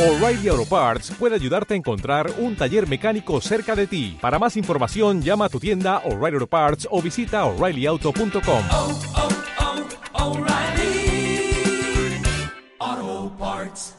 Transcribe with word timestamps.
O'Reilly 0.00 0.48
Auto 0.48 0.64
Parts 0.64 1.10
puede 1.18 1.34
ayudarte 1.34 1.74
a 1.74 1.76
encontrar 1.76 2.32
un 2.38 2.56
taller 2.56 2.88
mecánico 2.88 3.38
cerca 3.42 3.76
de 3.76 3.86
ti. 3.86 4.16
Para 4.18 4.38
más 4.38 4.56
información, 4.56 5.20
llama 5.20 5.44
a 5.44 5.48
tu 5.50 5.60
tienda 5.60 5.98
O'Reilly 6.06 6.36
Auto 6.36 6.46
Parts 6.46 6.88
o 6.90 7.02
visita 7.02 7.44
oreillyauto.com. 7.44 8.64
oh, 8.70 8.98
oh, 10.14 10.38
O'Reilly 10.38 11.52
Auto 12.78 13.36
Parts. 13.38 13.94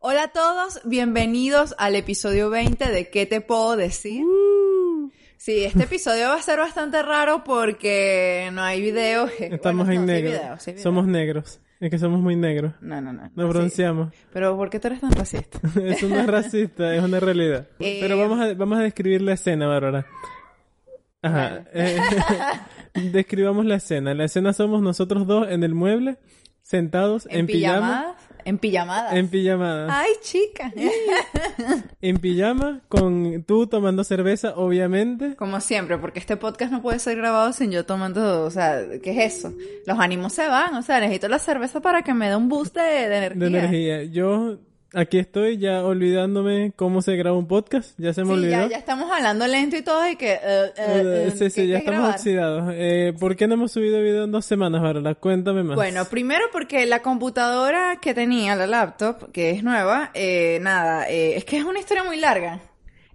Hola 0.00 0.22
a 0.24 0.28
todos, 0.32 0.80
bienvenidos 0.84 1.76
al 1.78 1.94
episodio 1.94 2.50
20 2.50 2.88
de 2.90 3.08
¿Qué 3.08 3.24
te 3.26 3.40
puedo 3.40 3.76
decir? 3.76 4.24
Sí, 5.38 5.64
este 5.64 5.84
episodio 5.84 6.28
va 6.28 6.34
a 6.34 6.42
ser 6.42 6.58
bastante 6.58 7.00
raro 7.02 7.44
porque 7.44 8.50
no 8.52 8.60
hay 8.62 8.80
video. 8.82 9.28
Estamos 9.38 9.86
Bueno, 9.86 10.02
en 10.02 10.06
no, 10.06 10.12
sí 10.14 10.22
negro. 10.22 10.56
sí 10.58 10.78
somos 10.78 11.06
negros. 11.06 11.60
Es 11.80 11.90
que 11.90 11.98
somos 11.98 12.20
muy 12.20 12.34
negros. 12.34 12.72
No, 12.80 13.00
no, 13.00 13.12
no. 13.12 13.22
Nos 13.34 13.46
sí. 13.46 13.56
bronceamos. 13.58 14.12
Pero 14.32 14.56
¿por 14.56 14.68
qué 14.68 14.80
tú 14.80 14.88
eres 14.88 15.00
tan 15.00 15.12
racista? 15.12 15.60
Eso 15.84 16.08
no 16.08 16.18
es 16.18 16.26
racista, 16.26 16.92
es 16.92 17.02
una 17.04 17.20
realidad. 17.20 17.68
Eh, 17.78 17.98
Pero 18.00 18.18
vamos 18.18 18.40
a, 18.40 18.52
vamos 18.54 18.78
a 18.78 18.82
describir 18.82 19.22
la 19.22 19.34
escena, 19.34 19.68
Bárbara. 19.68 20.04
Ajá. 21.22 21.62
eh, 21.72 21.98
describamos 23.12 23.64
la 23.64 23.76
escena. 23.76 24.12
La 24.14 24.24
escena 24.24 24.52
somos 24.52 24.82
nosotros 24.82 25.24
dos 25.28 25.48
en 25.48 25.62
el 25.62 25.72
mueble, 25.74 26.18
sentados 26.62 27.26
en, 27.26 27.40
¿En 27.40 27.46
pijama. 27.46 28.16
En 28.48 28.56
pijamadas. 28.56 29.12
En 29.12 29.28
pijama. 29.28 29.86
Ay, 29.90 30.12
chica. 30.22 30.72
En 32.00 32.16
pijama, 32.16 32.80
con 32.88 33.42
tú 33.42 33.66
tomando 33.66 34.04
cerveza, 34.04 34.54
obviamente. 34.56 35.36
Como 35.36 35.60
siempre, 35.60 35.98
porque 35.98 36.18
este 36.18 36.38
podcast 36.38 36.72
no 36.72 36.80
puede 36.80 36.98
ser 36.98 37.18
grabado 37.18 37.52
sin 37.52 37.70
yo 37.72 37.84
tomando, 37.84 38.44
o 38.44 38.50
sea, 38.50 38.80
¿qué 39.02 39.10
es 39.10 39.36
eso? 39.36 39.52
Los 39.84 39.98
ánimos 39.98 40.32
se 40.32 40.46
van, 40.46 40.74
o 40.76 40.82
sea, 40.82 40.98
necesito 41.00 41.28
la 41.28 41.38
cerveza 41.38 41.80
para 41.80 42.02
que 42.02 42.14
me 42.14 42.28
dé 42.28 42.36
un 42.36 42.48
boost 42.48 42.74
de, 42.74 42.80
de 42.80 43.18
energía. 43.18 43.48
De 43.50 43.58
energía. 43.58 44.04
Yo 44.04 44.58
aquí 44.94 45.18
estoy 45.18 45.58
ya 45.58 45.84
olvidándome 45.84 46.72
cómo 46.76 47.02
se 47.02 47.16
graba 47.16 47.36
un 47.36 47.46
podcast. 47.46 47.98
Ya 47.98 48.12
se 48.14 48.22
me 48.22 48.28
Sí, 48.28 48.32
olvidó. 48.34 48.50
ya, 48.50 48.68
ya 48.68 48.76
estamos 48.78 49.10
hablando 49.10 49.46
lento 49.46 49.76
y 49.76 49.82
todo 49.82 50.08
y 50.08 50.16
que... 50.16 50.32
eh, 50.34 50.40
Eh, 50.76 51.24
eh, 51.26 51.30
sí, 51.32 51.38
¿qué- 51.38 51.50
sí, 51.50 51.66
ya 51.68 51.74
es 51.76 51.80
estamos 51.80 52.00
grabar? 52.00 52.14
oxidados. 52.16 52.72
Eh, 52.76 53.12
¿Por 53.18 53.36
qué 53.36 53.46
no 53.46 53.54
hemos 53.54 53.72
subido 53.72 54.00
video 54.00 54.24
en 54.24 54.32
dos 54.32 54.44
semanas, 54.44 54.82
Bárbara? 54.82 55.14
Cuéntame 55.14 55.62
más. 55.62 55.76
Bueno, 55.76 56.04
primero 56.06 56.44
porque 56.52 56.86
la 56.86 57.00
computadora 57.02 57.98
que 58.00 58.14
tenía, 58.14 58.56
la 58.56 58.66
laptop, 58.66 59.30
que 59.32 59.50
es 59.50 59.62
nueva, 59.62 60.10
eh, 60.14 60.58
nada, 60.62 61.08
eh, 61.08 61.36
es 61.36 61.44
que 61.44 61.58
es 61.58 61.64
una 61.64 61.78
historia 61.80 62.04
muy 62.04 62.16
larga. 62.18 62.60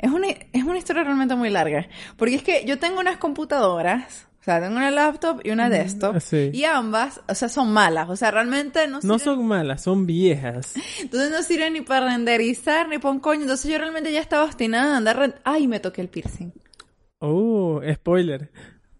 Es 0.03 0.11
una, 0.11 0.27
es 0.27 0.63
una 0.65 0.77
historia 0.77 1.05
realmente 1.05 1.33
muy 1.33 1.49
larga. 1.49 1.87
Porque 2.17 2.35
es 2.35 2.43
que 2.43 2.65
yo 2.65 2.77
tengo 2.77 2.99
unas 2.99 3.15
computadoras, 3.15 4.27
o 4.41 4.43
sea, 4.43 4.59
tengo 4.59 4.75
una 4.75 4.91
laptop 4.91 5.39
y 5.45 5.51
una 5.51 5.69
desktop, 5.69 6.19
sí. 6.19 6.51
y 6.53 6.65
ambas, 6.65 7.21
o 7.29 7.33
sea, 7.33 7.47
son 7.47 7.71
malas. 7.71 8.09
O 8.09 8.17
sea, 8.17 8.29
realmente 8.29 8.85
no 8.89 8.99
no 9.01 9.17
sirven, 9.17 9.19
son 9.37 9.47
malas, 9.47 9.81
son 9.81 10.05
viejas. 10.05 10.73
entonces 11.01 11.31
no 11.31 11.41
sirven 11.41 11.71
ni 11.71 11.81
para 11.81 12.07
renderizar 12.07 12.89
ni 12.89 12.97
para 12.97 13.13
un 13.13 13.21
coño. 13.21 13.43
Entonces 13.43 13.71
yo 13.71 13.77
realmente 13.77 14.11
ya 14.11 14.19
estaba 14.19 14.43
obstinada 14.43 14.89
en 14.89 14.95
andar... 15.07 15.39
Ay, 15.45 15.69
me 15.69 15.79
toqué 15.79 16.01
el 16.01 16.09
piercing. 16.09 16.51
Oh, 17.19 17.79
spoiler. 17.93 18.51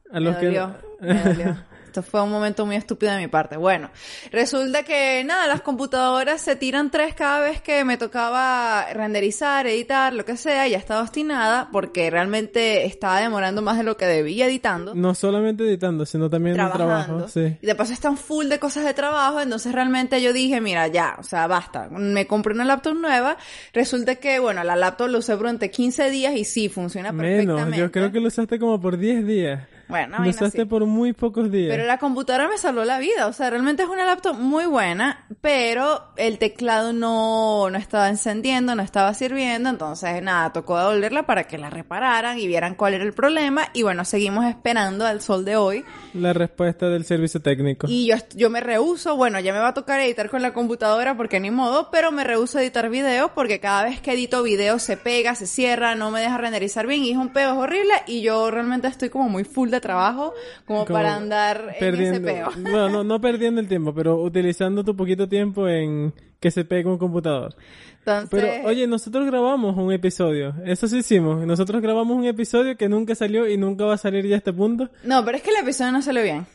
A 0.09 0.13
Me 0.13 0.21
los 0.21 0.37
que 0.37 0.45
dolió, 0.45 0.77
me 1.01 1.21
dolió. 1.21 1.57
Esto 1.93 2.01
fue 2.01 2.23
un 2.23 2.31
momento 2.31 2.65
muy 2.65 2.75
estúpido 2.75 3.11
de 3.11 3.19
mi 3.19 3.27
parte. 3.27 3.55
Bueno, 3.55 3.91
resulta 4.31 4.81
que 4.81 5.23
nada, 5.23 5.45
las 5.45 5.61
computadoras 5.61 6.41
se 6.41 6.55
tiran 6.55 6.89
tres 6.89 7.13
cada 7.13 7.39
vez 7.41 7.61
que 7.61 7.85
me 7.85 7.97
tocaba 7.97 8.87
renderizar, 8.93 9.67
editar, 9.67 10.11
lo 10.11 10.25
que 10.25 10.35
sea, 10.35 10.67
ya 10.67 10.79
estaba 10.79 11.01
obstinada 11.03 11.69
porque 11.71 12.09
realmente 12.09 12.87
estaba 12.87 13.19
demorando 13.19 13.61
más 13.61 13.77
de 13.77 13.83
lo 13.83 13.95
que 13.95 14.07
debía 14.07 14.47
editando. 14.47 14.95
no 14.95 15.13
solamente 15.13 15.65
editando, 15.65 16.03
sino 16.07 16.31
también 16.31 16.59
el 16.59 16.65
Trabajando. 16.65 17.05
trabajo, 17.05 17.27
sí. 17.27 17.57
Y 17.61 17.67
de 17.67 17.75
paso 17.75 17.93
están 17.93 18.17
full 18.17 18.47
de 18.47 18.57
cosas 18.57 18.85
de 18.85 18.95
trabajo, 18.95 19.39
entonces 19.39 19.71
realmente 19.71 20.19
yo 20.19 20.33
dije, 20.33 20.61
mira, 20.61 20.87
ya, 20.87 21.17
o 21.19 21.23
sea, 21.23 21.45
basta. 21.45 21.89
Me 21.91 22.25
compré 22.25 22.55
una 22.55 22.65
laptop 22.65 22.95
nueva. 22.95 23.37
Resulta 23.71 24.15
que, 24.15 24.39
bueno, 24.39 24.63
la 24.63 24.75
laptop 24.75 25.09
la 25.09 25.19
usé 25.19 25.35
durante 25.35 25.69
15 25.69 26.09
días 26.09 26.35
y 26.35 26.43
sí, 26.43 26.69
funciona 26.69 27.11
perfectamente. 27.11 27.65
Menos, 27.65 27.77
yo 27.77 27.91
creo 27.91 28.11
que 28.11 28.19
lo 28.19 28.29
usaste 28.29 28.57
como 28.57 28.81
por 28.81 28.97
10 28.97 29.27
días. 29.27 29.61
Bueno, 29.93 30.17
vaina 30.17 30.31
usaste 30.31 30.65
por 30.65 30.87
muy 30.87 31.13
pocos 31.13 31.51
días. 31.51 31.69
Pero 31.69 31.85
la 31.85 31.99
computadora 31.99 32.47
me 32.47 32.57
salvó 32.57 32.83
la 32.83 32.97
vida, 32.97 33.27
o 33.27 33.33
sea, 33.33 33.51
realmente 33.51 33.83
es 33.83 33.89
una 33.89 34.07
laptop 34.07 34.35
muy 34.39 34.65
buena, 34.65 35.27
pero 35.39 36.05
el 36.17 36.39
teclado 36.39 36.93
no, 36.93 37.69
no 37.69 37.77
estaba 37.77 38.09
encendiendo, 38.09 38.73
no 38.73 38.81
estaba 38.81 39.13
sirviendo, 39.13 39.69
entonces 39.69 40.23
nada, 40.23 40.51
tocó 40.51 40.79
devolverla 40.79 41.27
para 41.27 41.43
que 41.43 41.59
la 41.59 41.69
repararan 41.69 42.39
y 42.39 42.47
vieran 42.47 42.73
cuál 42.73 42.95
era 42.95 43.03
el 43.03 43.13
problema, 43.13 43.67
y 43.75 43.83
bueno, 43.83 44.03
seguimos 44.03 44.45
esperando 44.45 45.05
al 45.05 45.21
sol 45.21 45.45
de 45.45 45.57
hoy, 45.57 45.85
La 46.15 46.33
respuesta 46.33 46.89
del 46.89 47.05
servicio 47.05 47.39
técnico. 47.39 47.85
y 47.87 48.07
yo, 48.07 48.15
yo 48.35 48.49
me 48.49 48.61
rehuso, 48.61 49.15
bueno, 49.15 49.39
ya 49.41 49.53
me 49.53 49.59
va 49.59 49.67
a 49.67 49.73
tocar 49.75 49.99
editar 49.99 50.27
con 50.27 50.41
la 50.41 50.53
computadora 50.53 51.15
porque 51.15 51.39
ni 51.39 51.51
modo, 51.51 51.91
pero 51.91 52.11
me 52.11 52.23
rehuso 52.23 52.57
a 52.57 52.63
editar 52.63 52.89
videos 52.89 53.29
porque 53.35 53.59
cada 53.59 53.83
vez 53.83 54.01
que 54.01 54.13
edito 54.13 54.41
videos 54.41 54.81
se 54.81 54.97
pega, 54.97 55.35
se 55.35 55.45
cierra, 55.45 55.93
no 55.93 56.09
me 56.09 56.19
deja 56.19 56.39
renderizar 56.39 56.87
bien, 56.87 57.03
y 57.03 57.11
es 57.11 57.17
un 57.17 57.29
peo, 57.29 57.51
es 57.51 57.57
horrible, 57.59 57.93
y 58.07 58.23
yo 58.23 58.49
realmente 58.49 58.87
estoy 58.87 59.09
como 59.09 59.29
muy 59.29 59.43
full 59.43 59.69
de 59.69 59.82
trabajo, 59.83 60.33
como, 60.65 60.85
Como 60.85 60.97
para 60.97 61.15
andar 61.15 61.75
perdiendo, 61.79 62.17
en 62.17 62.25
ese 62.25 62.33
peo. 62.33 62.49
No, 62.71 62.89
no, 62.89 63.03
no 63.03 63.21
perdiendo 63.21 63.61
el 63.61 63.67
tiempo, 63.67 63.93
pero 63.93 64.19
utilizando 64.21 64.83
tu 64.83 64.95
poquito 64.95 65.27
tiempo 65.29 65.67
en 65.67 66.13
que 66.39 66.49
se 66.49 66.65
pegue 66.65 66.89
un 66.89 66.97
computador. 66.97 67.55
Entonces, 67.99 68.29
Pero, 68.31 68.67
oye, 68.67 68.85
nosotros 68.87 69.25
grabamos 69.25 69.77
un 69.77 69.93
episodio. 69.93 70.55
Eso 70.65 70.87
sí 70.87 70.97
hicimos. 70.97 71.45
Nosotros 71.45 71.81
grabamos 71.81 72.17
un 72.17 72.25
episodio 72.25 72.75
que 72.75 72.89
nunca 72.89 73.15
salió 73.15 73.47
y 73.47 73.55
nunca 73.55 73.85
va 73.85 73.93
a 73.93 73.97
salir 73.97 74.25
ya 74.25 74.35
a 74.35 74.37
este 74.39 74.51
punto. 74.51 74.89
no, 75.03 75.23
pero 75.23 75.37
es 75.37 75.43
que 75.43 75.51
el 75.51 75.57
episodio 75.57 75.91
no 75.91 76.01
salió 76.01 76.23
bien. 76.23 76.45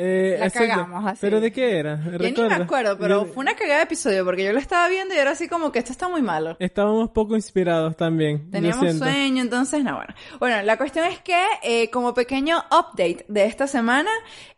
Eh, 0.00 0.36
La 0.38 0.46
exacto. 0.46 0.68
cagamos 0.68 1.06
así. 1.06 1.18
¿Pero 1.20 1.40
de 1.40 1.50
qué 1.50 1.76
era? 1.76 2.00
Yo 2.04 2.18
ni 2.18 2.48
me 2.48 2.54
acuerdo, 2.54 2.96
pero 2.98 3.24
Yo- 3.26 3.32
fue 3.32 3.40
una 3.42 3.56
cagada 3.56 3.78
de 3.78 3.82
episodio 3.82 4.24
porque 4.24 4.44
yo 4.44 4.52
lo 4.52 4.60
estaba 4.60 4.88
viendo 4.88 5.12
y 5.12 5.18
era 5.18 5.32
así 5.32 5.48
como 5.48 5.72
que 5.72 5.80
esto 5.80 5.90
está 5.90 6.08
muy 6.08 6.22
malo. 6.22 6.56
Estábamos 6.60 7.10
poco 7.10 7.34
inspirados 7.34 7.96
también. 7.96 8.48
Teníamos 8.50 8.96
sueño, 8.96 9.42
entonces 9.42 9.82
no, 9.82 9.96
bueno. 9.96 10.14
Bueno, 10.38 10.62
la 10.62 10.76
cuestión 10.76 11.04
es 11.06 11.18
que 11.18 11.42
eh, 11.64 11.90
como 11.90 12.14
pequeño 12.14 12.58
update 12.70 13.24
de 13.28 13.44
esta 13.46 13.66
semana, 13.66 14.10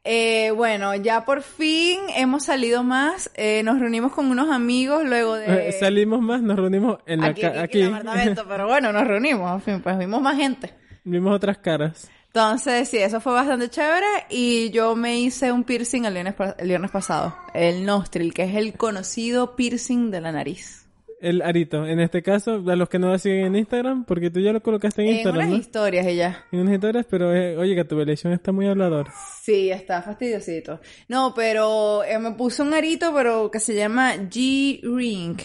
eh, 0.05 0.51
bueno, 0.55 0.95
ya 0.97 1.25
por 1.25 1.41
fin 1.43 2.01
hemos 2.17 2.45
salido 2.45 2.83
más, 2.83 3.31
eh, 3.35 3.63
nos 3.63 3.79
reunimos 3.81 4.13
con 4.13 4.27
unos 4.31 4.51
amigos 4.51 5.05
luego 5.05 5.37
de... 5.37 5.71
Eh, 5.71 5.73
Salimos 5.73 6.21
más, 6.21 6.43
nos 6.43 6.57
reunimos 6.57 6.99
en 7.07 7.21
la 7.23 7.29
aquí, 7.29 7.41
ca- 7.41 7.49
aquí, 7.49 7.59
aquí. 7.61 7.81
en 7.81 7.87
el 7.89 7.95
apartamento, 7.95 8.45
pero 8.47 8.67
bueno, 8.67 8.93
nos 8.93 9.07
reunimos, 9.07 9.51
en 9.55 9.63
fin, 9.63 9.81
pues 9.83 9.97
vimos 9.97 10.21
más 10.21 10.37
gente. 10.37 10.75
Vimos 11.05 11.35
otras 11.35 11.57
caras. 11.59 12.11
Entonces, 12.33 12.89
sí, 12.89 12.99
eso 12.99 13.21
fue 13.21 13.33
bastante 13.33 13.69
chévere 13.69 14.07
y 14.31 14.71
yo 14.71 14.95
me 14.95 15.19
hice 15.19 15.51
un 15.51 15.65
piercing 15.65 16.05
el 16.05 16.15
viernes, 16.15 16.37
el 16.59 16.69
viernes 16.69 16.93
pasado, 16.93 17.35
el 17.55 17.85
nostril, 17.85 18.33
que 18.33 18.45
es 18.45 18.55
el 18.55 18.75
conocido 18.75 19.57
piercing 19.57 20.13
de 20.13 20.21
la 20.21 20.31
nariz. 20.31 20.87
El 21.21 21.43
arito. 21.43 21.85
En 21.87 21.99
este 21.99 22.23
caso, 22.23 22.63
a 22.67 22.77
los 22.77 22.89
que 22.89 22.99
no 23.01 23.11
la 23.11 23.19
siguen 23.19 23.47
en 23.47 23.57
Instagram, 23.57 24.05
porque 24.05 24.31
tú 24.31 24.39
ya 24.41 24.53
lo 24.53 24.63
colocaste 24.63 25.03
en 25.03 25.09
En 25.09 25.15
Instagram, 25.17 25.39
unas 25.41 25.51
¿no? 25.51 25.57
historias 25.57 26.07
ella. 26.07 26.45
En 26.53 26.61
unas 26.61 26.75
historias, 26.75 27.07
pero 27.11 27.35
eh, 27.35 27.57
oye, 27.59 27.75
que 27.75 27.85
tu 27.85 28.01
elección 28.01 28.33
está 28.33 28.53
muy 28.53 28.69
hablador. 28.69 29.09
Sí, 29.43 29.71
está 29.71 30.01
fastidiosito. 30.01 30.81
No, 31.09 31.35
pero 31.35 32.05
eh, 32.05 32.19
me 32.21 32.31
puse 32.31 32.63
un 32.63 32.73
arito, 32.73 33.13
pero 33.13 33.51
que 33.51 33.59
se 33.59 33.75
llama 33.75 34.15
G-Ring. 34.15 35.37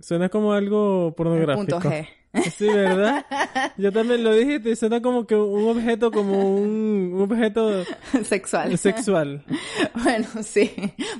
Suena 0.00 0.30
como 0.30 0.54
algo 0.54 1.14
pornográfico. 1.14 1.78
punto 1.78 1.88
G. 1.88 2.08
Sí, 2.56 2.68
¿verdad? 2.68 3.26
Yo 3.76 3.90
también 3.90 4.22
lo 4.22 4.32
dije 4.34 4.60
y 4.64 4.76
suena 4.76 5.02
como 5.02 5.26
que 5.26 5.34
un 5.34 5.68
objeto, 5.68 6.12
como 6.12 6.54
un, 6.56 7.12
un 7.14 7.22
objeto 7.22 7.84
Sexual. 8.24 8.76
sexual. 8.78 9.42
Bueno, 10.02 10.26
sí, 10.42 10.70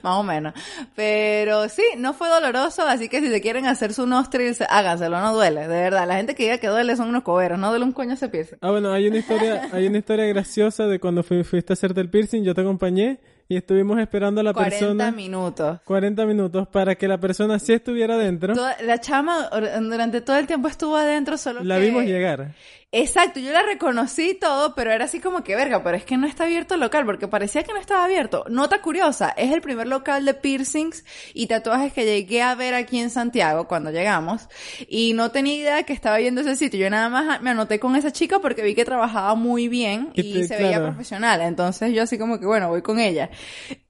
más 0.03 0.19
o 0.19 0.23
menos. 0.23 0.55
Pero 0.95 1.69
sí, 1.69 1.83
no 1.99 2.13
fue 2.15 2.29
doloroso, 2.29 2.83
así 2.87 3.09
que 3.09 3.21
si 3.21 3.29
se 3.29 3.41
quieren 3.41 3.67
hacer 3.67 3.93
su 3.93 4.07
nostril, 4.07 4.55
se- 4.55 4.67
háganselo, 4.71 5.21
no 5.21 5.35
duele, 5.35 5.63
de 5.63 5.69
verdad. 5.69 6.07
La 6.07 6.17
gente 6.17 6.35
que 6.35 6.45
diga 6.45 6.59
que 6.59 6.69
duele 6.69 6.95
son 6.97 7.09
unos 7.09 7.23
coberos, 7.25 7.59
no 7.59 7.71
duele 7.71 7.85
un 7.85 7.93
coño 7.93 8.15
ese 8.15 8.29
piercing. 8.29 8.59
Ah, 8.61 8.71
bueno, 8.71 8.93
hay 8.93 9.09
una 9.09 9.19
historia, 9.19 9.69
hay 9.73 9.87
una 9.89 9.99
historia 9.99 10.27
graciosa 10.27 10.87
de 10.87 11.01
cuando 11.01 11.23
fui- 11.23 11.43
fuiste 11.45 11.73
a 11.73 11.75
hacerte 11.75 12.01
el 12.01 12.09
piercing, 12.11 12.43
yo 12.45 12.55
te 12.55 12.61
acompañé 12.61 13.19
y 13.51 13.57
estuvimos 13.57 13.99
esperando 13.99 14.41
a 14.41 14.45
la 14.45 14.53
40 14.55 14.79
persona 14.79 15.11
minutos. 15.11 15.81
40 15.85 16.25
minutos 16.25 16.69
para 16.69 16.95
que 16.95 17.09
la 17.09 17.19
persona 17.19 17.59
sí 17.59 17.73
estuviera 17.73 18.17
dentro. 18.17 18.55
Toda- 18.55 18.77
la 18.83 19.01
chama 19.01 19.51
durante 19.81 20.21
todo 20.21 20.37
el 20.37 20.47
tiempo 20.47 20.69
estuvo 20.69 20.97
adentro, 20.97 21.37
solo 21.37 21.65
La 21.65 21.79
que- 21.79 21.85
vimos 21.87 22.05
llegar. 22.05 22.53
Exacto, 22.93 23.39
yo 23.39 23.53
la 23.53 23.63
reconocí 23.63 24.31
y 24.31 24.35
todo, 24.35 24.75
pero 24.75 24.91
era 24.91 25.05
así 25.05 25.21
como 25.21 25.45
que 25.45 25.55
verga, 25.55 25.85
pero 25.85 25.97
es 25.97 26.05
que 26.05 26.17
no 26.17 26.27
está 26.27 26.43
abierto 26.43 26.75
el 26.75 26.81
local, 26.81 27.07
porque 27.07 27.29
parecía 27.29 27.63
que 27.63 27.73
no 27.73 27.79
estaba 27.79 28.05
abierto. 28.05 28.45
Nota 28.49 28.83
curiosa, 28.83 29.31
es 29.37 29.53
el 29.53 29.61
primer 29.61 29.87
local 29.87 30.25
de 30.25 30.35
piercings 30.35 31.05
y 31.33 31.47
tatuajes 31.47 31.93
que 31.93 32.05
llegué 32.05 32.43
a 32.43 32.57
ver 32.57 32.75
aquí 32.75 32.99
en 32.99 33.11
Santiago 33.11 33.69
cuando 33.69 33.93
llegamos, 33.93 34.49
y 34.89 35.13
no 35.13 35.31
tenía 35.31 35.55
idea 35.55 35.77
de 35.77 35.85
que 35.85 35.93
estaba 35.93 36.21
yendo 36.21 36.41
a 36.41 36.45
ese 36.45 36.57
sitio. 36.57 36.81
Yo 36.81 36.91
nada 36.91 37.09
más 37.09 37.41
me 37.41 37.51
anoté 37.51 37.79
con 37.79 37.95
esa 37.95 38.11
chica 38.11 38.41
porque 38.41 38.63
vi 38.63 38.75
que 38.75 38.85
trabajaba 38.85 39.37
muy 39.37 39.69
bien 39.69 40.11
y, 40.15 40.43
se 40.43 40.57
veía 40.57 40.83
profesional, 40.83 41.43
entonces 41.43 41.93
yo 41.93 42.03
así 42.03 42.19
como 42.19 42.41
que 42.41 42.47
bueno, 42.47 42.71
voy 42.71 42.83
con 42.83 42.99
ella. 42.99 43.31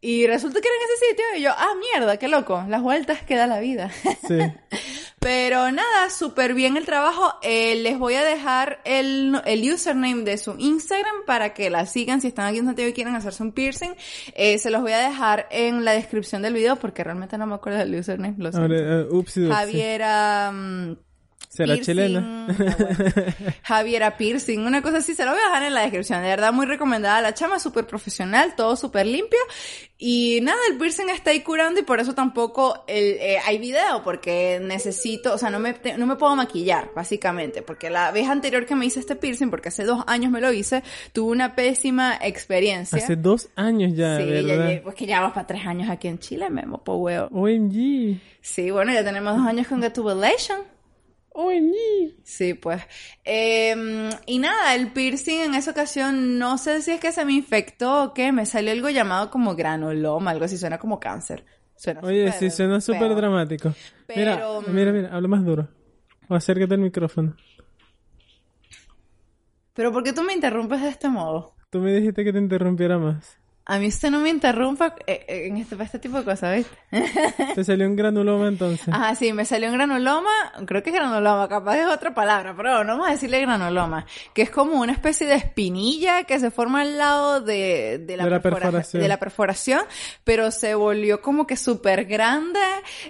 Y 0.03 0.27
resulta 0.27 0.61
que 0.61 0.69
era 0.69 0.77
en 0.77 0.83
ese 0.83 1.07
sitio 1.07 1.25
y 1.39 1.43
yo, 1.43 1.53
ah, 1.57 1.73
mierda, 1.95 2.19
qué 2.19 2.29
loco, 2.29 2.67
las 2.69 2.83
vueltas 2.83 3.23
que 3.23 3.37
da 3.37 3.47
la 3.47 3.61
vida. 3.61 3.91
Sí. 4.29 4.39
Pero 5.21 5.71
nada, 5.71 6.09
súper 6.09 6.55
bien 6.55 6.79
el 6.79 6.87
trabajo. 6.87 7.35
Eh, 7.43 7.75
les 7.77 7.99
voy 7.99 8.15
a 8.15 8.25
dejar 8.25 8.81
el, 8.85 9.39
el 9.45 9.71
username 9.71 10.25
de 10.25 10.39
su 10.39 10.55
Instagram 10.59 11.27
para 11.27 11.53
que 11.53 11.69
la 11.69 11.85
sigan 11.85 12.23
si 12.23 12.29
están 12.29 12.47
aquí 12.47 12.59
en 12.59 12.65
Santiago 12.65 12.89
y 12.89 12.95
quieren 12.95 13.15
hacerse 13.15 13.43
un 13.43 13.53
piercing. 13.53 13.91
Eh, 14.35 14.57
se 14.57 14.71
los 14.71 14.81
voy 14.81 14.93
a 14.93 14.99
dejar 14.99 15.47
en 15.51 15.85
la 15.85 15.93
descripción 15.93 16.41
del 16.41 16.55
video 16.55 16.77
porque 16.77 17.05
realmente 17.05 17.37
no 17.37 17.47
me 17.47 17.55
acuerdo 17.55 17.81
del 17.81 17.95
username. 17.97 18.37
Lo 18.39 18.51
siento. 18.51 18.75
Ahora, 18.75 19.03
eh. 19.03 19.49
Javiera... 19.51 20.53
mm, 20.53 21.10
¿Será 21.53 21.75
Piercing. 21.75 21.95
chilena? 21.97 22.47
Ah. 22.49 23.35
Javiera 23.65 24.17
Piercing, 24.17 24.61
una 24.61 24.83
cosa 24.83 24.99
así, 24.99 25.15
se 25.17 25.25
lo 25.25 25.33
voy 25.33 25.41
a 25.41 25.47
dejar 25.47 25.63
en 25.65 25.75
la 25.75 25.81
descripción. 25.83 26.23
De 26.23 26.29
verdad, 26.29 26.53
muy 26.53 26.65
recomendada 26.65 27.21
la 27.21 27.35
chama, 27.35 27.59
súper 27.59 27.89
profesional, 27.89 28.55
todo 28.57 28.77
súper 28.77 29.05
limpio. 29.07 29.39
Y 29.99 30.39
nada, 30.43 30.59
el 30.71 30.79
piercing 30.79 31.09
está 31.11 31.31
ahí 31.31 31.41
curando 31.41 31.81
y 31.81 31.83
por 31.83 31.99
eso 31.99 32.15
tampoco 32.15 32.85
el, 32.87 33.17
eh, 33.21 33.39
hay 33.45 33.59
video, 33.59 34.03
porque 34.05 34.61
necesito, 34.63 35.35
o 35.35 35.39
sea, 35.39 35.51
no 35.51 35.59
me, 35.59 35.75
te- 35.75 35.99
no 35.99 36.07
me 36.07 36.15
puedo 36.17 36.35
maquillar, 36.37 36.93
básicamente. 36.95 37.63
Porque 37.63 37.91
la 37.91 38.13
vez 38.13 38.29
anterior 38.29 38.65
que 38.65 38.77
me 38.77 38.87
hice 38.87 39.01
este 39.01 39.17
piercing, 39.17 39.51
porque 39.51 39.69
hace 39.71 39.83
dos 39.85 40.05
años 40.07 40.31
me 40.31 40.41
lo 40.41 40.53
hice, 40.53 40.85
tuve 41.13 41.33
una 41.33 41.57
pésima 41.57 42.17
experiencia. 42.23 42.97
Hace 42.97 43.17
dos 43.17 43.49
años 43.57 43.93
ya, 43.97 44.17
sí, 44.19 44.25
ya 44.25 44.31
¿verdad? 44.31 44.69
llegué- 44.69 44.83
pues 44.83 44.95
que 44.95 45.07
ya 45.07 45.19
vamos 45.21 45.35
para 45.35 45.49
tres 45.49 45.67
años 45.67 45.91
aquí 45.91 46.07
en 46.07 46.19
Chile, 46.21 46.49
me 46.49 46.63
po 46.63 46.95
huevo. 46.95 47.27
OMG. 47.33 48.21
Sí, 48.41 48.71
bueno, 48.71 48.93
ya 48.95 49.03
tenemos 49.05 49.37
dos 49.37 49.47
años 49.47 49.67
con 49.67 49.83
Get 49.83 49.99
OMG. 51.33 52.17
Sí, 52.25 52.55
pues. 52.55 52.83
Eh, 53.25 54.11
y 54.27 54.39
nada, 54.39 54.75
el 54.75 54.93
piercing 54.93 55.41
en 55.41 55.55
esa 55.55 55.71
ocasión, 55.71 56.39
no 56.39 56.59
sé 56.59 56.83
si 56.83 56.93
es 56.93 57.01
que 57.01 57.13
se 57.13 57.25
me 57.25 57.33
infectó 57.33 58.05
o 58.05 58.15
qué, 58.15 58.33
me 58.33 58.47
salió 58.47 58.73
algo 58.73 58.91
llamado 58.91 59.31
como 59.31 59.55
granuloma, 59.55 60.33
algo 60.33 60.45
así, 60.45 60.59
suena 60.59 60.79
como 60.79 61.01
cáncer. 61.01 61.45
Suena 61.77 62.01
Oye, 62.03 62.27
súper 62.27 62.51
sí, 62.51 62.57
suena 62.57 62.81
súper 62.81 63.15
dramático. 63.15 63.75
Mira, 64.15 64.37
Pero, 64.37 64.61
mm, 64.63 64.75
mira, 64.75 64.93
mira, 64.93 65.15
habla 65.15 65.29
más 65.29 65.45
duro. 65.45 65.69
O 66.29 66.35
acércate 66.35 66.75
al 66.75 66.81
micrófono. 66.81 67.35
Pero 69.73 69.93
¿por 69.93 70.03
qué 70.03 70.13
tú 70.13 70.23
me 70.23 70.35
interrumpes 70.35 70.83
de 70.83 70.89
este 70.89 71.09
modo? 71.09 71.55
Tú 71.71 71.79
me 71.79 71.93
dijiste 71.93 72.23
que 72.23 72.33
te 72.33 72.39
interrumpiera 72.39 72.99
más. 72.99 73.40
A 73.73 73.79
mí 73.79 73.87
usted 73.87 74.11
no 74.11 74.19
me 74.21 74.31
interrumpa 74.31 74.95
eh, 75.07 75.25
eh, 75.29 75.47
en 75.47 75.57
este, 75.59 75.77
para 75.77 75.85
este 75.87 75.99
tipo 75.99 76.19
de 76.19 76.25
cosas, 76.25 76.57
¿viste? 76.57 76.77
Te 77.55 77.63
salió 77.65 77.87
un 77.87 77.95
granuloma 77.95 78.49
entonces. 78.49 78.89
Ajá, 78.93 79.15
sí, 79.15 79.33
me 79.33 79.45
salió 79.45 79.69
un 79.69 79.75
granuloma, 79.77 80.29
creo 80.67 80.83
que 80.83 80.91
es 80.91 80.97
granuloma, 80.97 81.49
capaz 81.49 81.77
es 81.79 81.87
otra 81.87 82.13
palabra, 82.15 82.55
pero 82.57 82.75
bueno, 82.77 82.93
vamos 82.95 83.09
a 83.09 83.13
decirle 83.13 83.41
granuloma, 83.41 84.07
que 84.35 84.43
es 84.43 84.51
como 84.51 84.81
una 84.81 84.93
especie 84.93 85.27
de 85.27 85.35
espinilla 85.35 86.25
que 86.25 86.41
se 86.41 86.51
forma 86.51 86.81
al 86.81 86.99
lado 86.99 87.41
de, 87.43 87.99
de 88.05 88.17
la, 88.17 88.25
De 88.25 88.31
la 88.31 88.41
perfora- 88.43 88.61
perforación. 88.65 89.03
de 89.03 89.09
la 89.09 89.19
perforación, 89.19 89.81
pero 90.25 90.51
se 90.51 90.75
volvió 90.75 91.21
como 91.23 91.47
que 91.47 91.57
súper 91.57 92.07
grande 92.07 92.59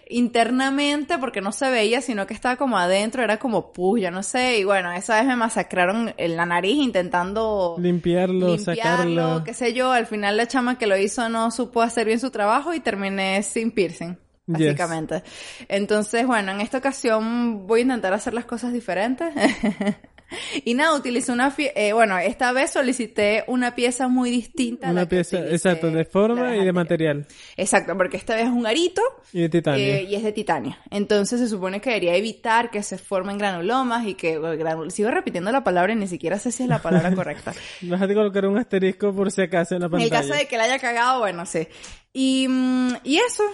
internamente 0.09 1.17
porque 1.19 1.41
no 1.41 1.53
se 1.53 1.71
veía, 1.71 2.01
sino 2.03 2.27
que 2.27 2.35
estaba 2.35 2.57
como 2.57 2.77
adentro, 2.79 3.23
era 3.23 3.39
como 3.39 3.73
pus, 3.73 4.01
yo 4.01 4.11
no 4.11 4.23
sé, 4.23 4.59
y 4.59 4.65
bueno, 4.65 4.93
esa 4.93 5.17
vez 5.17 5.25
me 5.27 5.37
masacraron 5.37 6.13
en 6.17 6.37
la 6.37 6.45
nariz 6.47 6.77
intentando 6.77 7.77
Limpiarlo, 7.79 8.59
sacarlo. 8.59 9.43
qué 9.45 9.55
sé 9.55 9.73
yo, 9.73 9.91
al 9.93 10.07
final 10.07 10.37
la 10.37 10.47
chama 10.51 10.77
que 10.77 10.87
lo 10.87 10.97
hizo 10.99 11.29
no 11.31 11.51
supo 11.51 11.81
hacer 11.81 12.07
bien 12.07 12.21
su 12.21 12.31
trabajo 12.31 12.75
y 12.75 12.81
terminé 12.81 13.43
sin 13.43 13.71
piercing, 13.71 14.17
Yes. 14.47 14.59
básicamente. 14.59 15.23
Entonces, 15.69 16.27
bueno, 16.27 16.53
en 16.53 16.61
esta 16.61 16.79
ocasión 16.79 17.67
voy 17.67 17.81
a 17.81 17.83
intentar 17.85 18.13
hacer 18.13 18.35
las 18.35 18.45
cosas 18.45 18.73
diferentes. 18.73 19.33
y 20.65 20.75
nada, 20.75 20.95
utilicé 20.97 21.33
una, 21.33 21.55
eh, 21.59 21.93
bueno, 21.93 22.19
esta 22.19 22.53
vez 22.53 22.71
solicité 22.73 23.45
una 23.47 23.75
pieza 23.75 24.09
muy 24.09 24.31
distinta. 24.31 24.89
a 24.89 24.93
la 24.93 25.01
Una 25.03 25.09
que 25.09 25.17
pieza, 25.17 25.37
utilicé 25.39 25.55
exacto, 25.55 25.91
de 25.91 26.05
forma 26.05 26.57
y 26.57 26.65
de 26.65 26.73
material. 26.73 27.27
Exacto, 27.57 27.97
porque 27.97 28.17
esta 28.17 28.35
vez 28.35 28.45
es 28.45 28.51
un 28.51 28.67
arito 28.67 29.03
Y 29.33 29.41
de 29.43 29.49
titanio. 29.49 29.85
eh, 29.85 30.03
y 30.05 30.15
es 30.15 30.23
de 30.23 30.33
titanio. 30.33 30.77
Entonces 30.91 31.41
se 31.41 31.49
supone 31.49 31.81
que 31.81 31.91
debería 31.91 32.15
evitar 32.17 32.71
que 32.71 32.83
se 32.83 32.99
formen 32.99 33.39
granulomas 33.39 34.07
y 34.07 34.15
que 34.15 34.39
bueno, 34.39 34.55
granul- 34.63 34.91
sigo 34.91 35.11
repitiendo 35.11 35.51
la 35.53 35.65
palabra 35.65 35.93
y 35.93 35.97
ni 35.97 36.07
siquiera 36.09 36.39
sé 36.39 36.53
si 36.53 36.63
es 36.63 36.69
la 36.69 36.81
palabra 36.81 37.15
correcta. 37.15 37.53
Vas 37.83 38.03
a 38.03 38.07
colocar 38.07 38.47
un 38.47 38.59
asterisco 38.59 39.13
por 39.15 39.31
si 39.31 39.43
acaso 39.43 39.75
en 39.75 39.81
la 39.81 39.87
En 39.87 39.93
pantalla. 39.93 40.05
el 40.05 40.11
caso 40.29 40.35
de 40.35 40.47
que 40.47 40.57
la 40.57 40.65
haya 40.65 40.79
cagado, 40.79 41.19
bueno, 41.21 41.47
sí. 41.47 41.67
Y, 42.13 42.47
mm, 42.49 42.95
y 43.05 43.19
eso. 43.19 43.45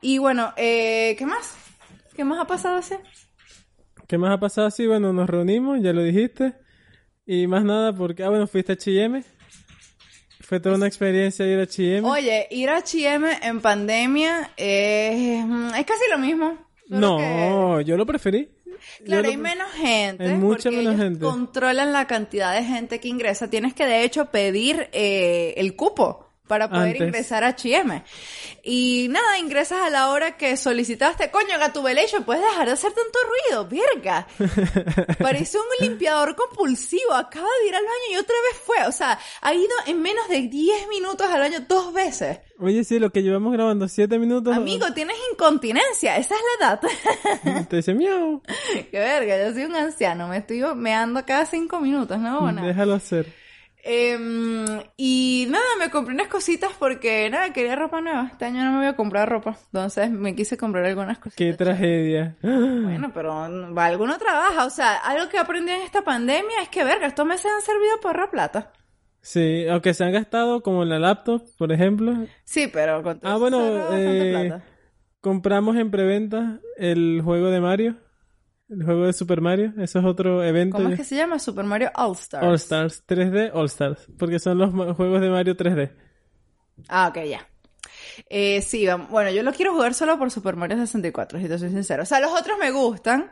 Y 0.00 0.18
bueno, 0.18 0.52
eh, 0.56 1.14
¿qué 1.18 1.26
más? 1.26 1.54
¿Qué 2.14 2.24
más 2.24 2.38
ha 2.40 2.46
pasado 2.46 2.76
así? 2.76 2.94
¿Qué 4.06 4.18
más 4.18 4.32
ha 4.32 4.38
pasado? 4.40 4.70
Sí, 4.70 4.86
bueno, 4.86 5.12
nos 5.12 5.28
reunimos, 5.28 5.80
ya 5.82 5.92
lo 5.92 6.02
dijiste. 6.02 6.54
Y 7.26 7.46
más 7.46 7.64
nada 7.64 7.92
porque, 7.92 8.22
ah, 8.22 8.28
bueno, 8.28 8.46
fuiste 8.46 8.72
a 8.72 8.74
H&M. 8.74 9.22
Fue 10.40 10.60
toda 10.60 10.76
una 10.76 10.86
experiencia 10.86 11.44
ir 11.46 11.58
a 11.58 11.62
H&M. 11.64 12.08
Oye, 12.08 12.46
ir 12.50 12.68
a 12.70 12.76
H&M 12.76 13.28
en 13.42 13.60
pandemia 13.60 14.42
mm, 14.56 15.74
es 15.74 15.86
casi 15.86 16.04
lo 16.10 16.18
mismo. 16.18 16.56
Solo 16.88 17.16
que- 17.16 17.22
no, 17.48 17.80
yo 17.80 17.96
lo 17.96 18.06
preferí. 18.06 18.48
Claro, 19.04 19.22
lo 19.22 19.28
hay 19.30 19.36
menos 19.36 19.68
gente. 19.72 20.24
Hay 20.24 20.34
mucha 20.34 20.64
porque 20.64 20.76
menos 20.76 20.94
ellos 20.94 21.02
gente. 21.04 21.20
controlan 21.24 21.92
la 21.92 22.06
cantidad 22.06 22.54
de 22.54 22.62
gente 22.64 23.00
que 23.00 23.08
ingresa. 23.08 23.50
Tienes 23.50 23.74
que, 23.74 23.86
de 23.86 24.04
hecho, 24.04 24.26
pedir 24.26 24.88
eh, 24.92 25.54
el 25.56 25.74
cupo 25.74 26.25
para 26.46 26.68
poder 26.68 26.92
Antes. 26.92 27.08
ingresar 27.08 27.44
a 27.44 27.48
H&M. 27.48 28.02
Y 28.62 29.08
nada, 29.10 29.38
ingresas 29.38 29.80
a 29.82 29.90
la 29.90 30.10
hora 30.10 30.36
que 30.36 30.56
solicitaste. 30.56 31.30
Coño, 31.30 31.58
Gatubelation, 31.58 32.24
puedes 32.24 32.42
dejar 32.42 32.66
de 32.66 32.72
hacer 32.72 32.92
tanto 32.92 33.18
ruido, 33.28 33.68
verga. 33.68 34.26
Parece 35.18 35.58
un 35.58 35.66
limpiador 35.80 36.34
compulsivo. 36.36 37.14
Acaba 37.14 37.48
de 37.62 37.68
ir 37.68 37.74
al 37.74 37.82
baño 37.84 38.12
y 38.12 38.16
otra 38.16 38.36
vez 38.50 38.60
fue. 38.64 38.86
O 38.86 38.92
sea, 38.92 39.18
ha 39.40 39.54
ido 39.54 39.74
en 39.86 40.02
menos 40.02 40.28
de 40.28 40.42
10 40.42 40.88
minutos 40.88 41.28
al 41.30 41.40
baño 41.40 41.60
dos 41.68 41.92
veces. 41.92 42.38
Oye, 42.58 42.84
sí, 42.84 42.98
lo 42.98 43.10
que 43.10 43.22
llevamos 43.22 43.52
grabando 43.52 43.86
siete 43.86 44.18
minutos. 44.18 44.56
Amigo, 44.56 44.86
tienes 44.94 45.16
incontinencia. 45.30 46.16
Esa 46.16 46.34
es 46.34 46.40
la 46.58 46.66
edad. 46.66 47.66
Te 47.68 47.76
dice 47.76 47.92
miau. 47.92 48.40
Qué 48.90 48.98
verga, 48.98 49.44
yo 49.44 49.52
soy 49.52 49.64
un 49.64 49.76
anciano. 49.76 50.26
Me 50.28 50.38
estoy 50.38 50.62
meando 50.74 51.24
cada 51.26 51.44
cinco 51.44 51.80
minutos, 51.80 52.18
¿no? 52.18 52.40
Bueno. 52.40 52.64
Déjalo 52.64 52.94
hacer. 52.94 53.45
Em, 53.88 54.64
y 54.96 55.46
nada, 55.48 55.64
me 55.78 55.90
compré 55.90 56.12
unas 56.14 56.26
cositas 56.26 56.72
porque 56.76 57.30
nada, 57.30 57.52
quería 57.52 57.76
ropa 57.76 58.00
nueva. 58.00 58.28
Este 58.32 58.44
año 58.46 58.64
no 58.64 58.72
me 58.72 58.78
voy 58.78 58.86
a 58.86 58.96
comprar 58.96 59.28
ropa. 59.28 59.56
Entonces 59.66 60.10
me 60.10 60.34
quise 60.34 60.56
comprar 60.56 60.84
algunas 60.86 61.18
cositas. 61.18 61.36
Qué 61.36 61.52
tragedia. 61.54 62.36
Bueno, 62.42 63.12
pero 63.14 63.32
alguno 63.76 64.18
trabaja. 64.18 64.64
O 64.66 64.70
sea, 64.70 64.96
algo 64.96 65.28
que 65.28 65.38
aprendí 65.38 65.70
en 65.70 65.82
esta 65.82 66.02
pandemia 66.02 66.62
es 66.62 66.68
que, 66.68 66.82
verga, 66.82 67.06
estos 67.06 67.24
meses 67.26 67.46
han 67.54 67.62
servido 67.62 68.00
para 68.02 68.10
ahorrar 68.18 68.30
plata. 68.30 68.72
Sí, 69.20 69.66
aunque 69.68 69.94
se 69.94 70.02
han 70.04 70.12
gastado 70.12 70.62
como 70.62 70.82
en 70.82 70.88
la 70.88 70.98
laptop, 70.98 71.42
por 71.56 71.70
ejemplo. 71.72 72.12
Sí, 72.44 72.68
pero 72.72 73.02
con 73.04 73.20
Ah, 73.22 73.36
bueno, 73.36 73.60
eh, 73.92 74.30
plata. 74.48 74.64
compramos 75.20 75.76
en 75.76 75.90
preventa 75.92 76.58
el 76.76 77.20
juego 77.24 77.50
de 77.50 77.60
Mario. 77.60 77.96
El 78.68 78.84
juego 78.84 79.06
de 79.06 79.12
Super 79.12 79.40
Mario. 79.40 79.72
Eso 79.78 80.00
es 80.00 80.04
otro 80.04 80.42
evento. 80.42 80.76
¿Cómo 80.76 80.88
es 80.88 80.98
que 80.98 81.04
se 81.04 81.16
llama? 81.16 81.38
Super 81.38 81.64
Mario 81.64 81.90
All 81.94 82.12
Stars. 82.12 82.46
All 82.46 82.54
Stars 82.54 83.06
3D 83.06 83.50
All 83.54 83.66
Stars. 83.66 84.08
Porque 84.18 84.38
son 84.38 84.58
los 84.58 84.96
juegos 84.96 85.20
de 85.20 85.30
Mario 85.30 85.56
3D. 85.56 85.92
Ah, 86.88 87.08
ok, 87.08 87.24
ya. 87.24 87.48
Eh, 88.28 88.62
sí, 88.62 88.86
bueno, 89.10 89.30
yo 89.30 89.42
lo 89.42 89.52
quiero 89.52 89.72
jugar 89.72 89.94
solo 89.94 90.18
por 90.18 90.30
Super 90.30 90.56
Mario 90.56 90.76
64, 90.78 91.38
si 91.38 91.48
te 91.48 91.58
soy 91.58 91.70
sincero. 91.70 92.02
O 92.02 92.06
sea, 92.06 92.20
los 92.20 92.32
otros 92.32 92.58
me 92.58 92.70
gustan. 92.70 93.30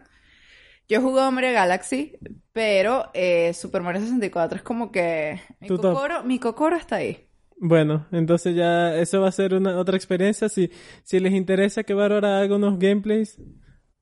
Yo 0.89 0.99
he 0.99 1.03
jugado 1.03 1.33
Mario 1.33 1.53
Galaxy, 1.53 2.19
pero 2.53 3.11
eh, 3.15 3.55
Super 3.55 3.83
Mario 3.83 4.03
64 4.03 4.59
es 4.59 4.63
como 4.63 4.93
que... 4.93 5.41
Mi 5.61 5.69
cocoro, 5.69 6.25
mi 6.25 6.39
cocoro 6.39 6.77
está 6.77 6.97
ahí. 6.97 7.27
Bueno, 7.57 8.07
entonces 8.13 8.55
ya 8.55 8.95
eso 8.95 9.23
va 9.23 9.29
a 9.29 9.33
ser 9.33 9.55
una 9.55 9.79
otra 9.79 9.97
experiencia. 9.97 10.49
Si, 10.51 10.71
si 11.03 11.21
les 11.21 11.33
interesa 11.33 11.85
que 11.85 11.95
Bárbara 11.95 12.41
haga 12.41 12.57
unos 12.57 12.79
gameplays, 12.79 13.39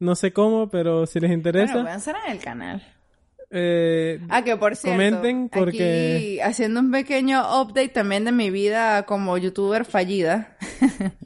no 0.02 0.14
sé 0.14 0.32
cómo, 0.32 0.68
pero 0.68 1.06
si 1.06 1.20
les 1.20 1.30
interesa, 1.30 1.72
Bueno, 1.74 1.84
pueden 1.86 2.00
ser 2.00 2.16
en 2.26 2.32
el 2.32 2.38
canal. 2.38 2.82
eh, 3.50 4.20
Ah, 4.30 4.42
que 4.42 4.56
por 4.56 4.76
cierto, 4.76 4.96
Comenten 4.98 5.48
porque- 5.48 6.14
aquí 6.16 6.40
haciendo 6.40 6.80
un 6.80 6.90
pequeño 6.90 7.40
update 7.62 7.88
también 7.90 8.24
de 8.24 8.32
mi 8.32 8.50
vida 8.50 9.04
como 9.04 9.36
youtuber 9.38 9.84
fallida. 9.84 10.56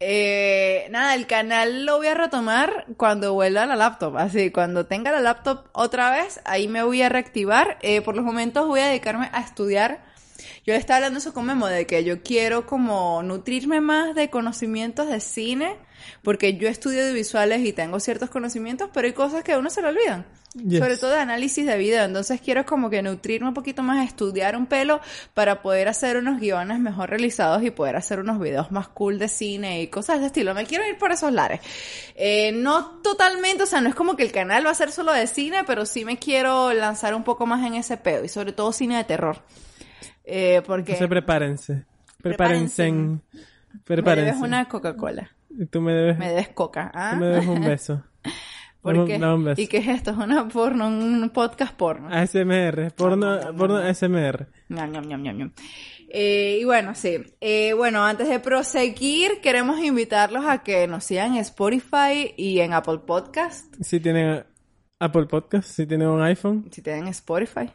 Eh, 0.00 0.86
nada, 0.90 1.14
el 1.14 1.26
canal 1.26 1.86
lo 1.86 1.96
voy 1.96 2.08
a 2.08 2.14
retomar 2.14 2.84
cuando 2.98 3.32
vuelva 3.32 3.62
a 3.62 3.66
la 3.66 3.76
laptop. 3.76 4.16
Así, 4.18 4.50
cuando 4.50 4.84
tenga 4.86 5.12
la 5.12 5.20
laptop 5.20 5.66
otra 5.72 6.10
vez, 6.10 6.40
ahí 6.44 6.68
me 6.68 6.82
voy 6.82 7.00
a 7.00 7.08
reactivar. 7.08 7.78
Eh, 7.80 8.02
por 8.02 8.16
los 8.16 8.24
momentos 8.24 8.66
voy 8.66 8.80
a 8.80 8.88
dedicarme 8.88 9.30
a 9.32 9.40
estudiar. 9.40 10.04
Yo 10.66 10.72
estaba 10.72 10.96
hablando 10.96 11.18
eso 11.18 11.34
con 11.34 11.44
Memo 11.44 11.66
de 11.66 11.86
que 11.86 12.04
yo 12.04 12.22
quiero 12.22 12.66
como 12.66 13.22
nutrirme 13.22 13.82
más 13.82 14.14
de 14.14 14.30
conocimientos 14.30 15.08
de 15.08 15.20
cine, 15.20 15.76
porque 16.22 16.56
yo 16.56 16.68
estudio 16.68 17.04
de 17.04 17.12
visuales 17.12 17.64
y 17.66 17.74
tengo 17.74 18.00
ciertos 18.00 18.30
conocimientos, 18.30 18.88
pero 18.92 19.06
hay 19.06 19.12
cosas 19.12 19.44
que 19.44 19.52
a 19.52 19.58
uno 19.58 19.68
se 19.68 19.82
le 19.82 19.88
olvidan. 19.88 20.24
Yes. 20.54 20.78
Sobre 20.78 20.96
todo 20.96 21.10
de 21.10 21.18
análisis 21.18 21.66
de 21.66 21.76
video. 21.76 22.04
Entonces 22.04 22.40
quiero 22.40 22.64
como 22.64 22.88
que 22.88 23.02
nutrirme 23.02 23.48
un 23.48 23.54
poquito 23.54 23.82
más, 23.82 24.06
estudiar 24.06 24.56
un 24.56 24.66
pelo 24.66 25.00
para 25.34 25.60
poder 25.60 25.88
hacer 25.88 26.16
unos 26.16 26.40
guiones 26.40 26.78
mejor 26.78 27.10
realizados 27.10 27.62
y 27.64 27.70
poder 27.70 27.96
hacer 27.96 28.20
unos 28.20 28.38
videos 28.38 28.70
más 28.70 28.88
cool 28.88 29.18
de 29.18 29.28
cine 29.28 29.82
y 29.82 29.88
cosas 29.88 30.20
de 30.20 30.26
estilo. 30.26 30.54
Me 30.54 30.64
quiero 30.64 30.88
ir 30.88 30.96
por 30.96 31.10
esos 31.10 31.32
lares. 31.32 31.60
Eh, 32.14 32.52
no 32.52 33.02
totalmente, 33.02 33.64
o 33.64 33.66
sea, 33.66 33.80
no 33.80 33.88
es 33.88 33.94
como 33.94 34.16
que 34.16 34.22
el 34.22 34.32
canal 34.32 34.64
va 34.64 34.70
a 34.70 34.74
ser 34.74 34.92
solo 34.92 35.12
de 35.12 35.26
cine, 35.26 35.64
pero 35.66 35.84
sí 35.84 36.04
me 36.04 36.18
quiero 36.18 36.72
lanzar 36.72 37.14
un 37.14 37.24
poco 37.24 37.44
más 37.44 37.66
en 37.66 37.74
ese 37.74 37.96
pedo 37.96 38.24
y 38.24 38.28
sobre 38.28 38.52
todo 38.52 38.72
cine 38.72 38.96
de 38.96 39.04
terror. 39.04 39.42
Eh, 40.24 40.62
porque 40.66 40.92
entonces 40.92 41.08
prepárense. 41.08 41.84
Prepárense. 42.22 42.92
Prepárense. 43.84 44.22
me 44.22 44.30
debes 44.32 44.42
una 44.42 44.68
Coca-Cola. 44.68 45.30
Tú 45.70 45.80
me 45.80 45.92
debes, 45.92 46.18
Me 46.18 46.28
debes 46.30 46.48
coca. 46.48 46.90
¿ah? 46.94 47.10
tú 47.14 47.20
me 47.20 47.26
debes 47.26 47.46
un 47.46 47.60
beso. 47.64 48.02
¿Por 48.80 48.94
Dame- 48.96 49.06
qué? 49.06 49.18
dame 49.18 49.34
un 49.34 49.44
beso. 49.44 49.60
¿Y 49.60 49.66
qué 49.68 49.76
es 49.78 49.88
esto? 49.88 50.10
Es 50.10 50.16
una 50.16 50.48
porno, 50.48 50.88
un 50.88 51.30
podcast 51.32 51.74
porno. 51.74 52.08
ASMR, 52.10 52.92
porno, 52.96 53.38
porno 53.56 53.76
ASMR. 53.76 54.48
Ñam, 54.68 54.90
ñam, 54.90 55.22
ñam. 55.22 55.52
Eh, 56.08 56.58
y 56.60 56.64
bueno, 56.64 56.94
sí. 56.94 57.16
Eh, 57.40 57.72
bueno, 57.74 58.04
antes 58.04 58.28
de 58.28 58.38
proseguir, 58.40 59.40
queremos 59.42 59.80
invitarlos 59.80 60.44
a 60.46 60.62
que 60.62 60.86
nos 60.86 61.04
sigan 61.04 61.34
en 61.34 61.38
Spotify 61.40 62.32
y 62.36 62.60
en 62.60 62.72
Apple 62.72 62.98
Podcast. 63.06 63.74
Si 63.80 64.00
tienen 64.00 64.44
Apple 65.00 65.26
Podcast, 65.26 65.68
si 65.68 65.86
tienen 65.86 66.08
un 66.08 66.22
iPhone, 66.22 66.68
Si 66.70 66.82
tienen 66.82 67.08
Spotify. 67.08 67.70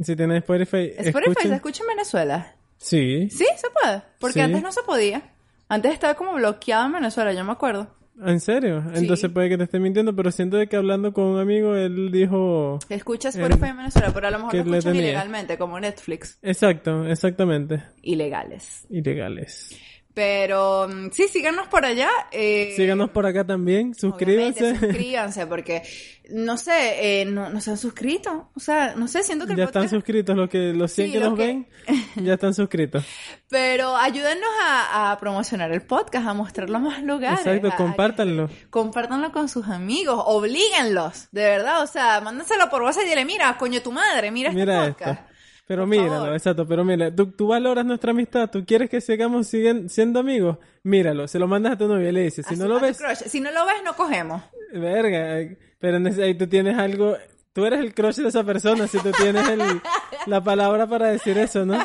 Si 0.00 0.16
tienen 0.16 0.36
Spotify, 0.38 0.92
Spotify 0.96 1.08
escuchen. 1.30 1.48
se 1.50 1.54
escucha 1.56 1.82
en 1.82 1.88
Venezuela. 1.88 2.54
Sí. 2.78 3.28
Sí, 3.30 3.46
se 3.56 3.68
puede. 3.70 4.02
Porque 4.18 4.34
Sí. 4.34 4.40
antes 4.40 4.62
no 4.62 4.72
se 4.72 4.82
podía. 4.82 5.22
Antes 5.68 5.92
estaba 5.92 6.14
como 6.14 6.34
bloqueado 6.34 6.86
en 6.86 6.92
Venezuela, 6.92 7.32
yo 7.32 7.44
me 7.44 7.52
acuerdo. 7.52 7.94
¿En 8.24 8.40
serio? 8.40 8.84
Entonces 8.94 9.30
puede 9.30 9.48
que 9.48 9.56
te 9.56 9.64
esté 9.64 9.80
mintiendo, 9.80 10.14
pero 10.14 10.30
siento 10.30 10.58
de 10.58 10.68
que 10.68 10.76
hablando 10.76 11.12
con 11.14 11.24
un 11.24 11.40
amigo, 11.40 11.74
él 11.74 12.10
dijo... 12.12 12.78
Se 12.86 12.94
escucha 12.94 13.30
Spotify 13.30 13.66
en 13.70 13.78
Venezuela, 13.78 14.10
pero 14.12 14.26
a 14.28 14.30
lo 14.30 14.38
mejor 14.40 14.54
lo 14.66 14.78
tenía. 14.80 15.00
ilegalmente, 15.02 15.56
como 15.56 15.80
Netflix. 15.80 16.38
Exacto, 16.42 17.06
exactamente. 17.06 17.82
Ilegales. 18.02 18.86
Ilegales. 18.90 19.70
Pero 20.14 20.88
mm, 20.88 21.10
sí, 21.12 21.26
síganos 21.28 21.68
por 21.68 21.84
allá. 21.86 22.10
eh, 22.32 22.74
Síganos 22.76 23.10
por 23.10 23.24
acá 23.26 23.46
también, 23.46 23.94
suscríbanse. 23.94 24.76
suscríbanse, 24.78 25.46
porque 25.46 25.82
no 26.30 26.58
sé, 26.58 27.20
eh, 27.22 27.24
no, 27.24 27.48
no 27.48 27.60
se 27.62 27.70
han 27.70 27.78
suscrito. 27.78 28.50
O 28.54 28.60
sea, 28.60 28.94
no 28.94 29.08
sé, 29.08 29.22
siento 29.22 29.46
que 29.46 29.52
el 29.52 29.58
Ya 29.58 29.64
están 29.64 29.84
podcast- 29.84 29.90
suscritos, 29.90 30.36
los 30.36 30.50
que 30.50 30.72
los 30.74 30.92
100 30.92 31.06
Sí, 31.06 31.12
que 31.14 31.20
los 31.20 31.30
nos 31.30 31.38
que- 31.38 31.46
ven, 31.46 31.68
ya 32.26 32.34
están 32.34 32.52
suscritos. 32.52 33.04
Pero 33.48 33.96
ayúdennos 33.96 34.48
a, 34.62 35.12
a 35.12 35.18
promocionar 35.18 35.72
el 35.72 35.80
podcast, 35.82 36.26
a 36.28 36.34
mostrarlo 36.34 36.76
a 36.76 36.80
más 36.80 37.02
lugares. 37.02 37.40
Exacto, 37.40 37.68
a- 37.68 37.72
a- 37.72 37.76
compártanlo. 37.76 38.50
Compártanlo 38.68 39.32
con 39.32 39.48
sus 39.48 39.66
amigos, 39.68 40.22
oblíguenlos, 40.26 41.28
de 41.32 41.42
verdad, 41.42 41.82
o 41.82 41.86
sea, 41.86 42.20
mándenselo 42.20 42.68
por 42.68 42.82
WhatsApp 42.82 43.04
y 43.06 43.08
dile, 43.08 43.24
mira, 43.24 43.56
coño 43.56 43.80
tu 43.80 43.92
madre, 43.92 44.30
mira, 44.30 44.52
Mira 44.52 44.88
este 44.88 45.04
esto. 45.10 45.22
Pero 45.72 45.86
míralo, 45.86 46.34
exacto, 46.34 46.66
pero 46.66 46.84
mira, 46.84 47.14
tú, 47.14 47.30
tú 47.32 47.48
valoras 47.48 47.84
nuestra 47.84 48.10
amistad, 48.10 48.50
tú 48.50 48.64
quieres 48.66 48.90
que 48.90 49.00
sigamos 49.00 49.46
siguen- 49.52 49.88
siendo 49.88 50.20
amigos, 50.20 50.58
míralo, 50.82 51.26
se 51.28 51.38
lo 51.38 51.48
mandas 51.48 51.72
a 51.72 51.78
tu 51.78 51.88
novia 51.88 52.10
y 52.10 52.12
le 52.12 52.22
dices, 52.24 52.44
si 52.46 52.54
A 52.54 52.56
no 52.58 52.64
su- 52.64 52.68
lo 52.70 52.80
ves, 52.80 52.98
crush. 52.98 53.22
Si 53.28 53.40
no 53.40 53.50
lo 53.50 53.64
ves, 53.64 53.76
no 53.84 53.94
cogemos. 53.96 54.42
verga, 54.74 55.56
pero 55.78 55.98
ahí 56.22 56.34
tú 56.34 56.46
tienes 56.46 56.76
algo, 56.78 57.16
tú 57.52 57.64
eres 57.64 57.80
el 57.80 57.94
crush 57.94 58.16
de 58.16 58.28
esa 58.28 58.44
persona, 58.44 58.86
si 58.86 58.98
tú 58.98 59.10
tienes 59.12 59.48
el- 59.48 59.60
la 60.26 60.42
palabra 60.42 60.86
para 60.86 61.08
decir 61.08 61.38
eso, 61.38 61.64
¿no? 61.64 61.78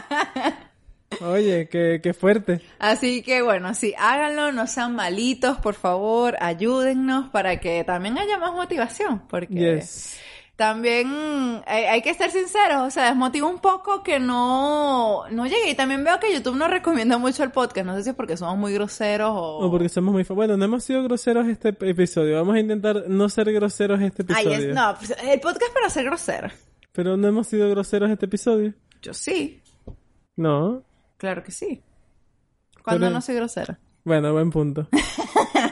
Oye, 1.21 1.67
qué, 1.69 1.99
qué 2.03 2.13
fuerte. 2.13 2.61
Así 2.79 3.23
que 3.23 3.41
bueno, 3.41 3.73
sí, 3.73 3.93
háganlo, 3.97 4.51
no 4.51 4.67
sean 4.67 4.93
malitos, 4.95 5.57
por 5.59 5.73
favor, 5.73 6.35
ayúdennos 6.41 7.29
para 7.29 7.59
que 7.59 7.83
también 7.85 8.17
haya 8.17 8.37
más 8.37 8.51
motivación, 8.51 9.21
porque 9.29 9.77
Yes. 9.79 10.19
También 10.57 11.61
hay, 11.67 11.83
hay 11.85 12.01
que 12.01 12.13
ser 12.15 12.31
sinceros, 12.31 12.81
o 12.81 12.89
sea, 12.91 13.05
desmotiva 13.05 13.47
un 13.47 13.59
poco 13.59 14.03
que 14.03 14.19
no, 14.19 15.23
no 15.29 15.45
llegue. 15.45 15.69
Y 15.69 15.75
también 15.75 16.03
veo 16.03 16.19
que 16.19 16.33
YouTube 16.33 16.57
no 16.57 16.67
recomienda 16.67 17.17
mucho 17.17 17.43
el 17.43 17.51
podcast, 17.51 17.85
no 17.85 17.95
sé 17.95 18.03
si 18.03 18.09
es 18.09 18.15
porque 18.15 18.35
somos 18.35 18.57
muy 18.57 18.73
groseros 18.73 19.31
o... 19.33 19.59
O 19.59 19.71
porque 19.71 19.87
somos 19.87 20.11
muy... 20.13 20.23
Bueno, 20.23 20.57
no 20.57 20.65
hemos 20.65 20.83
sido 20.83 21.03
groseros 21.03 21.47
este 21.47 21.69
episodio, 21.69 22.35
vamos 22.37 22.55
a 22.55 22.59
intentar 22.59 23.03
no 23.07 23.29
ser 23.29 23.53
groseros 23.53 24.01
este 24.01 24.25
Ay, 24.35 24.45
episodio. 24.47 24.69
es- 24.69 24.75
no, 24.75 24.95
pues, 24.97 25.15
el 25.23 25.39
podcast 25.39 25.73
para 25.73 25.89
ser 25.89 26.03
grosero. 26.05 26.49
Pero 26.91 27.15
no 27.15 27.27
hemos 27.27 27.47
sido 27.47 27.69
groseros 27.69 28.09
este 28.09 28.25
episodio. 28.25 28.73
Yo 29.01 29.13
sí, 29.13 29.61
No. 30.35 30.81
claro 31.17 31.43
que 31.43 31.51
sí. 31.51 31.81
Cuando 32.83 33.05
Pero- 33.05 33.13
no 33.13 33.21
soy 33.21 33.35
grosera. 33.35 33.79
Bueno, 34.03 34.33
buen 34.33 34.49
punto. 34.49 34.87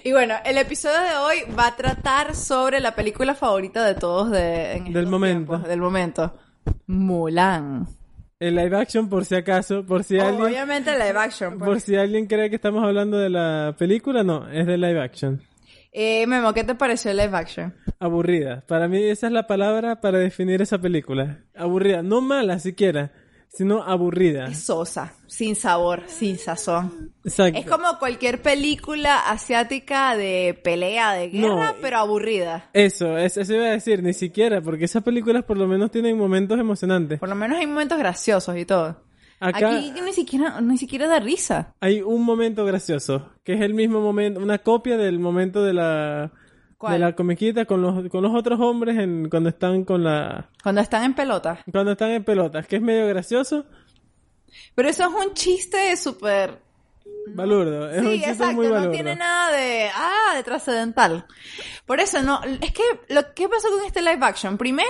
Y 0.04 0.12
bueno, 0.12 0.34
el 0.44 0.58
episodio 0.58 0.98
de 1.00 1.16
hoy 1.16 1.54
va 1.58 1.68
a 1.68 1.76
tratar 1.76 2.34
sobre 2.34 2.80
la 2.80 2.94
película 2.94 3.34
favorita 3.34 3.84
de 3.84 3.94
todos 3.94 4.30
de, 4.30 4.72
en 4.76 4.92
Del 4.92 5.06
momento. 5.06 5.52
tiempos, 5.52 5.68
del 5.68 5.80
momento. 5.80 6.34
Mulan. 6.86 7.86
El 8.38 8.56
live 8.56 8.76
action, 8.78 9.08
por 9.08 9.24
si 9.26 9.34
acaso, 9.34 9.84
por 9.84 10.02
si 10.02 10.18
alguien... 10.18 10.42
Obviamente 10.46 10.92
live 10.92 11.14
action. 11.18 11.58
pues. 11.58 11.68
Por 11.68 11.80
si 11.80 11.96
alguien 11.96 12.26
cree 12.26 12.48
que 12.48 12.56
estamos 12.56 12.82
hablando 12.82 13.18
de 13.18 13.28
la 13.28 13.74
película, 13.78 14.22
no, 14.22 14.48
es 14.50 14.66
de 14.66 14.78
live 14.78 15.00
action. 15.02 15.42
Eh, 15.92 16.26
Memo, 16.26 16.54
¿qué 16.54 16.64
te 16.64 16.74
pareció 16.74 17.10
el 17.10 17.16
live 17.18 17.36
action? 17.36 17.74
Aburrida. 17.98 18.62
Para 18.66 18.88
mí 18.88 19.02
esa 19.02 19.26
es 19.26 19.32
la 19.32 19.46
palabra 19.46 20.00
para 20.00 20.18
definir 20.18 20.62
esa 20.62 20.78
película. 20.78 21.40
Aburrida. 21.54 22.02
No 22.02 22.20
mala 22.22 22.58
siquiera, 22.60 23.12
sino 23.52 23.82
aburrida. 23.82 24.46
Es 24.46 24.62
sosa, 24.62 25.12
sin 25.26 25.56
sabor, 25.56 26.04
sin 26.06 26.38
sazón. 26.38 27.12
Exacto. 27.24 27.58
Es 27.58 27.66
como 27.66 27.98
cualquier 27.98 28.40
película 28.40 29.18
asiática 29.28 30.16
de 30.16 30.58
pelea, 30.62 31.12
de 31.14 31.28
guerra, 31.30 31.72
No. 31.72 31.74
pero 31.82 31.98
aburrida. 31.98 32.70
Eso, 32.72 33.18
es- 33.18 33.36
eso 33.36 33.54
iba 33.54 33.64
a 33.66 33.70
decir, 33.70 34.02
ni 34.02 34.12
siquiera, 34.14 34.60
porque 34.60 34.84
esas 34.84 35.02
películas 35.02 35.44
por 35.44 35.58
lo 35.58 35.66
menos 35.66 35.90
tienen 35.90 36.16
momentos 36.16 36.58
emocionantes. 36.60 37.18
Por 37.18 37.28
lo 37.28 37.34
menos 37.34 37.58
hay 37.58 37.66
momentos 37.66 37.98
graciosos 37.98 38.56
y 38.56 38.64
todo. 38.64 39.02
Acá 39.42 39.74
Aquí 39.78 39.92
ni 40.04 40.12
siquiera, 40.12 40.60
ni 40.60 40.76
siquiera 40.76 41.08
da 41.08 41.18
risa. 41.18 41.74
hay 41.80 42.02
un 42.02 42.22
momento 42.24 42.64
gracioso, 42.66 43.30
que 43.42 43.54
es 43.54 43.62
el 43.62 43.72
mismo 43.74 44.00
momento, 44.00 44.38
una 44.38 44.58
copia 44.58 44.96
del 44.98 45.18
momento 45.18 45.64
de 45.64 45.72
la 45.72 46.30
¿Cuál? 46.80 46.94
de 46.94 46.98
la 46.98 47.14
comiquita 47.14 47.66
con 47.66 47.82
los 47.82 48.08
con 48.08 48.22
los 48.22 48.34
otros 48.34 48.58
hombres 48.58 48.96
en, 48.96 49.28
cuando 49.28 49.50
están 49.50 49.84
con 49.84 50.02
la 50.02 50.48
Cuando 50.62 50.80
están 50.80 51.04
en 51.04 51.12
pelota. 51.14 51.62
cuando 51.70 51.92
están 51.92 52.10
en 52.12 52.24
pelotas, 52.24 52.66
que 52.66 52.76
es 52.76 52.82
medio 52.82 53.06
gracioso, 53.06 53.66
Pero 54.74 54.88
eso 54.88 55.02
es 55.02 55.26
un 55.26 55.34
chiste 55.34 55.94
súper 55.98 56.58
balurdo, 57.34 57.90
es 57.90 57.98
un 58.00 58.06
sí, 58.06 58.12
chiste 58.14 58.30
exacto, 58.30 58.54
muy 58.54 58.68
no 58.68 58.90
tiene 58.90 59.14
nada 59.14 59.52
de, 59.52 59.90
ah, 59.94 60.34
de 60.34 60.42
trascendental. 60.42 61.26
Por 61.84 62.00
eso 62.00 62.22
no, 62.22 62.40
es 62.62 62.72
que 62.72 62.82
lo 63.10 63.34
que 63.34 63.46
pasó 63.46 63.68
con 63.68 63.84
este 63.84 64.00
live 64.00 64.18
action, 64.22 64.56
primero 64.56 64.88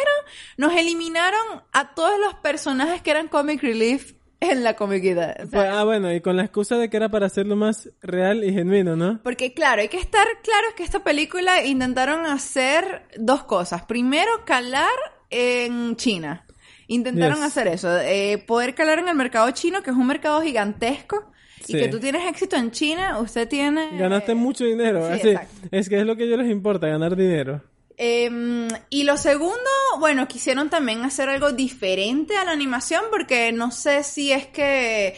nos 0.58 0.72
eliminaron 0.72 1.64
a 1.72 1.92
todos 1.92 2.20
los 2.20 2.34
personajes 2.34 3.02
que 3.02 3.10
eran 3.10 3.26
comic 3.26 3.60
relief 3.62 4.12
en 4.40 4.64
la 4.64 4.74
comiquita. 4.74 5.34
O 5.38 5.46
sea, 5.46 5.50
Pues, 5.50 5.68
ah, 5.70 5.84
bueno, 5.84 6.12
y 6.12 6.20
con 6.20 6.36
la 6.36 6.42
excusa 6.42 6.76
de 6.78 6.88
que 6.90 6.96
era 6.96 7.08
para 7.10 7.26
hacerlo 7.26 7.56
más 7.56 7.90
real 8.02 8.42
y 8.44 8.52
genuino, 8.52 8.96
¿no? 8.96 9.20
Porque 9.22 9.52
claro, 9.52 9.82
hay 9.82 9.88
que 9.88 9.98
estar 9.98 10.26
claros 10.42 10.72
que 10.76 10.82
esta 10.82 11.04
película 11.04 11.64
intentaron 11.64 12.24
hacer 12.26 13.02
dos 13.18 13.44
cosas. 13.44 13.82
Primero, 13.84 14.30
calar 14.46 14.88
en 15.30 15.96
China. 15.96 16.44
Intentaron 16.86 17.36
Yes. 17.36 17.44
hacer 17.46 17.68
eso, 17.68 17.98
eh, 18.00 18.42
poder 18.46 18.74
calar 18.74 18.98
en 18.98 19.08
el 19.08 19.14
mercado 19.14 19.48
chino, 19.52 19.82
que 19.82 19.90
es 19.90 19.96
un 19.96 20.06
mercado 20.08 20.40
gigantesco, 20.42 21.30
y 21.68 21.72
Sí. 21.74 21.78
que 21.78 21.88
tú 21.88 22.00
tienes 22.00 22.26
éxito 22.28 22.56
en 22.56 22.72
China, 22.72 23.20
usted 23.20 23.46
tiene... 23.46 23.96
Ganaste 23.96 24.34
mucho 24.34 24.64
dinero, 24.64 25.06
sí, 25.06 25.12
así. 25.12 25.28
exacto. 25.28 25.68
Es 25.70 25.88
que 25.88 26.00
es 26.00 26.04
lo 26.06 26.16
que 26.16 26.24
a 26.24 26.26
ellos 26.26 26.38
les 26.38 26.50
importa, 26.50 26.88
ganar 26.88 27.14
dinero. 27.14 27.62
Eh, 28.02 28.68
y 28.88 29.04
lo 29.04 29.18
segundo, 29.18 29.58
bueno, 29.98 30.26
quisieron 30.26 30.70
también 30.70 31.02
hacer 31.04 31.28
algo 31.28 31.52
diferente 31.52 32.34
a 32.38 32.44
la 32.46 32.52
animación 32.52 33.04
porque 33.10 33.52
no 33.52 33.70
sé 33.70 34.04
si 34.04 34.32
es 34.32 34.46
que... 34.46 35.14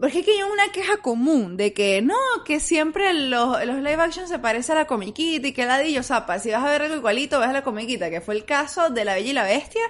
Porque 0.00 0.20
es 0.20 0.24
que 0.24 0.32
hay 0.32 0.42
una 0.42 0.72
queja 0.72 0.96
común 0.96 1.56
de 1.58 1.72
que 1.74 2.00
no, 2.02 2.16
que 2.46 2.58
siempre 2.60 3.12
los, 3.12 3.64
los 3.66 3.76
live 3.76 4.02
action 4.02 4.26
se 4.26 4.38
parece 4.40 4.72
a 4.72 4.74
la 4.74 4.86
comiquita 4.86 5.46
y 5.48 5.52
que 5.52 5.66
ladillo, 5.66 6.00
o 6.00 6.02
sea, 6.02 6.24
pa- 6.26 6.40
si 6.40 6.50
vas 6.50 6.64
a 6.64 6.70
ver 6.70 6.82
algo 6.82 6.96
igualito, 6.96 7.38
ves 7.38 7.50
a 7.50 7.52
la 7.52 7.62
comiquita, 7.62 8.10
que 8.10 8.20
fue 8.20 8.34
el 8.34 8.44
caso 8.44 8.88
de 8.90 9.04
La 9.04 9.14
Bella 9.14 9.30
y 9.30 9.34
la 9.34 9.44
Bestia 9.44 9.82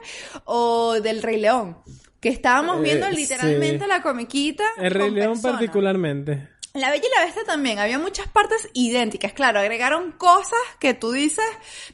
o 0.44 1.00
del 1.00 1.22
Rey 1.22 1.40
León, 1.40 1.78
que 2.20 2.28
estábamos 2.28 2.80
Eh, 2.80 2.82
viendo 2.82 3.08
literalmente 3.10 3.84
sí. 3.84 3.88
la 3.88 4.02
comiquita. 4.02 4.64
El 4.76 4.90
Rey 4.90 5.10
León 5.10 5.40
particularmente. 5.40 6.48
La 6.74 6.90
Bella 6.90 7.04
y 7.06 7.16
la 7.16 7.24
Bestia 7.24 7.44
también, 7.44 7.78
había 7.78 8.00
muchas 8.00 8.26
partes 8.26 8.68
idénticas, 8.74 9.32
claro, 9.32 9.60
agregaron 9.60 10.10
cosas 10.10 10.58
que 10.80 10.92
tú 10.92 11.12
dices, 11.12 11.44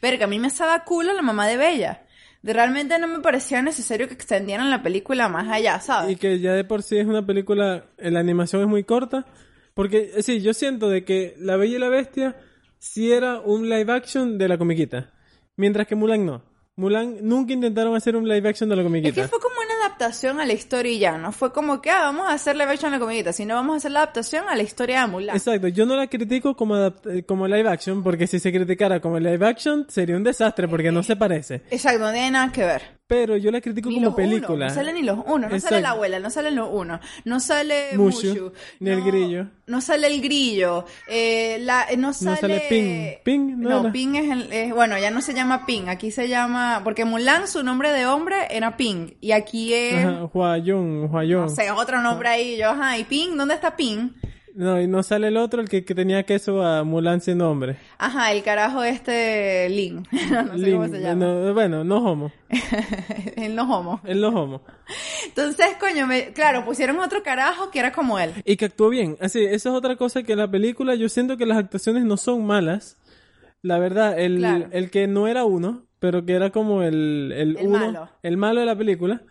verga, 0.00 0.24
a 0.24 0.26
mí 0.26 0.38
me 0.38 0.48
estaba 0.48 0.84
culo 0.84 1.12
la 1.12 1.20
mamá 1.20 1.46
de 1.46 1.58
Bella. 1.58 2.06
Realmente 2.42 2.98
no 2.98 3.06
me 3.06 3.18
parecía 3.20 3.60
necesario 3.60 4.08
que 4.08 4.14
extendieran 4.14 4.70
la 4.70 4.82
película 4.82 5.28
más 5.28 5.48
allá, 5.50 5.78
¿sabes? 5.80 6.12
Y 6.12 6.16
que 6.16 6.38
ya 6.40 6.54
de 6.54 6.64
por 6.64 6.82
sí 6.82 6.96
es 6.96 7.06
una 7.06 7.26
película, 7.26 7.90
eh, 7.98 8.10
la 8.10 8.20
animación 8.20 8.62
es 8.62 8.68
muy 8.68 8.84
corta. 8.84 9.26
Porque, 9.74 10.12
eh, 10.16 10.22
sí, 10.22 10.40
yo 10.40 10.54
siento 10.54 10.88
de 10.88 11.04
que 11.04 11.34
La 11.38 11.56
Bella 11.56 11.76
y 11.76 11.78
la 11.78 11.90
Bestia 11.90 12.36
sí 12.78 13.12
era 13.12 13.38
un 13.40 13.68
live 13.68 13.92
action 13.92 14.38
de 14.38 14.48
la 14.48 14.56
comiquita. 14.56 15.12
Mientras 15.56 15.86
que 15.86 15.94
Mulan 15.94 16.24
no. 16.24 16.42
Mulan 16.76 17.18
nunca 17.20 17.52
intentaron 17.52 17.94
hacer 17.94 18.16
un 18.16 18.26
live 18.26 18.48
action 18.48 18.70
de 18.70 18.76
la 18.76 18.82
Es 18.82 18.86
comiquita. 18.88 19.20
que 19.22 19.28
fue 19.28 19.40
como 19.40 19.56
una 19.60 19.69
adaptación 20.00 20.40
a 20.40 20.46
la 20.46 20.52
historia 20.52 20.92
y 20.92 20.98
ya, 20.98 21.18
no 21.18 21.30
fue 21.32 21.52
como 21.52 21.82
que, 21.82 21.90
ah, 21.90 22.02
vamos 22.04 22.28
a 22.28 22.32
hacer 22.32 22.56
live 22.56 22.72
action 22.72 22.92
a 22.92 22.96
la 22.96 23.00
comiquita, 23.00 23.32
sino 23.32 23.54
vamos 23.54 23.74
a 23.74 23.76
hacer 23.76 23.90
la 23.92 24.00
adaptación 24.00 24.48
a 24.48 24.56
la 24.56 24.62
historia 24.62 25.02
de 25.02 25.06
Mulan. 25.08 25.36
Exacto, 25.36 25.68
yo 25.68 25.84
no 25.84 25.96
la 25.96 26.06
critico 26.06 26.56
como, 26.56 26.76
eh, 26.86 27.24
como 27.26 27.46
live 27.46 27.68
action, 27.68 28.02
porque 28.02 28.26
si 28.26 28.38
se 28.38 28.50
criticara 28.50 29.00
como 29.00 29.18
live 29.18 29.46
action 29.46 29.86
sería 29.88 30.16
un 30.16 30.24
desastre, 30.24 30.68
porque 30.68 30.90
no 30.90 31.02
se 31.02 31.16
parece. 31.16 31.62
Exacto, 31.70 32.00
no 32.00 32.12
tiene 32.12 32.30
nada 32.30 32.50
que 32.50 32.64
ver. 32.64 32.99
Pero 33.10 33.36
yo 33.36 33.50
la 33.50 33.60
critico 33.60 33.88
Ni 33.88 33.96
como 33.96 34.06
los 34.06 34.14
película. 34.14 34.54
uno, 34.54 34.64
no 34.68 34.70
salen 34.74 34.94
ni 34.94 35.02
los 35.02 35.18
uno, 35.26 35.38
no 35.40 35.46
Exacto. 35.46 35.68
sale 35.70 35.82
la 35.82 35.90
abuela, 35.90 36.20
no 36.20 36.30
salen 36.30 36.54
los 36.54 36.68
uno, 36.70 37.00
no 37.24 37.40
sale 37.40 37.88
Mushu, 37.96 38.28
Mushu, 38.28 38.52
ni 38.78 38.90
el 38.90 39.00
no- 39.00 39.04
grillo. 39.04 39.46
No 39.66 39.80
sale 39.80 40.06
el 40.06 40.20
grillo, 40.20 40.84
eh, 41.08 41.58
la, 41.60 41.86
eh, 41.90 41.96
no 41.96 42.12
sale... 42.12 42.36
sale 42.36 42.62
Ping. 42.68 43.22
Ping, 43.24 43.58
¿no 43.60 43.82
no? 43.82 43.92
Ping 43.92 44.14
es 44.14 44.30
el, 44.30 44.52
es- 44.52 44.72
bueno, 44.72 44.96
ya 44.96 45.10
no 45.10 45.20
se 45.22 45.34
llama 45.34 45.66
Ping, 45.66 45.88
aquí 45.88 46.12
se 46.12 46.28
llama, 46.28 46.82
porque 46.84 47.04
Mulan 47.04 47.48
su 47.48 47.64
nombre 47.64 47.90
de 47.90 48.06
hombre 48.06 48.36
era 48.50 48.76
Ping, 48.76 49.08
y 49.20 49.32
aquí 49.32 49.74
es, 49.74 50.04
Ajá, 50.06 50.24
Huayun, 50.32 51.08
Huayun. 51.12 51.40
no 51.42 51.48
sé, 51.48 51.68
otro 51.72 52.00
nombre 52.00 52.28
ahí, 52.28 52.56
yo, 52.58 52.70
ajá, 52.70 52.96
y 52.96 53.02
Ping, 53.04 53.36
¿dónde 53.36 53.54
está 53.54 53.74
Ping? 53.76 54.10
No, 54.60 54.78
y 54.78 54.86
no 54.86 55.02
sale 55.02 55.28
el 55.28 55.38
otro, 55.38 55.62
el 55.62 55.70
que, 55.70 55.86
que 55.86 55.94
tenía 55.94 56.24
queso 56.24 56.62
a 56.62 56.84
Mulan 56.84 57.22
siendo 57.22 57.50
hombre. 57.50 57.76
Ajá, 57.96 58.30
el 58.30 58.42
carajo 58.42 58.84
este 58.84 59.66
Lin. 59.70 60.06
no 60.12 60.58
sé 60.58 60.70
cómo 60.72 60.84
Lin, 60.84 60.90
se 60.90 61.00
llama. 61.00 61.24
no, 61.24 61.54
bueno, 61.54 61.82
no 61.82 61.96
homo. 61.98 62.30
el 63.36 63.54
no 63.54 63.62
homo. 63.74 64.00
Él 64.04 64.20
no 64.20 64.28
homo. 64.28 64.62
Entonces, 65.24 65.66
coño, 65.80 66.06
me- 66.06 66.32
claro, 66.34 66.64
pusieron 66.66 66.98
otro 67.00 67.22
carajo 67.22 67.70
que 67.70 67.78
era 67.78 67.90
como 67.92 68.18
él. 68.18 68.32
Y 68.44 68.56
que 68.58 68.66
actuó 68.66 68.90
bien. 68.90 69.16
Así, 69.20 69.42
esa 69.42 69.70
es 69.70 69.74
otra 69.74 69.96
cosa 69.96 70.22
que 70.24 70.32
en 70.32 70.38
la 70.40 70.50
película 70.50 70.94
yo 70.94 71.08
siento 71.08 71.38
que 71.38 71.46
las 71.46 71.56
actuaciones 71.56 72.04
no 72.04 72.18
son 72.18 72.44
malas. 72.44 72.98
La 73.62 73.78
verdad, 73.78 74.18
el, 74.18 74.38
Claro. 74.38 74.68
el 74.72 74.90
que 74.90 75.06
no 75.06 75.26
era 75.26 75.44
uno, 75.46 75.86
pero 76.00 76.26
que 76.26 76.34
era 76.34 76.50
como 76.50 76.82
el, 76.82 77.32
el, 77.34 77.56
El 77.56 77.66
uno, 77.66 77.78
malo. 77.78 78.10
el 78.22 78.36
malo 78.36 78.60
de 78.60 78.66
la 78.66 78.76
película, 78.76 79.22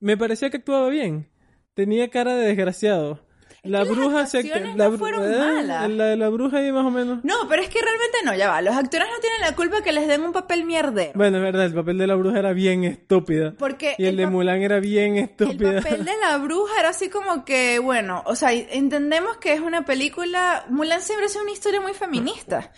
me 0.00 0.18
parecía 0.18 0.50
que 0.50 0.58
actuaba 0.58 0.90
bien. 0.90 1.26
Tenía 1.72 2.08
cara 2.10 2.34
de 2.34 2.46
desgraciado. 2.48 3.20
La 3.64 3.82
que 3.82 3.88
las 3.88 3.96
bruja 3.96 4.26
se 4.26 4.42
la, 4.44 4.60
no 4.90 4.98
fueron 4.98 5.32
eh, 5.32 5.36
malas. 5.36 5.90
La 5.90 6.04
de 6.06 6.16
la 6.16 6.28
bruja 6.28 6.58
ahí 6.58 6.72
más 6.72 6.84
o 6.84 6.90
menos. 6.90 7.24
No, 7.24 7.34
pero 7.48 7.62
es 7.62 7.68
que 7.68 7.80
realmente 7.80 8.18
no, 8.24 8.34
ya 8.34 8.48
va. 8.48 8.62
Los 8.62 8.74
actores 8.76 9.08
no 9.12 9.20
tienen 9.20 9.40
la 9.40 9.54
culpa 9.56 9.82
que 9.82 9.92
les 9.92 10.06
den 10.06 10.22
un 10.22 10.32
papel 10.32 10.64
mierdero. 10.64 11.12
Bueno, 11.14 11.38
es 11.38 11.42
verdad, 11.42 11.66
el 11.66 11.74
papel 11.74 11.98
de 11.98 12.06
la 12.06 12.14
bruja 12.14 12.38
era 12.38 12.52
bien 12.52 12.84
estúpida. 12.84 13.54
Porque 13.58 13.94
y 13.98 14.02
el, 14.04 14.10
el 14.10 14.16
de 14.16 14.26
Mulan 14.26 14.62
era 14.62 14.80
bien 14.80 15.16
El 15.16 15.24
estúpida. 15.24 15.82
papel 15.82 16.04
de 16.04 16.16
la 16.20 16.38
bruja 16.38 16.80
era 16.80 16.90
así 16.90 17.08
como 17.08 17.44
que, 17.44 17.78
bueno, 17.78 18.22
o 18.26 18.36
sea, 18.36 18.52
entendemos 18.52 19.36
que 19.38 19.52
es 19.54 19.60
una 19.60 19.84
película, 19.84 20.64
Mulan 20.68 21.02
siempre 21.02 21.26
ha 21.26 21.28
sido 21.28 21.42
una 21.42 21.52
historia 21.52 21.80
muy 21.80 21.94
feminista. 21.94 22.70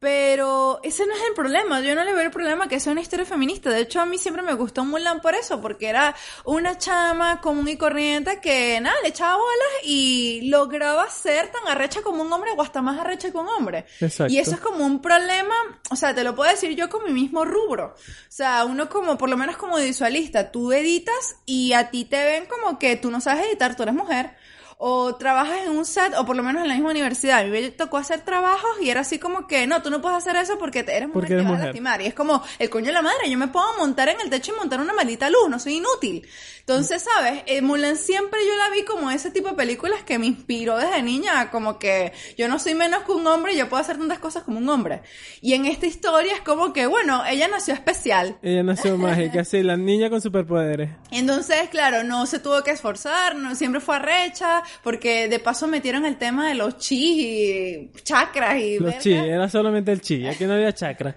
Pero 0.00 0.80
ese 0.82 1.06
no 1.06 1.14
es 1.14 1.20
el 1.28 1.34
problema, 1.34 1.82
yo 1.82 1.94
no 1.94 2.02
le 2.04 2.14
veo 2.14 2.22
el 2.22 2.30
problema 2.30 2.68
que 2.68 2.80
sea 2.80 2.92
una 2.92 3.02
historia 3.02 3.26
feminista. 3.26 3.68
De 3.68 3.82
hecho, 3.82 4.00
a 4.00 4.06
mí 4.06 4.16
siempre 4.16 4.42
me 4.42 4.54
gustó 4.54 4.82
Mulan 4.82 5.20
por 5.20 5.34
eso, 5.34 5.60
porque 5.60 5.88
era 5.88 6.16
una 6.46 6.78
chama 6.78 7.42
común 7.42 7.68
y 7.68 7.76
corriente 7.76 8.40
que, 8.40 8.80
nada, 8.80 8.96
le 9.02 9.10
echaba 9.10 9.34
bolas 9.34 9.84
y 9.84 10.48
lograba 10.48 11.06
ser 11.10 11.52
tan 11.52 11.68
arrecha 11.68 12.00
como 12.00 12.22
un 12.22 12.32
hombre 12.32 12.50
o 12.56 12.62
hasta 12.62 12.80
más 12.80 12.98
arrecha 12.98 13.30
que 13.30 13.36
un 13.36 13.48
hombre. 13.48 13.84
Exacto. 14.00 14.32
Y 14.32 14.38
eso 14.38 14.52
es 14.52 14.60
como 14.60 14.86
un 14.86 15.02
problema, 15.02 15.54
o 15.90 15.96
sea, 15.96 16.14
te 16.14 16.24
lo 16.24 16.34
puedo 16.34 16.50
decir 16.50 16.74
yo 16.74 16.88
con 16.88 17.04
mi 17.04 17.12
mismo 17.12 17.44
rubro. 17.44 17.94
O 17.94 18.32
sea, 18.32 18.64
uno 18.64 18.88
como, 18.88 19.18
por 19.18 19.28
lo 19.28 19.36
menos 19.36 19.58
como 19.58 19.76
visualista, 19.76 20.50
tú 20.50 20.72
editas 20.72 21.36
y 21.44 21.74
a 21.74 21.90
ti 21.90 22.06
te 22.06 22.24
ven 22.24 22.46
como 22.46 22.78
que 22.78 22.96
tú 22.96 23.10
no 23.10 23.20
sabes 23.20 23.48
editar, 23.48 23.76
tú 23.76 23.82
eres 23.82 23.94
mujer. 23.94 24.34
O 24.82 25.14
trabajas 25.16 25.58
en 25.66 25.76
un 25.76 25.84
set, 25.84 26.14
o 26.16 26.24
por 26.24 26.34
lo 26.36 26.42
menos 26.42 26.62
en 26.62 26.68
la 26.68 26.74
misma 26.74 26.88
universidad. 26.90 27.40
A 27.40 27.44
mí 27.44 27.50
me 27.50 27.70
tocó 27.70 27.98
hacer 27.98 28.22
trabajos 28.22 28.70
y 28.80 28.88
era 28.88 29.02
así 29.02 29.18
como 29.18 29.46
que, 29.46 29.66
no, 29.66 29.82
tú 29.82 29.90
no 29.90 30.00
puedes 30.00 30.16
hacer 30.16 30.36
eso 30.36 30.58
porque 30.58 30.82
te- 30.82 30.96
eres 30.96 31.08
mujer 31.08 31.20
Porque 31.20 31.36
te 31.36 31.42
vas 31.42 31.60
a 31.60 31.64
lastimar. 31.66 32.00
Y 32.00 32.06
es 32.06 32.14
como, 32.14 32.42
el 32.58 32.70
coño 32.70 32.86
de 32.86 32.92
la 32.92 33.02
madre, 33.02 33.28
yo 33.30 33.36
me 33.36 33.48
puedo 33.48 33.66
montar 33.76 34.08
en 34.08 34.18
el 34.22 34.30
techo 34.30 34.52
y 34.54 34.58
montar 34.58 34.80
una 34.80 34.94
maldita 34.94 35.28
luz, 35.28 35.50
no 35.50 35.58
soy 35.58 35.74
inútil. 35.76 36.26
Entonces, 36.60 37.02
¿sabes? 37.02 37.42
Eh, 37.46 37.60
Mulan 37.62 37.96
siempre 37.96 38.38
yo 38.46 38.56
la 38.56 38.70
vi 38.70 38.84
como 38.84 39.10
ese 39.10 39.30
tipo 39.30 39.48
de 39.48 39.54
películas 39.54 40.02
que 40.04 40.18
me 40.18 40.26
inspiró 40.26 40.78
desde 40.78 41.02
niña, 41.02 41.50
como 41.50 41.78
que 41.78 42.12
yo 42.38 42.48
no 42.48 42.58
soy 42.58 42.74
menos 42.74 43.02
que 43.02 43.12
un 43.12 43.26
hombre 43.26 43.52
y 43.52 43.56
yo 43.58 43.68
puedo 43.68 43.82
hacer 43.82 43.98
tantas 43.98 44.18
cosas 44.20 44.44
como 44.44 44.58
un 44.58 44.68
hombre. 44.68 45.02
Y 45.42 45.52
en 45.54 45.66
esta 45.66 45.86
historia 45.86 46.32
es 46.32 46.40
como 46.40 46.72
que, 46.72 46.86
bueno, 46.86 47.22
ella 47.26 47.48
nació 47.48 47.74
especial. 47.74 48.38
Ella 48.40 48.62
nació 48.62 48.96
mágica, 48.98 49.44
sí, 49.44 49.62
la 49.62 49.76
niña 49.76 50.08
con 50.08 50.20
superpoderes. 50.22 50.90
Entonces, 51.10 51.68
claro, 51.70 52.02
no 52.04 52.24
se 52.26 52.38
tuvo 52.38 52.62
que 52.62 52.70
esforzar, 52.70 53.34
no 53.34 53.54
siempre 53.56 53.80
fue 53.80 53.96
arrecha, 53.96 54.62
porque 54.82 55.28
de 55.28 55.38
paso 55.38 55.66
metieron 55.66 56.04
el 56.04 56.16
tema 56.16 56.48
de 56.48 56.54
los 56.54 56.78
chi 56.78 57.90
y 57.90 57.90
chakras 58.02 58.58
y 58.60 58.74
Los 58.78 58.84
verga. 58.86 59.00
chi, 59.00 59.12
era 59.12 59.48
solamente 59.48 59.92
el 59.92 60.00
chi, 60.00 60.26
aquí 60.26 60.44
no 60.44 60.54
había 60.54 60.72
chakra. 60.72 61.16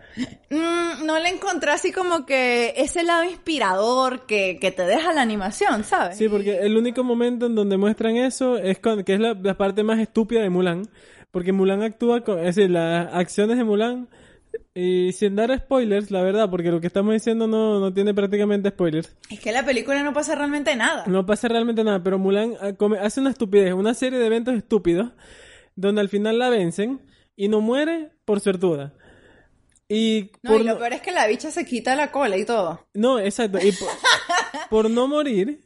Mm, 0.50 1.06
no 1.06 1.20
le 1.20 1.30
encontré 1.30 1.72
así 1.72 1.92
como 1.92 2.26
que 2.26 2.74
ese 2.78 3.04
lado 3.04 3.24
inspirador 3.24 4.26
que, 4.26 4.58
que 4.60 4.72
te 4.72 4.84
deja 4.84 5.14
la 5.14 5.22
animación, 5.22 5.84
¿sabes? 5.84 6.18
Sí, 6.18 6.28
porque 6.30 6.60
el 6.60 6.78
único 6.78 7.04
momento 7.04 7.46
en 7.48 7.56
donde 7.56 7.78
muestran 7.78 8.16
eso 8.18 8.58
es 8.58 8.80
con, 8.80 9.04
que 9.04 9.14
es 9.16 9.20
la, 9.20 9.34
la 9.34 9.56
parte 9.58 9.84
más 9.84 10.00
estúpida 10.00 10.42
de 10.42 10.50
Mulan. 10.50 10.88
Porque 11.32 11.52
Mulan 11.52 11.82
actúa 11.82 12.22
con, 12.22 12.38
es 12.40 12.56
decir, 12.56 12.70
las 12.70 13.12
acciones 13.12 13.58
de 13.58 13.64
Mulan, 13.64 14.08
y 14.76 15.12
sin 15.12 15.36
dar 15.36 15.56
spoilers, 15.58 16.10
la 16.10 16.22
verdad, 16.22 16.50
porque 16.50 16.72
lo 16.72 16.82
que 16.82 16.88
estamos 16.88 17.14
diciendo 17.14 17.48
no, 17.48 17.80
no 17.80 17.94
tiene 17.94 18.14
prácticamente 18.14 18.70
spoilers. 18.70 19.16
Es 19.30 19.40
que 19.40 19.50
en 19.50 19.56
la 19.56 19.66
película 19.66 20.02
no 20.02 20.14
pasa 20.14 20.34
realmente 20.34 20.76
nada. 20.76 21.04
No 21.06 21.26
pasa 21.26 21.48
realmente 21.48 21.84
nada, 21.84 22.02
pero 22.02 22.18
Mulan 22.18 22.56
ah, 22.60 22.74
hace 23.02 23.22
una 23.22 23.30
estupidez, 23.30 23.74
una 23.74 23.94
serie 23.94 24.18
de 24.18 24.26
eventos 24.26 24.56
estúpidos, 24.56 25.12
donde 25.76 26.02
al 26.02 26.10
final 26.10 26.40
la 26.40 26.50
vencen 26.50 27.02
y 27.36 27.50
no 27.50 27.62
muere 27.62 28.12
por 28.26 28.40
suertuda. 28.40 28.94
Y 29.88 30.32
No, 30.42 30.52
por 30.52 30.62
y 30.62 30.64
lo 30.64 30.80
peor 30.80 30.94
es 30.94 31.02
que 31.02 31.12
la 31.12 31.28
bicha 31.28 31.52
se 31.52 31.66
quita 31.66 31.96
la 31.96 32.12
cola 32.12 32.38
y 32.38 32.46
todo. 32.46 32.88
No, 32.96 33.20
exacto. 33.20 33.60
Y 33.60 33.74
por, 33.74 33.90
por 34.70 34.90
no 34.90 35.08
morir, 35.08 35.64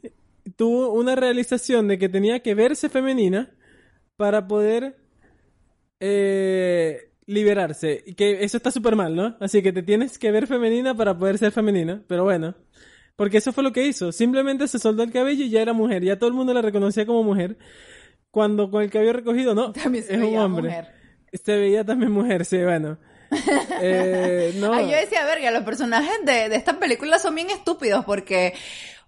tuvo 0.56 0.92
una 0.92 1.14
realización 1.14 1.88
de 1.88 1.98
que 1.98 2.10
tenía 2.10 2.40
que 2.40 2.54
verse 2.54 2.90
femenina 2.90 3.54
para 4.16 4.46
poder 4.46 4.98
eh, 6.00 7.07
liberarse. 7.28 8.02
Que 8.16 8.42
eso 8.42 8.56
está 8.56 8.70
súper 8.72 8.96
mal, 8.96 9.14
¿no? 9.14 9.36
Así 9.38 9.62
que 9.62 9.72
te 9.72 9.82
tienes 9.82 10.18
que 10.18 10.32
ver 10.32 10.46
femenina 10.46 10.96
para 10.96 11.16
poder 11.16 11.38
ser 11.38 11.52
femenina. 11.52 12.02
Pero 12.08 12.24
bueno. 12.24 12.54
Porque 13.14 13.38
eso 13.38 13.52
fue 13.52 13.62
lo 13.64 13.72
que 13.72 13.86
hizo. 13.86 14.10
Simplemente 14.12 14.66
se 14.66 14.78
soltó 14.78 15.02
el 15.02 15.12
cabello 15.12 15.44
y 15.44 15.50
ya 15.50 15.60
era 15.60 15.72
mujer. 15.72 16.02
Ya 16.02 16.18
todo 16.18 16.28
el 16.28 16.34
mundo 16.34 16.54
la 16.54 16.62
reconocía 16.62 17.04
como 17.04 17.22
mujer. 17.22 17.58
Cuando 18.30 18.70
con 18.70 18.82
el 18.82 18.90
cabello 18.90 19.12
recogido, 19.12 19.54
no. 19.54 19.72
También 19.72 20.04
se 20.04 20.12
es 20.14 20.18
un 20.18 20.24
veía 20.24 20.44
hombre. 20.44 20.68
mujer. 20.68 20.86
Se 21.32 21.56
veía 21.56 21.84
también 21.84 22.10
mujer, 22.12 22.44
sí, 22.44 22.62
bueno. 22.62 22.98
Eh, 23.82 24.54
no. 24.56 24.72
Ay, 24.72 24.90
yo 24.90 24.96
decía, 24.96 25.24
verga, 25.24 25.50
los 25.50 25.62
personajes 25.62 26.12
de, 26.24 26.48
de 26.48 26.56
esta 26.56 26.78
película 26.80 27.18
son 27.18 27.34
bien 27.34 27.50
estúpidos 27.50 28.04
porque 28.04 28.54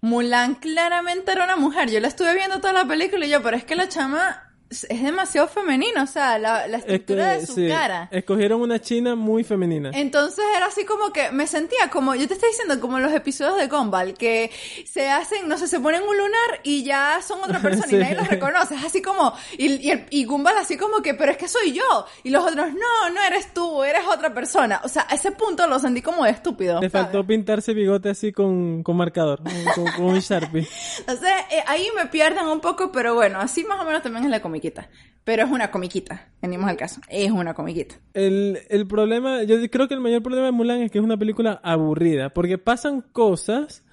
Mulan 0.01 0.55
claramente 0.55 1.31
era 1.31 1.43
una 1.45 1.55
mujer. 1.55 1.89
Yo 1.89 1.99
la 1.99 2.07
estuve 2.07 2.33
viendo 2.35 2.59
toda 2.59 2.73
la 2.73 2.85
película 2.85 3.25
y 3.25 3.29
yo, 3.29 3.41
pero 3.41 3.57
es 3.57 3.63
que 3.63 3.75
la 3.75 3.87
chama 3.89 4.50
es 4.71 5.03
demasiado 5.03 5.47
femenina, 5.47 6.03
o 6.03 6.07
sea, 6.07 6.37
la, 6.39 6.65
la 6.67 6.77
Es 6.77 6.83
estructura 6.83 7.33
que, 7.35 7.39
de 7.41 7.45
su 7.45 7.53
sí, 7.55 7.67
cara. 7.67 8.07
Escogieron 8.11 8.61
una 8.61 8.79
china 8.79 9.15
muy 9.15 9.43
femenina. 9.43 9.91
Entonces 9.93 10.43
era 10.55 10.67
así 10.67 10.85
como 10.85 11.11
que 11.11 11.31
me 11.31 11.45
sentía 11.45 11.89
como, 11.91 12.15
yo 12.15 12.27
te 12.27 12.33
estoy 12.35 12.49
diciendo 12.49 12.79
como 12.79 12.99
los 12.99 13.11
episodios 13.13 13.57
de 13.57 13.67
Gumball, 13.67 14.13
que 14.13 14.49
se 14.89 15.09
hacen, 15.09 15.47
no 15.47 15.57
sé, 15.57 15.67
se 15.67 15.79
ponen 15.79 16.01
un 16.03 16.17
lunar 16.17 16.59
y 16.63 16.83
ya 16.83 17.19
son 17.21 17.41
otra 17.43 17.59
persona 17.61 17.87
Sí. 17.87 17.95
y 17.95 17.99
nadie 17.99 18.15
los 18.15 18.27
reconoce. 18.27 18.75
Es 18.75 18.85
así 18.85 19.01
como, 19.01 19.33
y, 19.57 19.73
y, 19.87 19.91
el- 19.91 20.05
y 20.09 20.25
Gumball 20.25 20.57
así 20.57 20.77
como 20.77 21.01
que, 21.01 21.13
pero 21.13 21.31
es 21.31 21.37
que 21.37 21.47
soy 21.47 21.73
yo. 21.73 22.05
Y 22.23 22.29
los 22.29 22.43
otros, 22.43 22.71
no, 22.73 23.09
no 23.13 23.21
eres 23.23 23.53
tú, 23.53 23.83
eres 23.83 24.03
otra 24.07 24.33
persona. 24.33 24.81
O 24.83 24.87
sea, 24.87 25.05
a 25.09 25.15
ese 25.15 25.31
punto 25.31 25.67
lo 25.67 25.79
sentí 25.79 26.01
como 26.01 26.23
de 26.23 26.31
estúpido. 26.31 26.79
Le 26.79 26.89
¿sabes? 26.89 27.07
faltó 27.07 27.25
pintarse 27.27 27.73
bigote 27.73 28.09
así 28.09 28.31
con, 28.31 28.83
con 28.83 28.95
marcador, 28.97 29.41
con, 29.75 29.85
con 29.91 30.05
un 30.05 30.19
Sharpie. 30.19 30.67
Entonces, 30.99 31.29
eh, 31.51 31.63
ahí 31.67 31.87
me 31.95 32.05
pierden 32.05 32.45
un 32.47 32.59
poco, 32.61 32.91
pero 32.91 33.15
bueno, 33.15 33.39
así 33.39 33.63
más 33.65 33.79
o 33.81 33.83
menos 33.85 34.01
también 34.01 34.25
es 34.25 34.31
la 34.31 34.41
comiquita. 34.61 34.89
Pero 35.23 35.43
es 35.43 35.51
una 35.51 35.69
comiquita, 35.69 36.29
venimos 36.41 36.69
al 36.69 36.77
caso. 36.77 36.99
Es 37.07 37.31
una 37.31 37.53
comiquita. 37.53 37.95
El, 38.13 38.59
el 38.69 38.87
problema, 38.87 39.43
yo 39.43 39.57
creo 39.69 39.87
que 39.87 39.93
el 39.93 39.99
mayor 39.99 40.23
problema 40.23 40.47
de 40.47 40.51
Mulan 40.51 40.81
es 40.81 40.91
que 40.91 40.97
es 40.97 41.03
una 41.03 41.17
película 41.17 41.59
aburrida, 41.63 42.29
porque 42.29 42.57
pasan 42.57 43.01
cosas, 43.01 43.83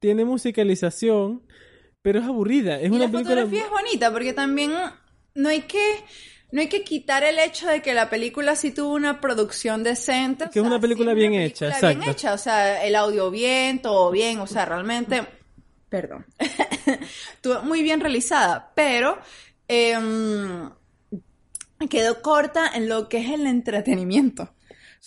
tiene 0.00 0.24
musicalización, 0.24 1.42
pero 2.02 2.18
es 2.20 2.26
aburrida. 2.26 2.78
Es 2.78 2.90
y 2.90 2.94
una 2.94 3.06
la 3.06 3.10
película... 3.10 3.36
fotografía 3.36 3.64
es 3.64 3.70
bonita 3.70 4.12
porque 4.12 4.32
también 4.34 4.72
no 5.34 5.48
hay 5.48 5.62
que 5.62 6.04
no 6.52 6.60
hay 6.60 6.68
que 6.68 6.84
quitar 6.84 7.24
el 7.24 7.38
hecho 7.38 7.66
de 7.66 7.82
que 7.82 7.92
la 7.92 8.08
película 8.08 8.54
sí 8.54 8.70
tuvo 8.70 8.94
una 8.94 9.20
producción 9.20 9.82
decente. 9.82 10.44
o 10.44 10.50
Que 10.50 10.60
es 10.60 10.64
una 10.64 10.80
película 10.80 11.12
sí 11.12 11.18
bien 11.18 11.32
una 11.32 11.44
hecha, 11.44 11.66
película 11.66 11.88
bien 11.88 12.00
exacto. 12.02 12.10
hecha, 12.10 12.34
o 12.34 12.38
sea, 12.38 12.84
el 12.84 12.94
audio 12.94 13.30
bien, 13.30 13.80
todo 13.80 14.10
bien, 14.10 14.38
o 14.40 14.46
sea, 14.46 14.64
realmente, 14.64 15.26
perdón, 15.88 16.26
estuvo 17.34 17.62
muy 17.62 17.82
bien 17.82 18.00
realizada, 18.00 18.72
pero 18.74 19.18
em, 19.68 20.70
quedó 21.90 22.22
corta 22.22 22.70
en 22.74 22.88
lo 22.88 23.08
que 23.08 23.18
es 23.18 23.30
el 23.30 23.46
entretenimiento. 23.46 24.44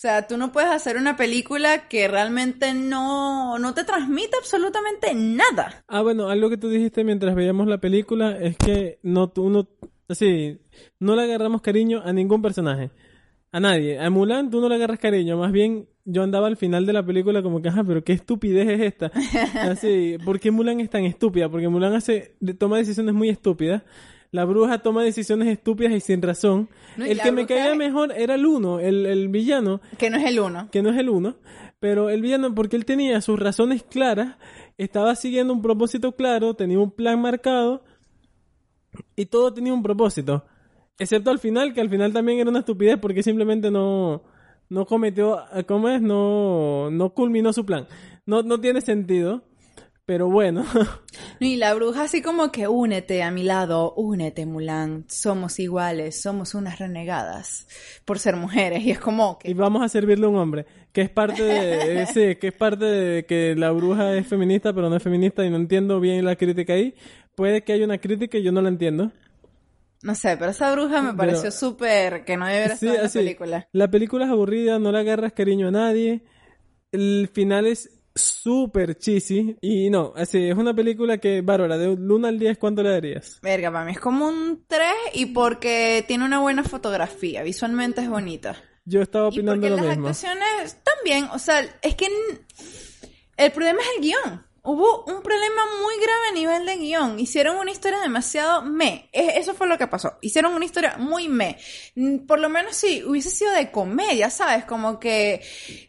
sea, 0.00 0.26
tú 0.26 0.38
no 0.38 0.50
puedes 0.50 0.70
hacer 0.70 0.96
una 0.96 1.16
película 1.16 1.86
que 1.88 2.08
realmente 2.08 2.72
no, 2.72 3.58
no 3.58 3.74
te 3.74 3.84
transmite 3.84 4.36
absolutamente 4.38 5.12
nada. 5.14 5.84
Ah, 5.88 6.00
bueno, 6.00 6.30
algo 6.30 6.48
que 6.48 6.56
tú 6.56 6.70
dijiste 6.70 7.04
mientras 7.04 7.34
veíamos 7.34 7.66
la 7.66 7.78
película 7.78 8.38
es 8.38 8.56
que 8.56 8.98
no, 9.02 9.28
tú 9.28 9.50
no, 9.50 9.68
así, 10.08 10.58
no 11.00 11.16
le 11.16 11.24
agarramos 11.24 11.60
cariño 11.60 12.00
a 12.02 12.14
ningún 12.14 12.40
personaje. 12.40 12.90
A 13.52 13.60
nadie. 13.60 13.98
A 13.98 14.08
Mulan 14.10 14.48
tú 14.48 14.60
no 14.60 14.68
le 14.68 14.76
agarras 14.76 15.00
cariño. 15.00 15.36
Más 15.36 15.52
bien, 15.52 15.88
yo 16.04 16.22
andaba 16.22 16.46
al 16.46 16.56
final 16.56 16.86
de 16.86 16.92
la 16.92 17.04
película 17.04 17.42
como 17.42 17.60
que, 17.60 17.68
ajá, 17.68 17.84
pero 17.84 18.04
qué 18.04 18.12
estupidez 18.12 18.68
es 18.68 18.80
esta. 18.80 19.10
Así, 19.70 20.16
¿por 20.24 20.40
qué 20.40 20.50
Mulan 20.50 20.80
es 20.80 20.88
tan 20.88 21.04
estúpida? 21.04 21.48
Porque 21.48 21.68
Mulan 21.68 21.94
hace, 21.94 22.36
toma 22.58 22.78
decisiones 22.78 23.12
muy 23.12 23.28
estúpidas. 23.28 23.82
La 24.32 24.44
bruja 24.44 24.78
toma 24.78 25.02
decisiones 25.02 25.48
estúpidas 25.48 25.92
y 25.92 26.00
sin 26.00 26.22
razón. 26.22 26.68
No, 26.96 27.04
y 27.06 27.10
el 27.10 27.20
que 27.20 27.32
me 27.32 27.46
caía 27.46 27.74
mejor 27.74 28.12
era 28.12 28.36
el 28.36 28.46
uno, 28.46 28.78
el, 28.78 29.04
el 29.06 29.28
villano 29.28 29.80
Que 29.98 30.08
no 30.08 30.18
es 30.18 30.24
el 30.24 30.38
uno. 30.38 30.68
que 30.70 30.82
no 30.82 30.90
es 30.90 30.96
el 30.98 31.08
uno, 31.08 31.36
pero 31.80 32.10
el 32.10 32.22
villano, 32.22 32.54
porque 32.54 32.76
él 32.76 32.84
tenía 32.84 33.20
sus 33.22 33.38
razones 33.40 33.82
claras, 33.82 34.36
estaba 34.78 35.16
siguiendo 35.16 35.52
un 35.52 35.62
propósito 35.62 36.12
claro, 36.14 36.54
tenía 36.54 36.78
un 36.78 36.92
plan 36.92 37.20
marcado, 37.20 37.82
y 39.16 39.26
todo 39.26 39.52
tenía 39.52 39.72
un 39.74 39.82
propósito. 39.82 40.44
Excepto 40.98 41.30
al 41.30 41.38
final, 41.38 41.72
que 41.72 41.80
al 41.80 41.88
final 41.90 42.12
también 42.12 42.38
era 42.38 42.50
una 42.50 42.58
estupidez 42.60 42.98
porque 43.00 43.22
simplemente 43.22 43.70
no, 43.70 44.22
no 44.68 44.86
cometió, 44.86 45.38
¿cómo 45.66 45.88
es? 45.88 46.00
No, 46.02 46.90
no 46.90 47.10
culminó 47.14 47.52
su 47.52 47.64
plan. 47.64 47.86
No, 48.26 48.42
no 48.42 48.60
tiene 48.60 48.80
sentido. 48.80 49.42
Pero 50.10 50.28
bueno, 50.28 50.64
Y 51.38 51.54
la 51.54 51.72
bruja 51.72 52.02
así 52.02 52.20
como 52.20 52.50
que 52.50 52.66
únete 52.66 53.22
a 53.22 53.30
mi 53.30 53.44
lado, 53.44 53.94
únete 53.94 54.44
Mulan, 54.44 55.04
somos 55.08 55.60
iguales, 55.60 56.20
somos 56.20 56.56
unas 56.56 56.80
renegadas 56.80 57.68
por 58.04 58.18
ser 58.18 58.34
mujeres 58.34 58.82
y 58.84 58.90
es 58.90 58.98
como 58.98 59.38
y 59.44 59.54
que 59.54 59.54
vamos 59.54 59.84
a 59.84 59.88
servirle 59.88 60.26
a 60.26 60.30
un 60.30 60.34
hombre, 60.34 60.66
que 60.92 61.02
es 61.02 61.10
parte 61.10 61.44
de, 61.44 62.02
eh, 62.02 62.06
sí, 62.12 62.34
que 62.40 62.48
es 62.48 62.54
parte 62.54 62.86
de 62.86 63.24
que 63.24 63.54
la 63.54 63.70
bruja 63.70 64.16
es 64.16 64.26
feminista, 64.26 64.72
pero 64.72 64.90
no 64.90 64.96
es 64.96 65.02
feminista 65.04 65.44
y 65.44 65.50
no 65.50 65.54
entiendo 65.58 66.00
bien 66.00 66.24
la 66.24 66.34
crítica 66.34 66.72
ahí. 66.72 66.92
Puede 67.36 67.62
que 67.62 67.72
haya 67.72 67.84
una 67.84 67.98
crítica 67.98 68.36
y 68.36 68.42
yo 68.42 68.50
no 68.50 68.62
la 68.62 68.68
entiendo. 68.70 69.12
no 70.02 70.14
sé, 70.16 70.36
pero 70.36 70.50
esa 70.50 70.72
bruja 70.72 71.02
me 71.02 71.14
pareció 71.14 71.52
súper 71.52 72.24
que 72.24 72.36
no 72.36 72.46
debería 72.46 72.76
Sí, 72.76 72.86
estar 72.88 72.96
en 72.96 73.02
la 73.04 73.10
película. 73.12 73.68
La 73.70 73.88
película 73.88 74.24
es 74.24 74.30
aburrida, 74.32 74.80
no 74.80 74.90
le 74.90 74.98
agarras 74.98 75.32
cariño 75.34 75.68
a 75.68 75.70
nadie. 75.70 76.24
El 76.90 77.30
final 77.32 77.68
es 77.68 77.99
súper 78.14 78.96
cheesy. 78.98 79.56
Y 79.60 79.90
no, 79.90 80.12
así, 80.16 80.48
es 80.48 80.56
una 80.56 80.74
película 80.74 81.18
que, 81.18 81.40
Bárbara, 81.42 81.78
de 81.78 81.88
un 81.88 82.10
1 82.10 82.28
al 82.28 82.38
10, 82.38 82.58
¿cuánto 82.58 82.82
le 82.82 82.90
darías? 82.90 83.38
Verga, 83.42 83.70
para 83.72 83.84
mí 83.84 83.92
es 83.92 84.00
como 84.00 84.26
un 84.28 84.64
3 84.66 84.82
y 85.14 85.26
porque 85.26 86.04
tiene 86.06 86.24
una 86.24 86.40
buena 86.40 86.64
fotografía, 86.64 87.42
visualmente 87.42 88.00
es 88.00 88.08
bonita. 88.08 88.56
Yo 88.84 89.02
estaba 89.02 89.26
Y 89.26 89.28
opinando 89.28 89.66
porque 89.66 89.70
lo 89.70 89.76
las 89.76 89.86
mismo. 89.86 90.08
actuaciones 90.08 90.78
también, 90.82 91.24
o 91.32 91.38
sea, 91.38 91.60
es 91.82 91.94
que 91.94 92.08
el 93.36 93.52
problema 93.52 93.80
es 93.80 93.86
el 93.96 94.02
guion. 94.02 94.46
Hubo 94.62 95.04
un 95.04 95.22
problema 95.22 95.62
muy 95.82 95.94
grave 95.96 96.28
a 96.30 96.32
nivel 96.32 96.66
de 96.66 96.76
guion. 96.76 97.18
Hicieron 97.18 97.56
una 97.56 97.70
historia 97.70 97.98
demasiado 98.00 98.62
me. 98.62 99.08
Eso 99.12 99.54
fue 99.54 99.66
lo 99.66 99.78
que 99.78 99.86
pasó. 99.86 100.14
Hicieron 100.20 100.54
una 100.54 100.64
historia 100.64 100.96
muy 100.98 101.28
me. 101.28 101.58
Mm, 101.94 102.26
Por 102.26 102.40
lo 102.40 102.48
menos 102.48 102.76
si 102.76 103.02
hubiese 103.04 103.30
sido 103.30 103.52
de 103.52 103.70
comedia, 103.70 104.28
¿sabes? 104.30 104.64
Como 104.64 105.00
que 105.00 105.42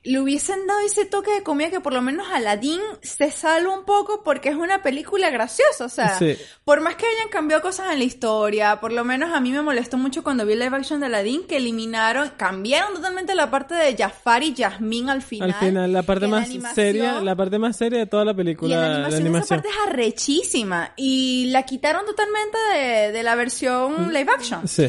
le 0.04 0.20
hubiesen 0.20 0.66
dado 0.68 0.80
ese 0.82 1.06
toque 1.06 1.32
de 1.32 1.44
comedia 1.44 1.70
que 1.72 1.80
por 1.82 1.94
lo 1.94 2.02
menos 2.02 2.28
Aladdin 2.32 2.80
se 3.02 3.30
salva 3.32 3.74
un 3.78 3.84
poco 3.86 4.24
porque 4.24 4.50
es 4.50 4.56
una 4.56 4.82
película 4.82 5.30
graciosa. 5.30 5.86
O 5.86 5.90
sea, 5.90 6.18
Sí. 6.18 6.38
por 6.64 6.82
más 6.82 6.96
que 6.96 7.06
hayan 7.06 7.30
cambiado 7.30 7.62
cosas 7.62 7.92
en 7.92 8.00
la 8.00 8.06
historia, 8.06 8.80
por 8.80 8.92
lo 8.94 9.04
menos 9.04 9.34
a 9.34 9.40
mí 9.42 9.52
me 9.52 9.62
molestó 9.62 9.98
mucho 9.98 10.24
cuando 10.24 10.46
vi 10.46 10.54
el 10.54 10.60
live 10.60 10.78
action 10.78 11.00
de 11.00 11.08
Aladdin 11.08 11.46
que 11.48 11.58
eliminaron, 11.58 12.32
cambiaron 12.38 12.94
totalmente 12.94 13.36
la 13.36 13.50
parte 13.52 13.76
de 13.76 13.96
Jafar 13.98 14.44
y 14.44 14.56
Jasmine 14.56 15.12
al 15.12 15.22
final. 15.22 15.50
Al 15.52 15.60
final, 15.60 15.92
la 15.94 16.04
parte 16.04 16.28
más 16.28 16.48
animación- 16.48 16.76
seria, 16.76 17.22
la 17.22 17.36
parte 17.36 17.60
más 17.60 17.76
seria 17.78 18.00
de 18.00 18.06
toda 18.06 18.24
la 18.26 18.34
película, 18.34 18.61
y 18.68 18.74
en 18.74 18.80
la 18.80 18.88
la 18.88 18.94
animación, 18.96 19.22
animación. 19.22 19.44
esa 19.60 19.64
parte 19.64 19.70
es 19.70 19.88
arrechísima. 19.88 20.94
Y 20.96 21.48
la 21.52 21.64
quitaron 21.64 22.06
totalmente 22.06 22.58
de, 22.74 23.12
de 23.12 23.24
la 23.24 23.36
Mm. 23.36 23.38
versión 23.38 24.14
live 24.14 24.32
action. 24.32 24.68
Sí. 24.68 24.88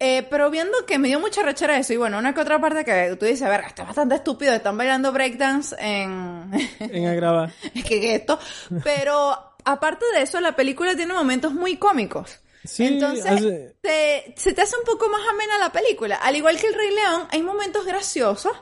Eh, 0.00 0.26
pero 0.28 0.50
viendo 0.50 0.84
que 0.86 0.98
me 0.98 1.08
dio 1.08 1.20
mucha 1.20 1.42
rechera 1.42 1.78
eso, 1.78 1.92
y 1.92 1.96
bueno, 1.96 2.18
una 2.18 2.34
que 2.34 2.40
otra 2.40 2.60
parte 2.60 2.84
que 2.84 3.16
tú 3.18 3.24
dices, 3.26 3.42
a 3.42 3.48
ver, 3.48 3.60
esto 3.66 3.82
es 3.82 3.88
bastante 3.88 4.16
estúpido, 4.16 4.52
están 4.52 4.76
bailando 4.76 5.12
breakdance 5.12 5.74
en... 5.78 6.50
En 6.80 7.06
agrava. 7.06 7.50
es 7.74 7.84
que 7.84 8.00
que 8.00 8.14
esto, 8.16 8.38
pero 8.82 9.54
aparte 9.64 10.04
de 10.14 10.22
eso, 10.22 10.40
la 10.40 10.54
película 10.56 10.94
tiene 10.96 11.14
momentos 11.14 11.52
muy 11.52 11.76
cómicos. 11.76 12.40
Sí, 12.64 12.86
Entonces, 12.86 13.26
hace- 13.26 13.76
te- 13.82 14.34
se 14.36 14.52
te 14.52 14.62
hace 14.62 14.76
un 14.76 14.84
poco 14.84 15.08
más 15.08 15.20
amena 15.30 15.58
la 15.58 15.70
película. 15.70 16.16
Al 16.16 16.34
igual 16.34 16.58
que 16.58 16.66
El 16.66 16.74
Rey 16.74 16.90
León, 16.94 17.28
hay 17.30 17.42
momentos 17.42 17.84
graciosos, 17.86 18.52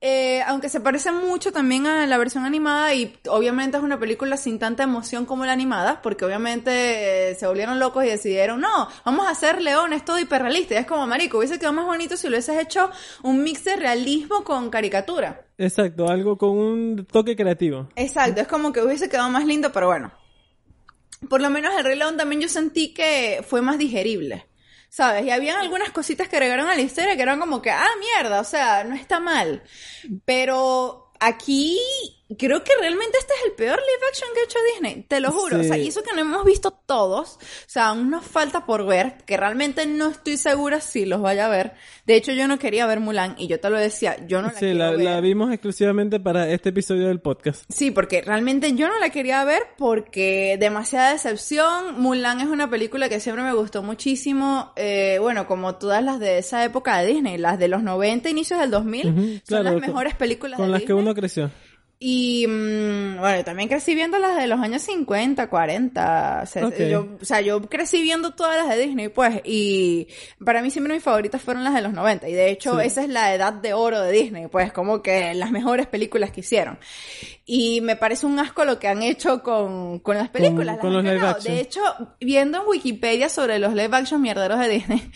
eh, 0.00 0.42
aunque 0.46 0.68
se 0.68 0.78
parece 0.78 1.10
mucho 1.10 1.50
también 1.50 1.86
a 1.88 2.06
la 2.06 2.18
versión 2.18 2.44
animada 2.44 2.94
y 2.94 3.16
obviamente 3.28 3.76
es 3.78 3.82
una 3.82 3.98
película 3.98 4.36
sin 4.36 4.60
tanta 4.60 4.84
emoción 4.84 5.26
como 5.26 5.44
la 5.44 5.52
animada, 5.52 6.02
porque 6.02 6.24
obviamente 6.24 7.30
eh, 7.30 7.34
se 7.34 7.48
volvieron 7.48 7.80
locos 7.80 8.04
y 8.04 8.08
decidieron, 8.08 8.60
no, 8.60 8.88
vamos 9.04 9.26
a 9.26 9.30
hacer 9.30 9.60
leones 9.60 10.04
todo 10.04 10.20
hiperrealista. 10.20 10.74
Y 10.74 10.78
es 10.78 10.86
como, 10.86 11.04
marico, 11.08 11.38
hubiese 11.38 11.58
quedado 11.58 11.72
más 11.72 11.86
bonito 11.86 12.16
si 12.16 12.28
lo 12.28 12.34
hubieses 12.34 12.60
hecho 12.60 12.90
un 13.24 13.42
mix 13.42 13.64
de 13.64 13.74
realismo 13.74 14.44
con 14.44 14.70
caricatura. 14.70 15.44
Exacto, 15.58 16.08
algo 16.08 16.38
con 16.38 16.50
un 16.50 17.06
toque 17.10 17.34
creativo. 17.34 17.88
Exacto, 17.96 18.40
es 18.40 18.46
como 18.46 18.72
que 18.72 18.80
hubiese 18.80 19.08
quedado 19.08 19.30
más 19.30 19.44
lindo, 19.44 19.72
pero 19.72 19.88
bueno. 19.88 20.12
Por 21.28 21.40
lo 21.40 21.50
menos 21.50 21.74
el 21.76 21.84
Rey 21.84 21.98
León 21.98 22.16
también 22.16 22.40
yo 22.40 22.48
sentí 22.48 22.94
que 22.94 23.44
fue 23.44 23.62
más 23.62 23.76
digerible. 23.78 24.46
¿Sabes? 24.88 25.24
Y 25.26 25.30
habían 25.30 25.58
algunas 25.58 25.90
cositas 25.90 26.28
que 26.28 26.36
agregaron 26.36 26.68
a 26.68 26.74
la 26.74 26.80
historia 26.80 27.14
que 27.16 27.22
eran 27.22 27.38
como 27.38 27.60
que, 27.62 27.70
ah, 27.70 27.88
mierda, 28.00 28.40
o 28.40 28.44
sea, 28.44 28.84
no 28.84 28.94
está 28.94 29.20
mal. 29.20 29.62
Pero 30.24 31.12
aquí 31.20 31.78
creo 32.36 32.62
que 32.62 32.72
realmente 32.80 33.16
este 33.18 33.32
es 33.38 33.46
el 33.46 33.52
peor 33.52 33.78
live 33.78 34.06
action 34.10 34.28
que 34.34 34.40
ha 34.40 34.44
hecho 34.44 34.58
Disney, 34.74 35.02
te 35.08 35.20
lo 35.20 35.30
juro. 35.32 35.60
O 35.60 35.62
sea, 35.62 35.78
y 35.78 35.88
eso 35.88 36.02
que 36.02 36.12
no 36.14 36.20
hemos 36.20 36.44
visto 36.44 36.70
todos, 36.72 37.36
o 37.36 37.38
sea, 37.66 37.88
aún 37.88 38.10
nos 38.10 38.24
falta 38.24 38.66
por 38.66 38.84
ver, 38.86 39.18
que 39.26 39.36
realmente 39.36 39.86
no 39.86 40.08
estoy 40.08 40.36
segura 40.36 40.80
si 40.80 41.06
los 41.06 41.20
vaya 41.22 41.46
a 41.46 41.48
ver. 41.48 41.72
De 42.06 42.16
hecho, 42.16 42.32
yo 42.32 42.46
no 42.48 42.58
quería 42.58 42.86
ver 42.86 43.00
Mulan 43.00 43.34
y 43.38 43.46
yo 43.46 43.60
te 43.60 43.70
lo 43.70 43.78
decía, 43.78 44.16
yo 44.26 44.42
no 44.42 44.48
la 44.48 44.54
sí, 44.58 44.74
la, 44.74 44.90
ver. 44.90 45.00
la 45.00 45.20
vimos 45.20 45.52
exclusivamente 45.52 46.20
para 46.20 46.50
este 46.50 46.68
episodio 46.70 47.08
del 47.08 47.20
podcast. 47.20 47.64
Sí, 47.70 47.90
porque 47.90 48.20
realmente 48.22 48.74
yo 48.74 48.88
no 48.88 48.98
la 48.98 49.10
quería 49.10 49.42
ver 49.44 49.62
porque 49.78 50.56
demasiada 50.58 51.12
decepción. 51.12 52.00
Mulan 52.00 52.40
es 52.40 52.46
una 52.48 52.68
película 52.70 53.08
que 53.08 53.20
siempre 53.20 53.42
me 53.44 53.52
gustó 53.54 53.82
muchísimo. 53.82 54.72
Eh, 54.76 55.18
bueno, 55.20 55.46
como 55.46 55.76
todas 55.76 56.02
las 56.02 56.18
de 56.20 56.38
esa 56.38 56.64
época 56.64 56.98
de 56.98 57.06
Disney, 57.06 57.38
las 57.38 57.58
de 57.58 57.68
los 57.68 57.82
90, 57.82 58.28
inicios 58.30 58.60
del 58.60 58.70
2000, 58.70 59.06
Ujú, 59.08 59.20
son 59.20 59.40
claro, 59.46 59.64
las 59.64 59.72
con- 59.74 59.80
mejores 59.82 60.14
películas 60.14 60.56
Con 60.56 60.66
de 60.66 60.72
las 60.72 60.80
que 60.82 60.86
Disney. 60.88 61.02
uno 61.02 61.14
creció. 61.14 61.50
Y 62.00 62.46
mm, 62.46 63.18
bueno, 63.18 63.44
también 63.44 63.68
crecí 63.68 63.94
viendo 63.96 64.18
las 64.20 64.36
de 64.36 64.46
los 64.46 64.60
años 64.60 64.82
50, 64.82 65.48
40. 65.50 66.40
o 66.44 66.46
sea, 66.46 66.66
Ok. 66.68 66.76
yo, 66.88 67.08
o 67.20 67.24
sea, 67.24 67.40
yo 67.40 67.60
crecí 67.62 68.00
viendo 68.02 68.34
todas 68.34 68.56
las 68.56 68.68
de 68.68 68.80
Disney, 68.86 69.08
pues. 69.08 69.40
Y 69.44 70.06
para 70.44 70.62
mí 70.62 70.70
siempre 70.70 70.94
mis 70.94 71.02
favoritas 71.02 71.42
fueron 71.42 71.64
las 71.64 71.74
de 71.74 71.82
los 71.82 71.92
90. 71.92 72.28
Y 72.28 72.34
de 72.34 72.50
hecho, 72.50 72.78
Sí. 72.78 72.86
esa 72.86 73.02
es 73.02 73.08
la 73.08 73.34
edad 73.34 73.52
de 73.52 73.72
oro 73.74 74.00
de 74.00 74.12
Disney, 74.12 74.46
pues, 74.46 74.72
como 74.72 75.02
que 75.02 75.34
las 75.34 75.50
mejores 75.50 75.88
películas 75.88 76.30
que 76.30 76.40
hicieron. 76.40 76.78
Y 77.44 77.80
me 77.80 77.96
parece 77.96 78.26
un 78.26 78.38
asco 78.38 78.64
lo 78.64 78.78
que 78.78 78.86
han 78.86 79.02
hecho 79.02 79.42
con, 79.42 79.98
con 79.98 80.16
las 80.16 80.28
películas. 80.28 80.76
las 80.76 80.78
con 80.78 80.92
los 80.92 81.02
live 81.02 81.26
action. 81.26 81.54
De 81.54 81.60
hecho, 81.60 81.80
viendo 82.20 82.58
en 82.62 82.68
Wikipedia 82.68 83.28
sobre 83.28 83.58
los 83.58 83.74
live 83.74 83.96
action 83.96 84.22
mierderos 84.22 84.60
de 84.60 84.68
Disney, 84.68 85.10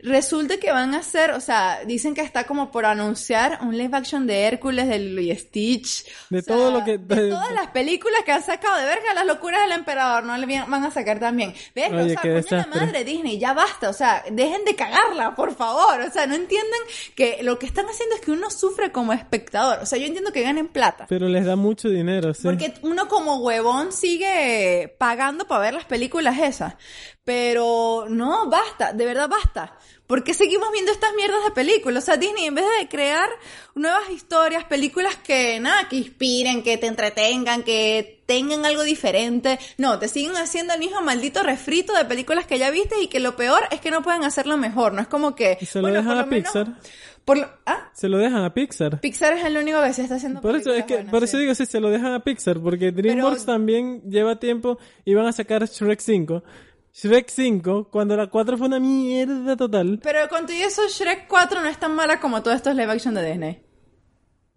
resulta 0.00 0.58
que 0.58 0.70
van 0.70 0.94
a 0.94 0.98
hacer, 0.98 1.32
o 1.32 1.40
sea, 1.40 1.80
dicen 1.86 2.14
que 2.14 2.20
está 2.20 2.44
como 2.44 2.70
por 2.70 2.86
anunciar 2.86 3.58
un 3.62 3.76
live 3.76 3.96
action 3.96 4.26
de 4.26 4.42
Hércules, 4.42 4.88
de 4.88 4.98
Lilo 4.98 5.34
Stitch. 5.38 6.04
De 6.30 6.38
O 6.38 6.42
sea, 6.42 6.56
todo 6.56 6.70
lo 6.70 6.84
que- 6.84 6.98
De 6.98 7.30
todas 7.30 7.52
las 7.52 7.68
películas 7.68 8.20
que 8.24 8.32
han 8.32 8.42
sacado 8.42 8.76
de 8.78 8.84
verga, 8.84 9.14
las 9.14 9.26
locuras 9.26 9.60
del 9.62 9.72
emperador, 9.72 10.24
no 10.24 10.36
le 10.36 10.46
van 10.66 10.84
a 10.84 10.90
sacar 10.90 11.18
también. 11.18 11.52
Verga, 11.74 11.96
Oye, 12.02 12.16
o 12.16 12.20
sea, 12.20 12.22
coño 12.22 12.46
la 12.50 12.66
madre 12.86 13.04
Disney, 13.04 13.38
ya 13.38 13.52
basta, 13.54 13.88
o 13.88 13.92
sea, 13.92 14.22
dejen 14.30 14.64
de 14.64 14.74
cagarla, 14.76 15.34
por 15.34 15.54
favor. 15.56 16.00
O 16.00 16.10
sea, 16.10 16.26
no 16.26 16.34
entienden 16.34 16.80
que 17.16 17.38
lo 17.42 17.58
que 17.58 17.66
están 17.66 17.86
haciendo 17.86 18.14
es 18.14 18.20
que 18.20 18.30
uno 18.30 18.50
sufre 18.50 18.92
como 18.92 19.12
espectador. 19.12 19.80
O 19.82 19.86
sea, 19.86 19.98
yo 19.98 20.06
entiendo 20.06 20.32
que 20.32 20.42
ganen 20.42 20.68
plata. 20.68 21.06
Pero 21.08 21.28
les 21.28 21.44
da 21.44 21.56
mucho 21.56 21.88
dinero, 21.88 22.34
sí. 22.34 22.42
Porque 22.44 22.74
uno 22.82 23.08
como 23.08 23.38
huevón 23.38 23.92
sigue 23.92 24.94
pagando 24.98 25.46
para 25.46 25.60
ver 25.62 25.74
las 25.74 25.84
películas 25.84 26.38
esas. 26.38 26.74
Pero 27.32 28.06
no, 28.08 28.48
basta, 28.48 28.94
de 28.94 29.04
verdad 29.04 29.28
basta. 29.28 29.76
¿Por 30.06 30.24
qué 30.24 30.32
seguimos 30.32 30.72
viendo 30.72 30.90
estas 30.90 31.12
mierdas 31.14 31.44
de 31.44 31.50
películas? 31.50 32.02
O 32.02 32.06
sea, 32.06 32.16
Disney, 32.16 32.46
en 32.46 32.54
vez 32.54 32.64
de 32.80 32.88
crear 32.88 33.28
nuevas 33.74 34.08
historias, 34.08 34.64
películas 34.64 35.14
que 35.16 35.60
nada, 35.60 35.86
que 35.90 35.96
inspiren, 35.96 36.62
que 36.62 36.78
te 36.78 36.86
entretengan, 36.86 37.62
que 37.64 38.22
tengan 38.24 38.64
algo 38.64 38.82
diferente, 38.82 39.58
no, 39.76 39.98
te 39.98 40.08
siguen 40.08 40.36
haciendo 40.36 40.72
el 40.72 40.80
mismo 40.80 41.02
maldito 41.02 41.42
refrito 41.42 41.92
de 41.92 42.06
películas 42.06 42.46
que 42.46 42.58
ya 42.58 42.70
viste 42.70 42.98
y 43.02 43.08
que 43.08 43.20
lo 43.20 43.36
peor 43.36 43.60
es 43.70 43.82
que 43.82 43.90
no 43.90 44.00
pueden 44.00 44.24
hacerlo 44.24 44.56
mejor. 44.56 44.94
No 44.94 45.02
es 45.02 45.08
como 45.08 45.34
que. 45.34 45.58
Se 45.66 45.80
lo 45.80 45.88
bueno, 45.88 45.98
dejan 45.98 46.14
por 46.14 46.22
a 46.22 46.26
menos- 46.26 46.44
Pixar. 46.52 46.78
por 47.26 47.36
lo- 47.36 47.50
¿Ah? 47.66 47.90
Se 47.92 48.08
lo 48.08 48.16
dejan 48.16 48.42
a 48.42 48.54
Pixar. 48.54 49.00
Pixar 49.02 49.34
es 49.34 49.44
el 49.44 49.58
único 49.58 49.82
que 49.82 49.92
se 49.92 50.00
está 50.04 50.14
haciendo 50.14 50.40
Por 50.40 50.56
eso 50.56 50.72
es 50.72 50.86
que, 50.86 50.94
buenas, 50.94 51.10
por 51.10 51.20
sí. 51.20 51.24
eso 51.26 51.36
digo, 51.36 51.54
sí, 51.54 51.66
se 51.66 51.78
lo 51.80 51.90
dejan 51.90 52.14
a 52.14 52.20
Pixar, 52.24 52.58
porque 52.58 52.90
DreamWorks 52.90 53.44
también 53.44 54.00
lleva 54.08 54.36
tiempo 54.40 54.78
y 55.04 55.12
van 55.12 55.26
a 55.26 55.32
sacar 55.32 55.66
Shrek 55.66 56.00
5. 56.00 56.42
Shrek 56.92 57.28
5, 57.28 57.88
cuando 57.90 58.16
la 58.16 58.26
4 58.26 58.58
fue 58.58 58.66
una 58.66 58.80
mierda 58.80 59.56
total. 59.56 60.00
Pero 60.02 60.28
con 60.28 60.46
todo 60.46 60.56
y 60.56 60.60
eso, 60.62 60.82
Shrek 60.88 61.28
4 61.28 61.60
no 61.60 61.68
es 61.68 61.78
tan 61.78 61.94
mala 61.94 62.18
como 62.18 62.42
todos 62.42 62.56
estos 62.56 62.74
live 62.74 62.90
action 62.92 63.14
de 63.14 63.24
Disney. 63.24 63.62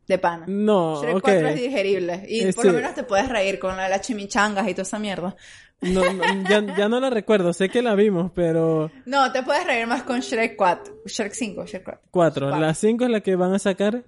De 0.08 0.18
pana. 0.18 0.46
No, 0.48 1.02
Shrek 1.02 1.16
ok. 1.18 1.22
4 1.24 1.48
es 1.50 1.56
digerible. 1.62 2.26
Y 2.28 2.42
Eh, 2.42 2.54
por 2.54 2.66
lo 2.66 2.72
sí. 2.72 2.78
menos 2.78 2.96
te 2.96 3.04
puedes 3.04 3.30
reír 3.30 3.60
con 3.60 3.78
la 3.78 3.84
de 3.84 3.90
las 3.90 4.02
chimichangas 4.02 4.68
y 4.68 4.72
toda 4.74 4.84
esa 4.84 4.98
mierda. 5.00 5.36
No, 5.82 6.02
no, 6.14 6.24
ya, 6.50 6.76
ya 6.78 6.90
no 6.90 7.00
la 7.00 7.10
recuerdo, 7.10 7.54
sé 7.54 7.70
que 7.70 7.82
la 7.82 7.96
vimos, 7.96 8.32
pero 8.36 8.92
No, 9.06 9.32
te 9.32 9.42
puedes 9.44 9.66
reír 9.66 9.88
más 9.88 10.04
con 10.04 10.20
Shrek 10.20 10.56
4. 10.56 10.94
Shrek 11.06 11.34
5, 11.34 11.66
Shrek 11.66 11.84
4. 11.84 12.02
4. 12.12 12.48
Cuatro. 12.48 12.60
La 12.60 12.74
5 12.74 13.06
es 13.06 13.10
la 13.12 13.22
que 13.22 13.36
van 13.36 13.54
a 13.54 13.60
sacar. 13.60 14.04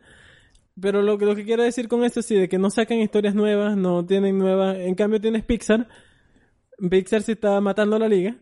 Pero 0.80 1.04
lo, 1.04 1.18
que- 1.20 1.26
lo 1.26 1.36
que 1.36 1.46
quiero 1.46 1.62
decir 1.64 1.88
con 1.88 2.04
esto 2.04 2.22
sí, 2.24 2.36
de 2.36 2.50
que 2.50 2.58
no 2.58 2.70
sacan 2.72 2.98
historias 2.98 3.36
nuevas, 3.36 3.78
no 3.78 4.04
tienen 4.06 4.38
nuevas. 4.40 4.76
En 4.78 4.96
cambio 4.96 5.22
tienes 5.22 5.44
Pixar. 5.44 5.88
Pixar 6.90 7.22
sí 7.24 7.34
está 7.34 7.60
matando 7.62 7.98
la 8.00 8.08
liga. 8.08 8.36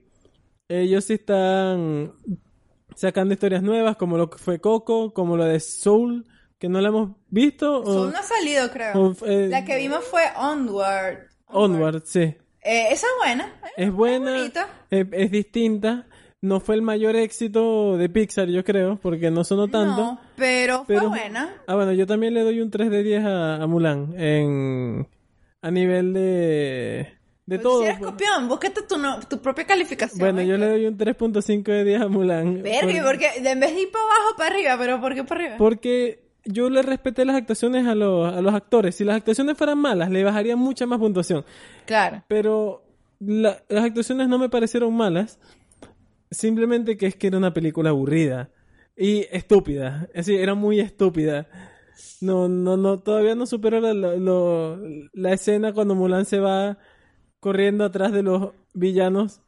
Ellos 0.67 1.05
sí 1.05 1.13
están 1.13 2.13
sacando 2.95 3.33
historias 3.33 3.61
nuevas, 3.63 3.97
como 3.97 4.17
lo 4.17 4.29
que 4.29 4.37
fue 4.37 4.59
Coco, 4.59 5.13
como 5.13 5.37
lo 5.37 5.45
de 5.45 5.59
Soul, 5.59 6.25
que 6.59 6.69
no 6.69 6.79
la 6.81 6.89
hemos 6.89 7.11
visto. 7.29 7.81
O, 7.81 7.85
Soul 7.85 8.11
no 8.11 8.17
ha 8.19 8.23
salido, 8.23 8.69
creo. 8.71 8.93
o, 8.95 9.25
eh, 9.25 9.47
La 9.49 9.65
que 9.65 9.77
vimos 9.77 10.03
fue 10.05 10.21
Onward. 10.37 11.17
Onward, 11.47 12.03
sí. 12.05 12.19
Eh, 12.19 12.37
esa 12.91 13.07
es 13.07 13.13
buena. 13.19 13.59
Es 13.75 13.91
buena, 13.91 14.33
bonita. 14.33 14.67
es, 14.89 15.07
es 15.11 15.31
distinta. 15.31 16.07
No 16.43 16.59
fue 16.59 16.73
el 16.75 16.81
mayor 16.81 17.15
éxito 17.15 17.97
de 17.97 18.09
Pixar, 18.09 18.47
yo 18.47 18.63
creo, 18.63 18.99
porque 18.99 19.29
no 19.29 19.43
sonó 19.43 19.67
tanto. 19.67 20.01
No, 20.01 20.21
pero 20.35 20.85
fue 20.85 20.95
pero- 20.95 21.09
buena. 21.09 21.53
Ah, 21.67 21.75
bueno, 21.75 21.91
yo 21.93 22.07
también 22.07 22.33
le 22.33 22.41
doy 22.41 22.61
un 22.61 22.71
3 22.71 22.89
de 22.89 23.03
10 23.03 23.23
a, 23.25 23.55
a 23.61 23.67
Mulan. 23.67 24.13
En... 24.17 25.07
a 25.61 25.69
nivel 25.69 26.13
de 26.13 27.13
de 27.45 27.57
Pues 27.57 27.61
todo. 27.63 27.81
Si 27.81 27.87
eres 27.87 27.99
copión, 27.99 28.47
búscate 28.47 28.81
tu, 28.83 28.97
no- 28.97 29.19
tu 29.21 29.39
propia 29.41 29.65
calificación. 29.65 30.19
Bueno, 30.19 30.41
yo 30.41 30.53
¿oíste? 30.53 30.65
le 30.65 30.71
doy 30.71 30.85
un 30.87 30.97
3.5 30.97 31.63
de 31.71 31.83
10 31.83 32.01
a 32.01 32.07
Mulan. 32.07 32.61
Verga, 32.61 33.01
Por- 33.01 33.03
porque 33.11 33.27
en 33.37 33.59
vez 33.59 33.73
de 33.73 33.81
ir 33.81 33.91
para 33.91 34.03
abajo, 34.05 34.35
para 34.37 34.55
arriba, 34.55 34.75
pero 34.79 35.01
¿por 35.01 35.13
qué 35.15 35.23
para 35.23 35.41
arriba? 35.41 35.57
Porque 35.57 36.23
yo 36.45 36.69
le 36.69 36.81
respeté 36.81 37.25
las 37.25 37.35
actuaciones 37.35 37.85
a 37.87 37.95
los, 37.95 38.33
a 38.33 38.41
los 38.41 38.53
actores. 38.53 38.95
Si 38.95 39.03
las 39.03 39.17
actuaciones 39.17 39.57
fueran 39.57 39.77
malas, 39.79 40.09
le 40.09 40.23
bajaría 40.23 40.55
mucha 40.55 40.85
más 40.85 40.99
puntuación. 40.99 41.43
Claro. 41.85 42.23
Pero 42.27 42.83
la- 43.19 43.61
las 43.69 43.83
actuaciones 43.85 44.27
no 44.27 44.37
me 44.39 44.49
parecieron 44.49 44.93
malas. 44.95 45.39
Simplemente 46.29 46.95
que 46.97 47.07
es 47.07 47.15
que 47.15 47.27
era 47.27 47.37
una 47.37 47.53
película 47.53 47.89
aburrida. 47.89 48.49
Y 48.95 49.25
estúpida. 49.31 50.07
Es 50.13 50.25
decir, 50.27 50.39
era 50.41 50.53
muy 50.53 50.79
estúpida. 50.79 51.47
No, 52.21 52.47
no, 52.47 52.77
no, 52.77 52.99
todavía 52.99 53.35
no 53.35 53.45
supero 53.45 53.79
la, 53.79 53.93
la 55.13 55.33
escena 55.33 55.73
cuando 55.73 55.95
Mulan 55.95 56.25
se 56.25 56.39
va 56.39 56.77
corriendo 57.41 57.83
atrás 57.83 58.13
de 58.13 58.23
los 58.23 58.51
villanos. 58.73 59.41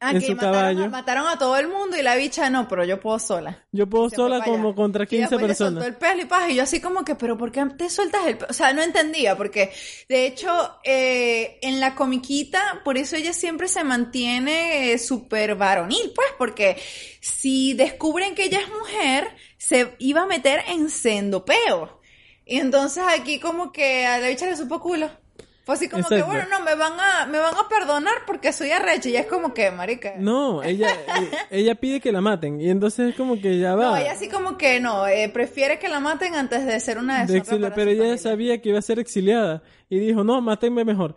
Ah, 0.00 0.10
en 0.10 0.18
que 0.18 0.26
su 0.26 0.34
mataron, 0.34 0.54
caballo. 0.54 0.84
A, 0.86 0.88
mataron 0.88 1.28
a 1.28 1.38
todo 1.38 1.56
el 1.58 1.68
mundo 1.68 1.96
y 1.96 2.02
la 2.02 2.16
bicha 2.16 2.50
no, 2.50 2.66
pero 2.66 2.84
yo 2.84 3.00
puedo 3.00 3.20
sola. 3.20 3.64
Yo 3.70 3.88
puedo 3.88 4.10
Se 4.10 4.16
sola 4.16 4.42
como 4.42 4.70
allá. 4.70 4.74
contra 4.74 5.06
Y 5.06 5.06
15 5.06 5.20
después 5.20 5.46
le 5.46 5.46
personas. 5.46 5.84
soltó 5.84 5.86
el 5.86 5.94
pelo 5.96 6.22
y 6.22 6.24
paja, 6.24 6.50
y 6.50 6.56
yo 6.56 6.64
así 6.64 6.80
como 6.80 7.04
que, 7.04 7.14
pero 7.14 7.38
¿por 7.38 7.52
qué 7.52 7.64
te 7.66 7.88
sueltas 7.88 8.26
el 8.26 8.36
pelo? 8.36 8.48
O 8.50 8.52
sea, 8.52 8.72
no 8.72 8.82
entendía, 8.82 9.36
porque 9.36 9.72
de 10.08 10.26
hecho, 10.26 10.50
eh, 10.82 11.58
en 11.62 11.78
la 11.78 11.94
comiquita, 11.94 12.82
por 12.84 12.98
eso 12.98 13.14
ella 13.14 13.32
siempre 13.32 13.68
se 13.68 13.84
mantiene 13.84 14.92
eh, 14.92 14.98
súper 14.98 15.54
varonil, 15.54 16.12
pues, 16.16 16.28
porque 16.36 16.76
si 17.20 17.74
descubren 17.74 18.34
que 18.34 18.46
ella 18.46 18.58
es 18.58 18.68
mujer, 18.70 19.28
se 19.56 19.94
iba 20.00 20.22
a 20.22 20.26
meter 20.26 20.64
en 20.68 20.90
sendopeo. 20.90 22.00
Y 22.44 22.58
entonces 22.58 23.04
aquí 23.16 23.38
como 23.38 23.70
que 23.70 24.04
a 24.04 24.18
la 24.18 24.26
bicha 24.28 24.46
le 24.46 24.56
supo 24.56 24.80
culo. 24.80 25.21
Fue 25.64 25.76
así 25.76 25.88
como 25.88 26.08
que, 26.08 26.22
bueno, 26.22 26.42
no, 26.50 26.60
me 26.64 26.74
van 26.74 26.94
a, 26.98 27.26
me 27.26 27.38
van 27.38 27.54
a 27.54 27.68
perdonar 27.68 28.14
porque 28.26 28.52
soy 28.52 28.70
arrecha. 28.72 29.08
Y 29.08 29.16
es 29.16 29.26
como 29.26 29.54
que, 29.54 29.70
marica. 29.70 30.14
No, 30.18 30.60
ella, 30.62 30.88
eh, 30.90 31.30
ella 31.50 31.76
pide 31.76 32.00
que 32.00 32.10
la 32.10 32.20
maten. 32.20 32.60
Y 32.60 32.68
entonces 32.68 33.10
es 33.10 33.14
como 33.16 33.40
que 33.40 33.58
ya 33.60 33.76
va. 33.76 33.84
No, 33.90 33.96
ella 33.96 34.10
así 34.12 34.28
como 34.28 34.58
que 34.58 34.80
no, 34.80 35.06
eh, 35.06 35.28
prefiere 35.32 35.78
que 35.78 35.88
la 35.88 36.00
maten 36.00 36.34
antes 36.34 36.66
de 36.66 36.80
ser 36.80 36.98
una 36.98 37.24
de 37.24 37.34
deshonra 37.34 37.56
exili- 37.58 37.62
para 37.62 37.74
pero 37.76 37.90
ella 37.92 38.00
familia. 38.02 38.18
sabía 38.18 38.60
que 38.60 38.68
iba 38.70 38.78
a 38.80 38.82
ser 38.82 38.98
exiliada 38.98 39.62
y 39.88 40.00
dijo, 40.00 40.24
no, 40.24 40.40
mátenme 40.40 40.84
mejor. 40.84 41.14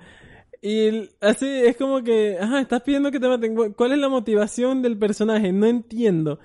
Y 0.62 1.10
así 1.22 1.48
es 1.48 1.76
como 1.78 2.04
que, 2.04 2.38
ajá, 2.40 2.60
estás 2.62 2.82
pidiendo 2.82 3.10
que 3.12 3.20
te 3.20 3.28
maten. 3.28 3.56
¿Cu- 3.56 3.74
¿Cuál 3.76 3.94
es 3.94 3.98
la 3.98 4.10
motivación 4.10 4.82
del 4.84 4.98
personaje? 4.98 5.52
No 5.52 5.66
entiendo. 5.66 6.40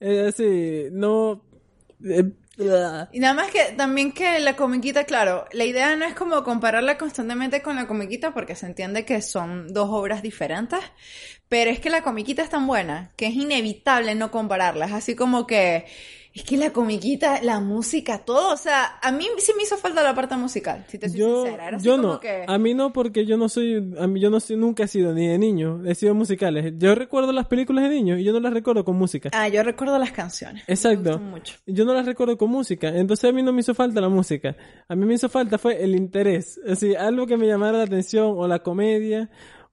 Eh, 0.00 0.26
así, 0.28 0.88
no... 0.92 1.42
eh. 2.04 2.24
Y 3.12 3.20
nada 3.20 3.34
más 3.34 3.50
que 3.52 3.72
también 3.76 4.10
que 4.10 4.40
la 4.40 4.56
comiquita, 4.56 5.04
claro, 5.04 5.46
la 5.52 5.64
idea 5.64 5.94
no 5.94 6.04
es 6.04 6.14
como 6.14 6.42
compararla 6.42 6.98
constantemente 6.98 7.62
con 7.62 7.76
la 7.76 7.86
comiquita 7.86 8.34
porque 8.34 8.56
se 8.56 8.66
entiende 8.66 9.04
que 9.04 9.22
son 9.22 9.72
dos 9.72 9.88
obras 9.90 10.22
diferentes, 10.22 10.80
pero 11.48 11.70
es 11.70 11.78
que 11.78 11.88
la 11.88 12.02
comiquita 12.02 12.42
es 12.42 12.50
tan 12.50 12.66
buena 12.66 13.12
que 13.16 13.28
es 13.28 13.34
inevitable 13.34 14.16
no 14.16 14.32
compararlas, 14.32 14.90
así 14.92 15.14
como 15.14 15.46
que 15.46 15.86
es 16.38 16.44
que 16.44 16.56
la 16.56 16.70
comiquita, 16.70 17.42
la 17.42 17.58
música, 17.58 18.18
todo, 18.18 18.52
o 18.52 18.56
sea, 18.56 18.98
a 19.02 19.10
mí 19.10 19.26
sí 19.38 19.52
me 19.56 19.64
hizo 19.64 19.76
falta 19.76 20.04
la 20.04 20.14
parte 20.14 20.36
musical, 20.36 20.84
si 20.86 20.96
te 20.96 21.08
soy 21.08 21.18
yo, 21.18 21.42
sincera, 21.42 21.66
era 21.66 21.76
así 21.78 21.86
yo 21.86 21.96
como 21.96 22.08
no, 22.08 22.20
que... 22.20 22.44
a 22.46 22.58
mí 22.58 22.74
no 22.74 22.92
porque 22.92 23.26
yo 23.26 23.36
no 23.36 23.48
soy, 23.48 23.92
a 23.98 24.06
mí 24.06 24.20
yo 24.20 24.30
no 24.30 24.38
soy, 24.38 24.56
nunca 24.56 24.84
he 24.84 24.88
sido 24.88 25.12
ni 25.12 25.26
de 25.26 25.36
niño, 25.36 25.82
he 25.84 25.96
sido 25.96 26.14
musicales. 26.14 26.74
Yo 26.76 26.94
recuerdo 26.94 27.32
las 27.32 27.48
películas 27.48 27.88
de 27.88 27.90
niño 27.90 28.16
y 28.16 28.22
yo 28.22 28.32
no 28.32 28.38
las 28.38 28.52
recuerdo 28.52 28.84
con 28.84 28.96
música. 28.96 29.30
Ah, 29.32 29.48
yo 29.48 29.64
recuerdo 29.64 29.98
las 29.98 30.12
canciones. 30.12 30.62
Me 30.68 30.74
Exacto. 30.74 31.10
gustan 31.10 31.30
mucho. 31.30 31.54
Yo 31.66 31.84
no 31.84 31.92
las 31.92 32.06
recuerdo 32.06 32.38
con 32.38 32.50
música, 32.50 32.88
entonces 32.88 33.28
a 33.28 33.32
mí 33.32 33.42
no 33.42 33.52
me 33.52 33.60
hizo 33.60 33.74
falta 33.74 34.00
la 34.00 34.08
música. 34.08 34.54
A 34.88 34.94
mí 34.94 35.06
me 35.06 35.14
hizo 35.14 35.28
falta 35.28 35.58
fue 35.58 35.82
el 35.82 35.96
interés, 35.96 36.60
decir, 36.64 36.96
algo 36.96 37.26
que 37.26 37.36
me 37.36 37.48
llamara 37.48 37.78
la 37.78 37.84
atención 37.84 38.34
o 38.36 38.46
la 38.46 38.60
comedia 38.60 39.28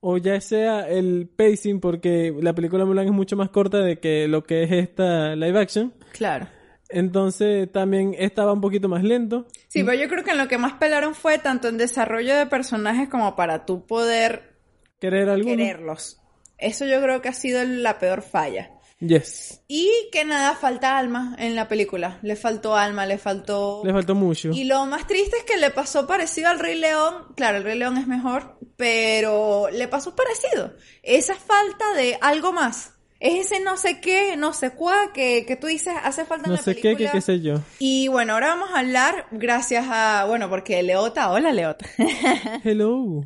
o 0.07 0.17
ya 0.17 0.39
sea 0.39 0.87
el 0.87 1.27
pacing 1.35 1.79
porque 1.79 2.31
la 2.39 2.53
película 2.53 2.85
Mulan 2.85 3.07
es 3.07 3.11
mucho 3.11 3.35
más 3.35 3.49
corta 3.49 3.79
de 3.79 3.97
que 3.97 4.27
lo 4.27 4.43
que 4.43 4.61
es 4.61 4.71
esta 4.71 5.35
live 5.35 5.59
action. 5.59 5.93
Claro. 6.11 6.47
Entonces 6.89 7.71
también 7.71 8.15
estaba 8.17 8.53
un 8.53 8.61
poquito 8.61 8.87
más 8.87 9.03
lento. 9.03 9.47
Sí, 9.67 9.83
pero 9.83 9.97
yo 9.99 10.07
creo 10.07 10.23
que 10.23 10.31
en 10.31 10.37
lo 10.37 10.47
que 10.47 10.57
más 10.57 10.73
pelaron 10.73 11.15
fue 11.15 11.37
tanto 11.39 11.67
en 11.67 11.77
desarrollo 11.77 12.35
de 12.35 12.45
personajes 12.45 13.09
como 13.09 13.35
para 13.35 13.65
tú 13.65 13.85
poder 13.85 14.55
Querer 14.99 15.29
alguno. 15.29 15.57
quererlos. 15.57 16.21
Eso 16.57 16.85
yo 16.85 17.01
creo 17.01 17.21
que 17.21 17.29
ha 17.29 17.33
sido 17.33 17.63
la 17.63 17.99
peor 17.99 18.21
falla. 18.21 18.71
Yes. 18.99 19.61
Y 19.67 19.91
que 20.11 20.23
nada, 20.23 20.55
falta 20.55 20.97
alma 20.97 21.35
en 21.37 21.55
la 21.55 21.67
película. 21.67 22.17
Le 22.21 22.35
faltó 22.37 22.77
alma, 22.77 23.05
le 23.05 23.17
faltó... 23.17 23.81
Le 23.83 23.91
faltó 23.91 24.15
mucho. 24.15 24.51
Y 24.51 24.63
lo 24.63 24.85
más 24.85 25.05
triste 25.05 25.37
es 25.37 25.43
que 25.43 25.57
le 25.57 25.69
pasó 25.69 26.07
parecido 26.07 26.49
al 26.49 26.59
Rey 26.59 26.79
León. 26.79 27.33
Claro, 27.35 27.57
el 27.57 27.63
Rey 27.65 27.77
León 27.77 27.97
es 27.97 28.07
mejor, 28.07 28.57
pero 28.77 29.67
le 29.69 29.87
pasó 29.89 30.15
parecido. 30.15 30.73
Esa 31.03 31.35
falta 31.35 31.93
de 31.93 32.17
algo 32.21 32.53
más. 32.53 32.93
Es 33.27 33.51
ese 33.51 33.59
no 33.63 33.75
sé 33.77 33.99
qué, 33.99 34.37
no 34.37 34.53
sé 34.53 34.71
cuá, 34.71 35.11
que, 35.13 35.45
que 35.47 35.55
tú 35.55 35.67
dices 35.67 35.93
hace 36.03 36.25
falta 36.25 36.45
en 36.45 36.51
No 36.51 36.57
la 36.57 36.61
sé 36.63 36.75
qué, 36.75 36.81
película. 36.81 37.11
qué, 37.11 37.17
qué 37.17 37.21
sé 37.21 37.41
yo. 37.41 37.55
Y 37.79 38.07
bueno, 38.07 38.33
ahora 38.33 38.49
vamos 38.49 38.69
a 38.73 38.79
hablar 38.79 39.25
gracias 39.31 39.85
a, 39.89 40.25
bueno, 40.27 40.49
porque 40.49 40.83
Leota, 40.83 41.31
hola 41.31 41.51
Leota. 41.51 41.85
Hello. 42.63 43.25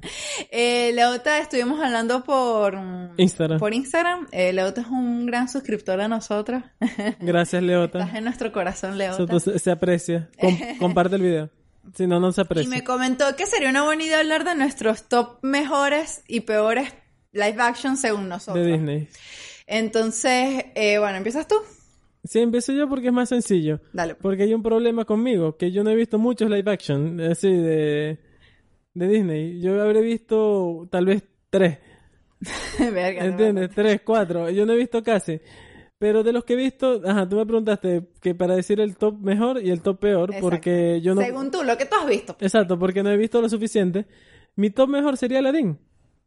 eh, 0.52 0.92
Leota 0.94 1.40
estuvimos 1.40 1.82
hablando 1.84 2.24
por 2.24 2.78
Instagram. 3.18 3.60
Por 3.60 3.74
Instagram. 3.74 4.28
Eh, 4.32 4.54
Leota 4.54 4.82
es 4.82 4.88
un 4.88 5.26
gran 5.26 5.50
suscriptor 5.50 6.00
de 6.00 6.08
nosotros. 6.08 6.64
Gracias, 7.20 7.62
Estás 7.62 7.64
Leota. 7.64 8.10
en 8.18 8.24
nuestro 8.24 8.52
corazón, 8.52 8.98
Leota. 8.98 9.40
Se, 9.60 9.72
aprecia. 9.72 10.30
Com- 10.40 10.58
comparte 10.80 11.16
el 11.18 11.22
video. 11.24 11.50
Si 11.96 12.06
no, 12.08 12.20
no 12.20 12.32
se 12.32 12.42
Y 12.42 12.44
aprecia. 12.46 12.70
me 12.70 12.84
comentó 12.84 13.36
que 13.36 13.46
sería 13.48 13.70
una 13.70 13.84
buena 13.84 14.04
idea 14.04 14.20
hablar 14.20 14.44
de 14.46 14.56
nuestros 14.56 15.10
top 15.10 15.40
mejores 15.42 16.24
y 16.28 16.42
peores 16.42 16.94
live 17.32 17.56
action 17.62 17.98
según 17.98 18.30
nosotros. 18.30 18.64
De 18.66 18.72
Disney. 18.74 19.08
Entonces, 19.70 20.66
eh, 20.74 20.98
bueno, 20.98 21.18
¿empiezas 21.18 21.48
tú? 21.48 21.56
Sí, 22.24 22.40
empiezo 22.40 22.74
yo 22.74 22.90
porque 22.90 23.08
es 23.08 23.14
más 23.14 23.30
sencillo. 23.30 23.80
Dale. 23.94 24.16
Porque 24.16 24.44
hay 24.44 24.54
un 24.54 24.64
problema 24.64 25.06
conmigo, 25.06 25.56
que 25.58 25.72
yo 25.72 25.84
no 25.84 25.92
he 25.92 25.96
visto 25.96 26.18
muchos 26.18 26.50
live 26.50 26.72
action, 26.72 27.22
así 27.22 27.54
de, 27.54 28.20
de 28.94 29.08
Disney. 29.08 29.62
Yo 29.62 29.82
habré 29.82 30.02
visto 30.02 30.88
tal 30.92 31.06
vez 31.06 31.24
tres, 31.50 31.78
Verga, 32.80 33.26
¿entiendes? 33.26 33.70
Tres, 33.76 34.02
cuatro. 34.04 34.50
Yo 34.50 34.66
no 34.66 34.74
he 34.74 34.78
visto 34.78 35.04
casi. 35.04 35.40
Pero 35.98 36.24
de 36.24 36.32
los 36.32 36.46
que 36.46 36.54
he 36.54 36.56
visto, 36.56 37.02
ajá, 37.06 37.28
tú 37.28 37.36
me 37.36 37.46
preguntaste 37.46 38.08
que 38.22 38.34
para 38.34 38.56
decir 38.56 38.80
el 38.80 38.96
top 38.96 39.20
mejor 39.20 39.62
y 39.62 39.70
el 39.70 39.82
top 39.82 40.00
peor, 40.00 40.30
Exacto. 40.30 40.50
porque 40.50 41.02
yo 41.02 41.14
no... 41.14 41.22
Según 41.22 41.52
tú, 41.52 41.64
lo 41.64 41.78
que 41.78 41.86
tú 41.86 41.96
has 41.96 42.08
visto. 42.08 42.38
Exacto, 42.40 42.80
porque 42.80 43.04
no 43.04 43.12
he 43.12 43.18
visto 43.18 43.42
lo 43.42 43.50
suficiente. 43.50 44.06
Mi 44.56 44.70
top 44.70 44.90
mejor 44.90 45.18
sería 45.18 45.40
Aladdin. 45.40 45.78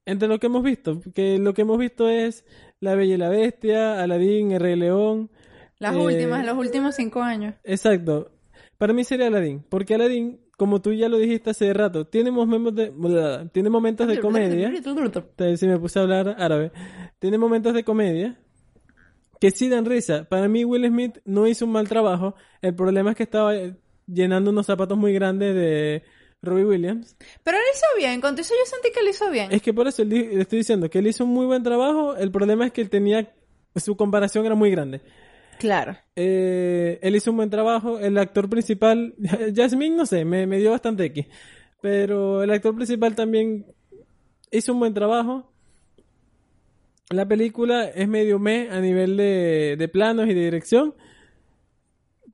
Entre 0.04 0.28
lo 0.28 0.38
que 0.38 0.46
hemos 0.46 0.62
visto, 0.62 1.00
que 1.14 1.38
lo 1.38 1.54
que 1.54 1.62
hemos 1.62 1.78
visto 1.78 2.08
es 2.08 2.44
La 2.80 2.94
Bella 2.94 3.14
y 3.14 3.18
la 3.18 3.28
Bestia, 3.28 4.02
Aladdin, 4.02 4.52
El 4.52 4.60
Rey 4.60 4.76
León. 4.76 5.30
Las 5.78 5.94
eh, 5.94 5.98
últimas, 5.98 6.44
los 6.44 6.56
últimos 6.56 6.96
cinco 6.96 7.22
años. 7.22 7.54
Exacto. 7.64 8.32
Para 8.78 8.92
mí 8.92 9.04
sería 9.04 9.28
Aladdin, 9.28 9.64
porque 9.68 9.94
Aladdin, 9.94 10.40
como 10.56 10.82
tú 10.82 10.92
ya 10.92 11.08
lo 11.08 11.18
dijiste 11.18 11.50
hace 11.50 11.72
rato, 11.72 12.06
tiene 12.06 12.32
momentos 12.32 12.74
de, 12.74 13.48
tiene 13.52 13.70
momentos 13.70 14.08
de 14.08 14.18
comedia. 14.18 14.72
Si 15.56 15.66
me 15.68 15.78
puse 15.78 16.00
a 16.00 16.02
hablar 16.02 16.34
árabe. 16.38 16.72
Tiene 17.20 17.38
momentos 17.38 17.74
de 17.74 17.84
comedia 17.84 18.38
que 19.42 19.50
sí 19.50 19.68
dan 19.68 19.84
risa. 19.84 20.24
Para 20.28 20.46
mí 20.46 20.64
Will 20.64 20.86
Smith 20.86 21.18
no 21.24 21.48
hizo 21.48 21.64
un 21.64 21.72
mal 21.72 21.88
trabajo. 21.88 22.36
El 22.60 22.76
problema 22.76 23.10
es 23.10 23.16
que 23.16 23.24
estaba 23.24 23.56
eh, 23.56 23.74
llenando 24.06 24.50
unos 24.50 24.66
zapatos 24.66 24.96
muy 24.96 25.12
grandes 25.12 25.52
de 25.56 26.04
Robbie 26.42 26.64
Williams. 26.64 27.16
Pero 27.44 27.57
él 27.57 27.64
hizo 27.72 27.87
bien, 27.96 28.20
con 28.20 28.38
eso 28.38 28.52
yo 28.52 28.66
sentí 28.66 28.90
que 28.92 29.02
lo 29.02 29.11
hizo 29.11 29.31
bien. 29.31 29.52
Es 29.52 29.62
que 29.62 29.72
por 29.72 29.87
eso 29.87 30.05
le 30.05 30.35
le 30.35 30.40
estoy 30.42 30.59
diciendo 30.59 30.90
que 30.90 30.98
él 30.98 31.07
hizo 31.07 31.24
un 31.24 31.31
muy 31.31 31.46
buen 31.46 31.62
trabajo. 31.62 32.16
El 32.16 32.33
problema 32.33 32.66
es 32.66 32.72
que 32.72 32.81
él 32.81 32.90
tenía 32.90 33.33
su 33.76 33.96
comparación 33.96 34.44
era 34.44 34.55
muy 34.55 34.70
grande. 34.70 35.00
Claro. 35.59 35.96
Eh, 36.16 36.98
él 37.02 37.14
hizo 37.14 37.31
un 37.31 37.37
buen 37.37 37.50
trabajo. 37.50 37.98
El 37.98 38.18
actor 38.18 38.48
principal, 38.48 39.14
Jasmine, 39.55 39.96
no 39.96 40.07
sé, 40.07 40.24
me, 40.24 40.46
me 40.46 40.59
dio 40.59 40.72
bastante 40.72 41.05
X. 41.07 41.26
Pero 41.81 42.42
el 42.42 42.50
actor 42.50 42.74
principal 42.74 43.14
también 43.14 43.66
hizo 44.50 44.72
un 44.72 44.81
buen 44.81 44.94
trabajo. 44.94 45.52
La 47.11 47.26
película 47.26 47.85
es 47.85 48.09
medio 48.09 48.38
me 48.38 48.70
a 48.70 48.81
nivel 48.81 49.16
de, 49.16 49.76
de 49.78 49.88
planos 49.88 50.26
y 50.28 50.35
de 50.35 50.44
dirección. 50.44 50.94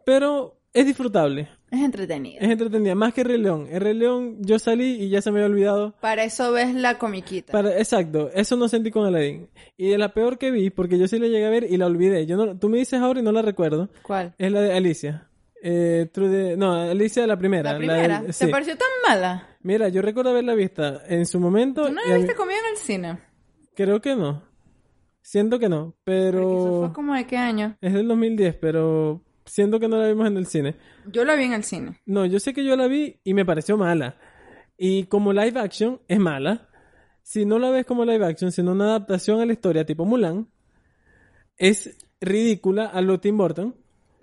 Pero 0.04 0.58
es 0.72 0.86
disfrutable. 0.86 1.48
Es 1.70 1.80
entretenido. 1.82 2.38
Es 2.40 2.48
entretenida. 2.50 2.94
Más 2.94 3.12
que 3.12 3.24
Rey 3.24 3.38
León. 3.38 3.66
El 3.70 3.80
Rey 3.80 3.94
León 3.94 4.38
yo 4.40 4.58
salí 4.58 5.02
y 5.02 5.10
ya 5.10 5.20
se 5.20 5.30
me 5.30 5.38
había 5.40 5.50
olvidado. 5.50 5.94
Para 6.00 6.24
eso 6.24 6.50
ves 6.52 6.74
la 6.74 6.98
comiquita. 6.98 7.52
Para, 7.52 7.76
exacto, 7.78 8.30
eso 8.34 8.56
no 8.56 8.68
sentí 8.68 8.90
con 8.90 9.04
Aladdin. 9.06 9.48
Y 9.76 9.88
de 9.90 9.98
la 9.98 10.14
peor 10.14 10.38
que 10.38 10.50
vi, 10.50 10.70
porque 10.70 10.98
yo 10.98 11.06
sí 11.08 11.18
la 11.18 11.26
llegué 11.26 11.46
a 11.46 11.50
ver 11.50 11.64
y 11.70 11.76
la 11.76 11.86
olvidé. 11.86 12.24
Yo 12.26 12.36
no, 12.36 12.58
tú 12.58 12.68
me 12.70 12.78
dices 12.78 13.00
ahora 13.00 13.20
y 13.20 13.22
no 13.22 13.32
la 13.32 13.42
recuerdo. 13.42 13.90
¿Cuál? 14.02 14.34
Es 14.38 14.50
la 14.50 14.60
de 14.62 14.72
Alicia. 14.72 15.28
Eh, 15.62 16.08
no, 16.56 16.72
Alicia 16.72 17.26
la 17.26 17.36
primera. 17.36 17.72
La 17.72 17.78
primera. 17.78 18.18
del- 18.20 18.26
¿Te 18.28 18.32
sí. 18.32 18.46
pareció 18.46 18.76
tan 18.76 18.88
mala? 19.06 19.56
Mira, 19.62 19.88
yo 19.88 20.00
recuerdo 20.02 20.30
haberla 20.30 20.54
vista 20.54 21.02
en 21.08 21.26
su 21.26 21.38
momento. 21.40 21.86
¿Tú 21.86 21.92
no 21.92 22.00
la 22.06 22.14
a 22.14 22.16
mí- 22.16 22.22
viste 22.22 22.34
conmigo 22.36 22.60
en 22.64 22.70
el 22.72 22.76
cine? 22.78 23.18
Creo 23.74 24.00
que 24.00 24.16
no. 24.16 24.42
Siento 25.20 25.58
que 25.58 25.68
no, 25.68 25.94
Porque 26.04 26.28
eso 26.28 26.32
pero 26.32 26.80
fue 26.86 26.92
como 26.94 27.12
de 27.14 27.26
qué 27.26 27.36
año. 27.36 27.76
es 27.82 27.92
del 27.92 28.08
2010, 28.08 28.54
pero 28.54 29.22
siento 29.48 29.80
que 29.80 29.88
no 29.88 29.96
la 29.98 30.08
vimos 30.08 30.26
en 30.26 30.36
el 30.36 30.46
cine. 30.46 30.76
Yo 31.06 31.24
la 31.24 31.34
vi 31.34 31.44
en 31.44 31.52
el 31.54 31.64
cine. 31.64 32.00
No, 32.06 32.24
yo 32.26 32.38
sé 32.40 32.52
que 32.54 32.64
yo 32.64 32.76
la 32.76 32.86
vi 32.86 33.20
y 33.24 33.34
me 33.34 33.44
pareció 33.44 33.76
mala. 33.76 34.16
Y 34.76 35.04
como 35.04 35.32
live 35.32 35.58
action 35.60 36.00
es 36.08 36.18
mala. 36.18 36.68
Si 37.22 37.44
no 37.44 37.58
la 37.58 37.70
ves 37.70 37.84
como 37.84 38.04
live 38.04 38.24
action, 38.24 38.52
sino 38.52 38.72
una 38.72 38.84
adaptación 38.86 39.40
a 39.40 39.46
la 39.46 39.52
historia 39.52 39.84
tipo 39.84 40.04
Mulan, 40.04 40.48
es 41.56 41.96
ridícula 42.20 42.86
a 42.86 43.00
lo 43.00 43.20
Tim 43.20 43.36
Burton. 43.36 43.74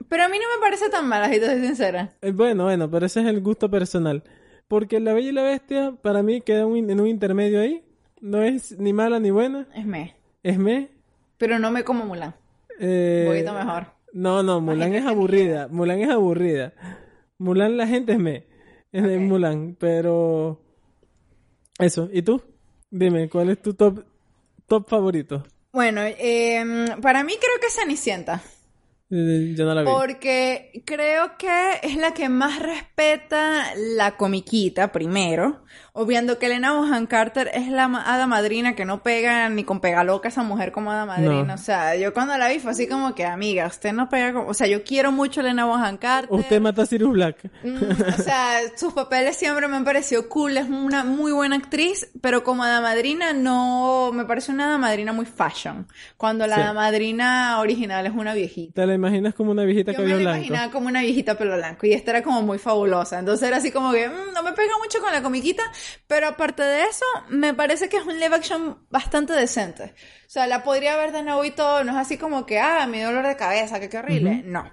Pero 0.10 0.24
a 0.24 0.30
mí 0.30 0.38
no 0.38 0.46
me 0.56 0.62
parece 0.62 0.90
tan 0.90 1.08
mala, 1.08 1.30
si 1.30 1.40
te 1.40 1.46
soy 1.48 1.62
sincera. 1.66 2.14
Eh, 2.22 2.32
Bueno, 2.32 2.66
bueno, 2.66 2.90
pero 2.90 3.06
ese 3.06 3.22
es 3.22 3.28
el 3.28 3.42
gusto 3.42 3.70
personal. 3.70 4.24
Porque 4.68 5.00
La 5.00 5.14
Bella 5.14 5.30
y 5.30 5.34
la 5.34 5.44
Bestia, 5.44 5.96
para 6.02 6.24
mí, 6.24 6.42
queda 6.42 6.66
un- 6.66 6.90
en 6.90 7.00
un 7.00 7.08
intermedio 7.08 7.60
ahí. 7.62 7.84
No 8.22 8.42
es 8.42 8.78
ni 8.80 8.94
mala 8.94 9.20
ni 9.20 9.30
buena. 9.32 9.68
Es 9.76 9.86
me. 9.86 10.16
Es 10.42 10.58
me. 10.58 10.90
Pero 11.38 11.60
no 11.60 11.70
me 11.72 11.84
como 11.84 12.06
Mulan. 12.06 12.34
eh, 12.80 13.26
Un 13.28 13.34
poquito 13.34 13.54
mejor. 13.54 13.88
No, 14.16 14.44
no, 14.44 14.62
Mulan 14.62 14.94
es 14.94 15.06
aburrida. 15.06 15.68
Mulan 15.68 16.00
es 16.00 16.10
aburrida. 16.10 16.74
Mulan, 17.38 17.76
la 17.76 17.86
gente 17.86 18.14
es 18.14 18.18
me. 18.18 18.48
Es 18.94 19.04
de. 19.04 19.20
Mulan, 19.20 19.76
pero. 19.78 20.62
Eso. 21.78 22.08
¿Y 22.14 22.22
tú? 22.22 22.42
Dime, 22.90 23.28
¿cuál 23.28 23.50
es 23.50 23.62
tu 23.62 23.74
top, 23.74 24.06
top 24.68 24.88
favorito? 24.88 25.44
Bueno, 25.74 26.00
eh, 26.02 26.64
para 27.02 27.26
mí 27.26 27.34
creo 27.38 27.60
que 27.60 27.68
es 27.68 27.76
Cenicienta. 27.76 28.42
Eh, 29.10 29.54
Yo 29.54 29.66
no 29.66 29.76
la 29.76 29.82
vi. 29.82 29.88
Porque 29.88 30.82
creo 30.86 31.38
que 31.38 31.82
es 31.84 31.98
la 31.98 32.14
que 32.14 32.30
más 32.30 32.60
respeta 32.60 33.66
la 33.76 34.16
comiquita, 34.16 34.94
primero. 34.94 35.66
Obviando 35.98 36.38
que 36.38 36.48
Elena 36.48 36.74
Bonham 36.74 37.08
Carter 37.08 37.50
es 37.54 37.70
la 37.70 37.86
hada 37.86 38.28
madrina 38.28 38.76
que 38.76 38.84
no 38.84 39.02
pega 39.02 39.48
ni 39.48 39.64
con 39.64 39.80
pega 39.80 40.04
loca 40.04 40.28
esa 40.28 40.44
mujer 40.44 40.74
como 40.74 40.92
hada 40.92 41.06
madrina. 41.06 41.44
No. 41.44 41.54
O 41.54 41.58
sea, 41.58 41.96
yo 41.96 42.14
cuando 42.14 42.38
la 42.38 42.50
vi 42.50 42.60
fue 42.60 42.72
así 42.72 42.86
como 42.86 43.16
que, 43.16 43.24
amiga, 43.26 43.66
usted 43.68 43.94
no 43.94 44.10
pega 44.10 44.34
como... 44.34 44.50
O 44.50 44.54
sea, 44.54 44.68
yo 44.68 44.84
quiero 44.84 45.14
mucho 45.14 45.40
a 45.40 45.44
Elena 45.44 45.64
Bonham 45.64 45.96
Carter. 45.96 46.28
Usted 46.38 46.60
mata 46.60 46.82
a 46.82 46.86
Sirius 46.86 47.14
Black. 47.14 47.50
Mm, 47.64 47.78
o 48.20 48.22
sea, 48.22 48.58
sus 48.76 48.94
papeles 48.94 49.38
siempre 49.38 49.70
me 49.70 49.78
han 49.78 49.86
parecido 49.86 50.28
cool, 50.28 50.58
es 50.58 50.68
una 50.68 51.06
muy 51.06 51.32
buena 51.32 51.56
actriz, 51.56 52.10
pero 52.20 52.44
como 52.44 52.64
hada 52.66 52.82
madrina 52.82 53.32
no, 53.32 54.12
me 54.14 54.26
parece 54.26 54.52
una 54.52 54.66
hada 54.66 54.78
madrina 54.78 55.14
muy 55.14 55.26
fashion. 55.26 55.88
Cuando 56.18 56.46
la 56.46 56.56
Sí. 56.56 56.62
hada 56.62 56.74
madrina 56.74 57.58
original 57.62 58.06
es 58.06 58.12
una 58.14 58.34
viejita. 58.34 58.82
¿Te 58.82 58.86
la 58.86 58.96
imaginas 58.96 59.34
como 59.34 59.52
una 59.52 59.64
viejita 59.64 59.94
Yo 59.94 60.00
me 60.00 60.08
la 60.10 60.16
blanco? 60.18 60.38
imaginaba 60.40 60.72
como 60.74 60.88
una 60.88 61.00
viejita 61.00 61.38
pelo 61.38 61.56
blanco 61.56 61.88
y 61.88 61.94
esta 61.94 62.12
era 62.12 62.22
como 62.22 62.42
muy 62.42 62.58
fabulosa. 62.58 63.18
Entonces 63.20 63.48
era 63.48 63.58
así 63.58 63.72
como 63.72 63.94
que 63.94 64.10
mm, 64.10 64.34
no 64.34 64.44
me 64.44 64.52
pega 64.52 64.74
mucho 64.84 65.00
con 65.00 65.14
la 65.14 65.22
comiquita, 65.22 65.64
pero 66.08 66.28
aparte 66.28 66.64
de 66.64 66.84
eso, 66.84 67.06
me 67.30 67.54
parece 67.54 67.90
que 67.90 67.98
es 67.98 68.06
un 68.06 68.20
live 68.20 68.36
action 68.36 68.86
bastante 68.90 69.34
decente. 69.34 69.94
O 70.28 70.30
sea, 70.30 70.48
la 70.48 70.64
podría 70.64 70.98
ver 70.98 71.12
de 71.12 71.24
nuevo 71.24 71.44
y 71.46 71.52
todo, 71.52 71.84
no 71.84 71.92
es 71.92 71.98
así 71.98 72.18
como 72.18 72.46
que, 72.46 72.60
ah, 72.60 72.88
mi 72.88 73.00
dolor 73.00 73.26
de 73.28 73.36
cabeza, 73.36 73.80
que 73.80 73.90
qué 73.90 73.98
horrible. 73.98 74.44
No. 74.46 74.70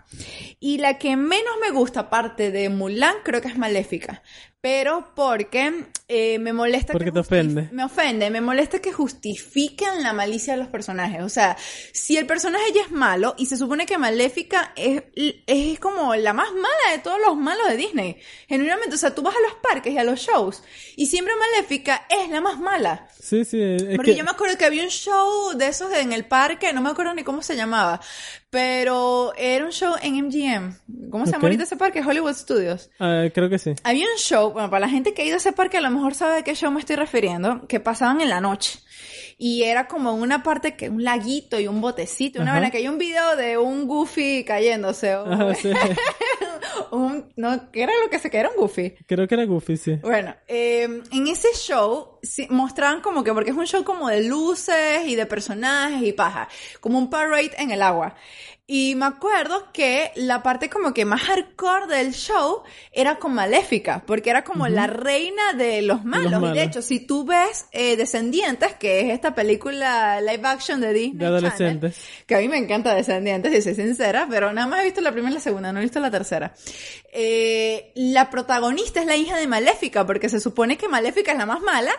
Y 0.60 0.78
la 0.78 0.98
que 0.98 1.16
menos 1.16 1.54
me 1.60 1.70
gusta, 1.70 2.00
aparte 2.00 2.50
de 2.50 2.68
Mulan, 2.68 3.16
creo 3.22 3.40
que 3.40 3.48
es 3.48 3.58
Maléfica. 3.58 4.22
Pero 4.62 5.12
porque 5.16 5.86
eh, 6.06 6.38
me 6.38 6.52
molesta 6.52 6.92
Porque 6.92 7.06
que 7.06 7.10
te 7.12 7.18
ofende. 7.18 7.68
Me 7.72 7.82
ofende, 7.82 8.30
me 8.30 8.40
molesta 8.40 8.78
que 8.78 8.92
justifiquen 8.92 10.04
la 10.04 10.12
malicia 10.12 10.52
de 10.52 10.60
los 10.60 10.68
personajes. 10.68 11.20
O 11.24 11.28
sea, 11.28 11.56
si 11.92 12.16
el 12.16 12.26
personaje 12.26 12.66
ya 12.72 12.82
es 12.82 12.92
malo 12.92 13.34
y 13.36 13.46
se 13.46 13.56
supone 13.56 13.86
que 13.86 13.98
Maléfica 13.98 14.72
es, 14.76 15.02
es 15.16 15.80
como 15.80 16.14
la 16.14 16.32
más 16.32 16.52
mala 16.52 16.92
de 16.92 16.98
todos 16.98 17.18
los 17.26 17.36
malos 17.36 17.66
de 17.70 17.76
Disney. 17.76 18.20
Genuinamente, 18.48 18.94
o 18.94 18.98
sea, 18.98 19.12
tú 19.12 19.22
vas 19.22 19.34
a 19.34 19.40
los 19.40 19.54
parques 19.54 19.92
y 19.92 19.98
a 19.98 20.04
los 20.04 20.20
shows 20.20 20.62
y 20.94 21.06
siempre 21.06 21.34
Maléfica 21.34 22.06
es 22.08 22.30
la 22.30 22.40
más 22.40 22.60
mala. 22.60 23.08
Sí, 23.18 23.44
sí. 23.44 23.60
Es 23.60 23.96
Porque 23.96 24.12
que... 24.12 24.18
yo 24.18 24.22
me 24.22 24.30
acuerdo 24.30 24.56
que 24.56 24.64
había 24.64 24.84
un 24.84 24.90
show 24.90 25.41
de 25.56 25.68
esos 25.68 25.92
en 25.94 26.12
el 26.12 26.24
parque, 26.24 26.72
no 26.72 26.80
me 26.80 26.90
acuerdo 26.90 27.14
ni 27.14 27.22
cómo 27.24 27.42
se 27.42 27.56
llamaba, 27.56 28.00
pero 28.50 29.32
era 29.36 29.64
un 29.64 29.72
show 29.72 29.94
en 30.02 30.14
MGM. 30.26 31.10
¿Cómo 31.10 31.24
se 31.26 31.32
llama 31.32 31.38
Ok. 31.38 31.44
ahorita 31.44 31.62
ese 31.64 31.76
parque? 31.76 32.00
Hollywood 32.00 32.34
Studios. 32.34 32.90
Ah, 32.98 33.24
creo 33.34 33.48
que 33.48 33.58
sí. 33.58 33.74
Había 33.84 34.06
un 34.06 34.18
show, 34.18 34.52
bueno, 34.52 34.70
para 34.70 34.80
la 34.80 34.88
gente 34.88 35.14
que 35.14 35.22
ha 35.22 35.24
ido 35.24 35.34
a 35.34 35.38
ese 35.38 35.52
parque 35.52 35.76
a 35.78 35.80
lo 35.80 35.90
mejor 35.90 36.14
sabe 36.14 36.36
de 36.36 36.44
qué 36.44 36.54
show 36.54 36.70
me 36.70 36.80
estoy 36.80 36.96
refiriendo, 36.96 37.66
que 37.66 37.80
pasaban 37.80 38.20
en 38.20 38.30
la 38.30 38.40
noche. 38.40 38.78
Y 39.38 39.64
era 39.64 39.88
como 39.88 40.12
una 40.14 40.42
parte 40.42 40.76
que 40.76 40.88
un 40.88 41.02
laguito 41.02 41.58
y 41.58 41.66
un 41.66 41.80
botecito, 41.80 42.40
una 42.40 42.60
vez 42.60 42.70
que 42.70 42.76
hay 42.78 42.88
un 42.88 42.98
video 42.98 43.34
de 43.34 43.58
un 43.58 43.88
Goofy 43.88 44.44
cayéndose. 44.44 45.12
Ajá, 45.12 45.54
sí. 45.60 45.72
un, 46.92 47.32
no, 47.36 47.70
¿qué 47.72 47.82
era 47.82 47.92
lo 48.04 48.10
que 48.10 48.18
se 48.18 48.30
que 48.30 48.38
era 48.38 48.50
un 48.50 48.56
Goofy? 48.56 48.94
Creo 49.06 49.26
que 49.26 49.34
era 49.34 49.44
Goofy, 49.44 49.76
sí. 49.76 49.96
Bueno, 50.02 50.34
eh, 50.46 51.02
en 51.10 51.26
ese 51.28 51.48
show 51.54 52.11
sí, 52.22 52.46
mostraban 52.50 53.00
como 53.00 53.24
que, 53.24 53.32
porque 53.32 53.50
es 53.50 53.56
un 53.56 53.66
show 53.66 53.84
como 53.84 54.08
de 54.08 54.22
luces 54.22 55.06
y 55.06 55.16
de 55.16 55.26
personajes 55.26 56.02
y 56.02 56.12
paja, 56.12 56.48
como 56.80 56.98
un 56.98 57.10
parade 57.10 57.52
en 57.58 57.70
el 57.70 57.82
agua. 57.82 58.14
Y 58.64 58.94
me 58.94 59.06
acuerdo 59.06 59.72
que 59.72 60.12
la 60.14 60.42
parte 60.42 60.70
como 60.70 60.94
que 60.94 61.04
más 61.04 61.20
hardcore 61.22 61.88
del 61.88 62.14
show 62.14 62.62
era 62.92 63.16
con 63.16 63.34
Maléfica, 63.34 64.04
porque 64.06 64.30
era 64.30 64.44
como 64.44 64.68
la 64.68 64.86
reina 64.86 65.52
de 65.52 65.82
los 65.82 66.04
malos. 66.04 66.28
Y 66.28 66.34
de 66.34 66.40
malos. 66.40 66.58
hecho, 66.58 66.80
si 66.80 67.00
tú 67.00 67.24
ves 67.26 67.66
eh, 67.72 67.96
Descendientes, 67.96 68.74
que 68.76 69.00
es 69.00 69.10
esta 69.12 69.34
película 69.34 70.20
live 70.20 70.48
action 70.48 70.80
de 70.80 70.92
Disney 70.92 71.18
De 71.18 71.26
adolescentes. 71.26 71.96
Channel, 71.96 72.24
que 72.26 72.34
a 72.36 72.38
mí 72.38 72.48
me 72.48 72.56
encanta 72.56 72.94
Descendientes, 72.94 73.52
si 73.52 73.62
soy 73.62 73.74
sincera, 73.74 74.28
pero 74.30 74.52
nada 74.52 74.68
más 74.68 74.80
he 74.80 74.84
visto 74.84 75.00
la 75.00 75.10
primera 75.10 75.32
y 75.32 75.34
la 75.34 75.40
segunda, 75.40 75.72
no 75.72 75.80
he 75.80 75.82
visto 75.82 75.98
la 75.98 76.10
tercera. 76.10 76.54
Eh, 77.12 77.92
la 77.96 78.30
protagonista 78.30 79.00
es 79.00 79.06
la 79.06 79.16
hija 79.16 79.36
de 79.36 79.48
Maléfica, 79.48 80.06
porque 80.06 80.28
se 80.28 80.40
supone 80.40 80.78
que 80.78 80.88
Maléfica 80.88 81.32
es 81.32 81.38
la 81.38 81.46
más 81.46 81.60
mala, 81.60 81.92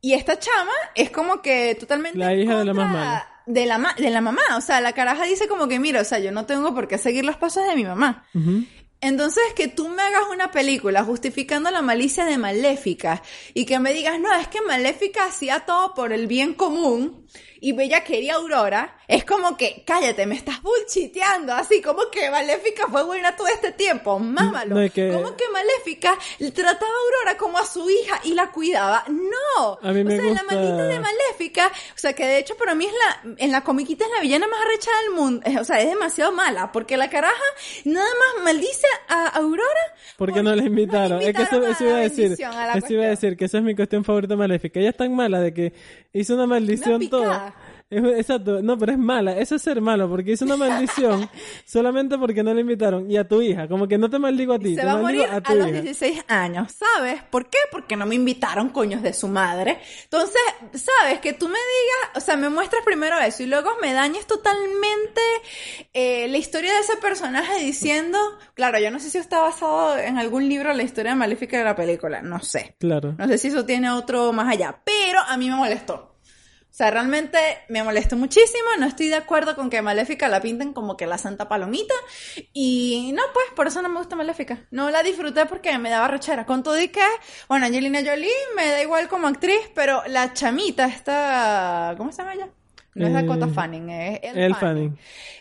y 0.00 0.14
esta 0.14 0.38
chama 0.38 0.72
es 0.94 1.10
como 1.10 1.42
que 1.42 1.74
totalmente... 1.74 2.18
La 2.18 2.34
hija 2.34 2.58
de 2.58 2.64
la 2.64 2.74
más 2.74 2.92
mala. 2.92 3.26
De 3.46 3.66
la, 3.66 3.78
ma- 3.78 3.94
de 3.94 4.10
la 4.10 4.20
mamá, 4.20 4.42
o 4.56 4.60
sea, 4.60 4.80
la 4.80 4.92
caraja 4.92 5.24
dice 5.24 5.48
como 5.48 5.66
que, 5.66 5.78
mira, 5.80 6.00
o 6.00 6.04
sea, 6.04 6.18
yo 6.20 6.30
no 6.30 6.46
tengo 6.46 6.72
por 6.74 6.86
qué 6.86 6.98
seguir 6.98 7.24
los 7.24 7.36
pasos 7.36 7.66
de 7.66 7.74
mi 7.74 7.84
mamá. 7.84 8.24
Entonces, 9.02 9.42
que 9.56 9.66
tú 9.66 9.88
me 9.88 10.02
hagas 10.02 10.22
una 10.30 10.50
película 10.50 11.02
justificando 11.04 11.70
la 11.70 11.80
malicia 11.82 12.26
de 12.26 12.36
Maléfica 12.36 13.22
y 13.54 13.64
que 13.64 13.78
me 13.78 13.92
digas, 13.94 14.20
no, 14.20 14.32
es 14.34 14.46
que 14.48 14.60
Maléfica 14.60 15.24
hacía 15.24 15.60
todo 15.60 15.94
por 15.94 16.12
el 16.12 16.26
bien 16.26 16.52
común 16.54 17.26
y 17.60 17.72
Bella 17.72 18.02
quería 18.04 18.34
Aurora, 18.36 18.96
es 19.06 19.24
como 19.24 19.56
que, 19.56 19.82
cállate, 19.86 20.26
me 20.26 20.34
estás 20.34 20.62
bullchiteando, 20.62 21.52
así 21.52 21.82
como 21.82 22.10
que 22.10 22.30
Maléfica 22.30 22.86
fue 22.88 23.02
buena 23.04 23.36
todo 23.36 23.48
este 23.48 23.72
tiempo, 23.72 24.18
mámalo. 24.18 24.76
No, 24.80 24.90
que- 24.92 25.10
Como 25.12 25.36
que 25.36 25.44
Maléfica 25.52 26.16
trataba 26.54 26.90
a 26.90 27.04
Aurora 27.04 27.36
como 27.38 27.58
a 27.58 27.66
su 27.66 27.88
hija 27.90 28.20
y 28.24 28.34
la 28.34 28.50
cuidaba. 28.50 29.04
No. 29.08 29.78
A 29.82 29.92
mí 29.92 30.04
me 30.04 30.18
o 30.18 30.22
sea, 30.22 30.32
la 30.34 30.42
maldita 30.44 30.84
de 30.84 31.00
Maléfica, 31.00 31.66
o 31.68 31.98
sea, 31.98 32.12
que 32.12 32.26
de 32.26 32.38
hecho 32.38 32.56
para 32.56 32.74
mí 32.74 32.86
es 32.86 32.92
la, 32.92 33.34
en 33.38 33.52
la 33.52 33.62
comiquita 33.62 34.04
es 34.04 34.10
la 34.14 34.20
villana 34.20 34.46
más 34.46 34.60
arrecha 34.60 34.90
del 35.04 35.14
mundo, 35.14 35.42
Eh, 35.46 35.58
o 35.58 35.64
sea, 35.64 35.80
es 35.80 35.88
demasiado 35.88 36.32
mala, 36.32 36.72
porque 36.72 36.96
la 36.96 37.10
caraja 37.10 37.34
nada 37.84 38.06
más 38.36 38.44
maldice 38.44 38.86
a 39.08 39.28
Aurora. 39.28 39.80
¿Por 40.16 40.32
qué 40.32 40.42
no 40.42 40.54
la 40.54 40.62
invitaron? 40.64 41.20
es 41.20 41.34
que 41.34 41.42
eso, 41.42 41.56
iba 41.56 41.96
a 41.96 42.00
decir. 42.00 42.36
a 42.44 42.76
Eso 42.78 42.92
iba 42.92 43.04
a 43.04 43.08
decir 43.08 43.36
que 43.36 43.44
esa 43.46 43.58
es 43.58 43.64
mi 43.64 43.74
cuestión 43.74 44.04
favorita 44.04 44.36
maléfica. 44.36 44.80
Ella 44.80 44.90
es 44.90 44.96
tan 44.96 45.14
mala 45.14 45.40
de 45.40 45.52
que 45.54 45.72
hizo 46.12 46.34
una 46.34 46.46
maldición 46.46 46.96
Una 46.96 47.10
toda. 47.10 47.49
Es- 47.90 48.04
exacto, 48.18 48.62
no, 48.62 48.78
pero 48.78 48.92
es 48.92 48.98
mala. 48.98 49.36
Eso 49.36 49.56
es 49.56 49.62
ser 49.62 49.80
malo, 49.80 50.08
porque 50.08 50.32
hizo 50.32 50.44
una 50.44 50.56
maldición 50.56 51.28
solamente 51.66 52.16
porque 52.18 52.42
no 52.42 52.54
la 52.54 52.60
invitaron. 52.60 53.10
Y 53.10 53.16
a 53.16 53.26
tu 53.26 53.42
hija, 53.42 53.66
como 53.68 53.88
que 53.88 53.98
no 53.98 54.08
te 54.08 54.18
maldigo 54.18 54.52
a 54.54 54.58
ti, 54.60 54.74
Se 54.76 54.80
te 54.80 54.86
va 54.86 54.92
a 54.92 54.96
morir 54.98 55.24
a 55.24 55.36
a, 55.44 55.54
los 55.54 55.68
hija. 55.68 55.80
16 55.82 56.24
años, 56.28 56.72
¿sabes? 56.72 57.22
¿Por 57.30 57.50
qué? 57.50 57.58
Porque 57.72 57.96
no 57.96 58.06
me 58.06 58.14
invitaron, 58.14 58.68
coños 58.70 59.02
de 59.02 59.12
su 59.12 59.26
madre. 59.28 59.78
Entonces, 60.04 60.40
¿sabes? 60.72 61.18
Que 61.20 61.32
tú 61.32 61.48
me 61.48 61.54
digas, 61.58 62.16
o 62.16 62.20
sea, 62.20 62.36
me 62.36 62.48
muestras 62.48 62.82
primero 62.84 63.18
eso 63.18 63.42
y 63.42 63.46
luego 63.46 63.70
me 63.82 63.92
dañes 63.92 64.26
totalmente 64.26 65.20
eh, 65.92 66.28
la 66.28 66.36
historia 66.38 66.72
de 66.72 66.80
ese 66.80 66.96
personaje 66.98 67.58
diciendo, 67.64 68.18
claro, 68.54 68.78
yo 68.78 68.90
no 68.90 69.00
sé 69.00 69.10
si 69.10 69.18
está 69.18 69.40
basado 69.40 69.98
en 69.98 70.18
algún 70.18 70.48
libro 70.48 70.72
la 70.72 70.82
historia 70.82 71.14
maléfica 71.14 71.58
de 71.58 71.64
la 71.64 71.74
película, 71.74 72.22
no 72.22 72.40
sé. 72.40 72.76
Claro. 72.78 73.14
No 73.18 73.26
sé 73.26 73.38
si 73.38 73.48
eso 73.48 73.64
tiene 73.64 73.90
otro 73.90 74.32
más 74.32 74.48
allá, 74.48 74.78
pero 74.84 75.18
a 75.26 75.36
mí 75.36 75.48
me 75.50 75.56
molestó. 75.56 76.09
O 76.70 76.72
sea, 76.72 76.90
realmente 76.90 77.36
me 77.68 77.82
molestó 77.82 78.16
muchísimo. 78.16 78.68
No 78.78 78.86
estoy 78.86 79.08
de 79.08 79.16
acuerdo 79.16 79.56
con 79.56 79.68
que 79.70 79.82
Maléfica 79.82 80.28
la 80.28 80.40
pinten 80.40 80.72
como 80.72 80.96
que 80.96 81.06
la 81.06 81.18
santa 81.18 81.48
palomita. 81.48 81.94
Y 82.52 83.10
no, 83.14 83.22
pues, 83.34 83.46
por 83.56 83.66
eso 83.66 83.82
no 83.82 83.88
me 83.88 83.98
gusta 83.98 84.14
Maléfica. 84.16 84.60
No 84.70 84.88
la 84.90 85.02
disfruté 85.02 85.46
porque 85.46 85.76
me 85.78 85.90
daba 85.90 86.08
rechera. 86.08 86.46
Con 86.46 86.62
todo 86.62 86.80
y 86.80 86.88
que, 86.88 87.04
bueno, 87.48 87.66
Angelina 87.66 88.00
Jolie 88.04 88.30
me 88.56 88.66
da 88.68 88.82
igual 88.82 89.08
como 89.08 89.26
actriz, 89.26 89.60
pero 89.74 90.02
la 90.06 90.32
chamita 90.32 90.86
está... 90.86 91.94
¿Cómo 91.98 92.12
se 92.12 92.18
llama 92.18 92.34
ella? 92.34 92.48
No 92.94 93.06
es 93.06 93.12
Eh, 93.12 93.14
Dakota 93.14 93.46
Fanning, 93.48 93.88
es 93.90 94.20
Elle 94.22 94.46
Elle 94.46 94.54
Fanning. 94.54 94.88
Fanning. 94.90 94.98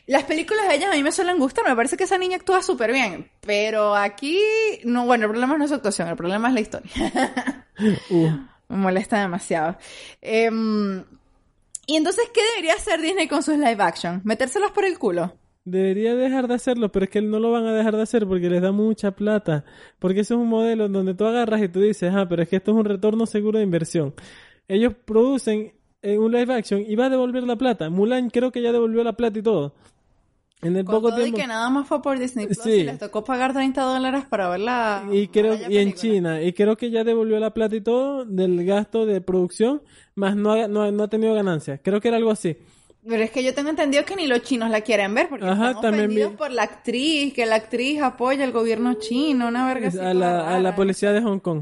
Las 0.07 0.23
películas 0.23 0.67
de 0.67 0.75
ella 0.75 0.89
a 0.91 0.93
mí 0.95 1.01
me 1.03 1.11
suelen 1.11 1.39
gustar, 1.39 1.63
me 1.67 1.75
parece 1.75 1.97
que 1.97 2.03
esa 2.03 2.17
niña 2.17 2.37
actúa 2.37 2.61
súper 2.61 2.91
bien, 2.91 3.29
pero 3.41 3.95
aquí, 3.95 4.39
no, 4.83 5.05
bueno, 5.05 5.25
el 5.25 5.31
problema 5.31 5.57
no 5.57 5.63
es 5.63 5.69
su 5.69 5.75
actuación, 5.75 6.07
el 6.09 6.15
problema 6.15 6.47
es 6.49 6.53
la 6.53 6.59
historia. 6.59 6.91
Uh, 8.09 8.29
Me 8.67 8.77
molesta 8.77 9.19
demasiado. 9.19 9.77
Em, 10.21 11.03
y 11.89 11.95
entonces, 11.95 12.29
¿qué 12.33 12.41
debería 12.55 12.75
hacer 12.75 13.01
Disney 13.01 13.27
con 13.27 13.43
sus 13.43 13.57
live 13.57 13.81
action? 13.83 14.21
¿Metérselos 14.23 14.71
por 14.71 14.85
el 14.85 14.99
culo? 14.99 15.33
debería 15.65 16.15
dejar 16.15 16.47
de 16.47 16.55
hacerlo, 16.55 16.91
pero 16.91 17.05
es 17.05 17.11
que 17.11 17.21
no 17.21 17.39
lo 17.39 17.51
van 17.51 17.65
a 17.65 17.73
dejar 17.73 17.95
de 17.95 18.01
hacer 18.01 18.25
porque 18.27 18.49
les 18.49 18.61
da 18.61 18.71
mucha 18.71 19.11
plata. 19.11 19.65
Porque 19.99 20.21
eso 20.21 20.35
es 20.35 20.39
un 20.39 20.47
modelo 20.47 20.87
donde 20.89 21.13
tú 21.13 21.25
agarras 21.25 21.61
y 21.61 21.69
tú 21.69 21.81
dices, 21.81 22.11
ah, 22.15 22.27
pero 22.27 22.43
es 22.43 22.49
que 22.49 22.57
esto 22.57 22.71
es 22.71 22.77
un 22.77 22.85
retorno 22.85 23.25
seguro 23.25 23.59
de 23.59 23.63
inversión. 23.63 24.13
Ellos 24.67 24.93
producen 25.05 25.73
eh, 26.01 26.17
un 26.17 26.31
live 26.31 26.53
action 26.53 26.83
y 26.85 26.95
va 26.95 27.05
a 27.05 27.09
devolver 27.09 27.43
la 27.43 27.57
plata. 27.57 27.89
Mulan 27.89 28.29
creo 28.29 28.51
que 28.51 28.61
ya 28.61 28.71
devolvió 28.71 29.03
la 29.03 29.13
plata 29.13 29.39
y 29.39 29.41
todo. 29.43 29.75
En 30.61 30.75
el 30.75 30.83
poco 30.83 31.09
todo 31.09 31.19
y 31.19 31.23
tiempo. 31.23 31.39
que 31.39 31.47
nada 31.47 31.69
más 31.69 31.87
fue 31.87 32.01
por 32.01 32.19
Disney 32.19 32.45
Plus 32.47 32.57
Sí. 32.61 32.71
y 32.71 32.83
les 32.83 32.99
tocó 32.99 33.23
pagar 33.23 33.53
30 33.53 33.81
dólares 33.81 34.25
para 34.29 34.49
ver 34.49 34.59
la 34.59 35.05
Y 35.11 35.27
creo, 35.29 35.53
aquella 35.53 35.69
y 35.69 35.77
en. 35.77 35.93
China, 35.93 36.41
y 36.41 36.51
creo 36.53 36.75
que 36.75 36.91
ya 36.91 37.03
devolvió 37.05 37.39
la 37.39 37.53
plata 37.53 37.75
y 37.77 37.81
todo 37.81 38.25
del 38.25 38.65
gasto 38.65 39.05
de 39.05 39.21
producción, 39.21 39.81
más 40.15 40.35
no 40.35 40.51
ha, 40.51 40.67
no, 40.67 40.91
no 40.91 41.03
ha 41.03 41.07
tenido 41.07 41.33
ganancias. 41.33 41.79
Creo 41.81 42.01
que 42.01 42.09
era 42.09 42.17
algo 42.17 42.31
así. 42.31 42.57
Pero 43.07 43.23
es 43.23 43.31
que 43.31 43.41
yo 43.41 43.53
tengo 43.53 43.69
entendido 43.69 44.03
que 44.03 44.17
ni 44.17 44.27
los 44.27 44.41
chinos 44.41 44.69
la 44.69 44.81
quieren 44.81 45.15
ver 45.15 45.29
porque 45.29 45.45
Ajá, 45.45 45.67
están 45.69 45.81
también 45.81 46.05
ofendidos 46.07 46.31
vi- 46.31 46.37
por 46.37 46.51
la 46.51 46.63
actriz, 46.63 47.33
que 47.33 47.45
la 47.45 47.55
actriz 47.55 48.01
apoya 48.01 48.43
al 48.43 48.51
gobierno 48.51 48.95
chino, 48.95 49.47
una 49.47 49.65
verga 49.65 49.87
así 49.87 49.97
A 49.99 50.13
la, 50.13 50.39
a 50.41 50.51
la 50.57 50.63
rara. 50.63 50.75
policía 50.75 51.13
de 51.13 51.21
Hong 51.21 51.39
Kong. 51.39 51.59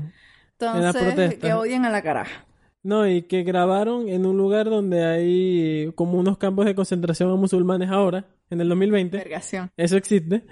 en 0.60 0.68
Entonces, 0.76 1.04
protestas. 1.04 1.36
que 1.40 1.54
odian 1.54 1.86
a 1.86 1.92
la 1.92 2.02
caraja. 2.02 2.46
No, 2.82 3.08
y 3.08 3.22
que 3.22 3.44
grabaron 3.44 4.08
en 4.10 4.26
un 4.26 4.36
lugar 4.38 4.68
donde 4.72 5.06
hay 5.06 5.92
como 5.94 6.18
unos 6.18 6.40
campos 6.40 6.66
de 6.66 6.74
concentración 6.74 7.30
a 7.30 7.36
musulmanes 7.36 7.92
ahora, 7.92 8.26
en 8.50 8.62
el 8.62 8.70
2020. 8.70 9.18
Vergación. 9.18 9.72
Eso 9.78 9.98
existe. 9.98 10.44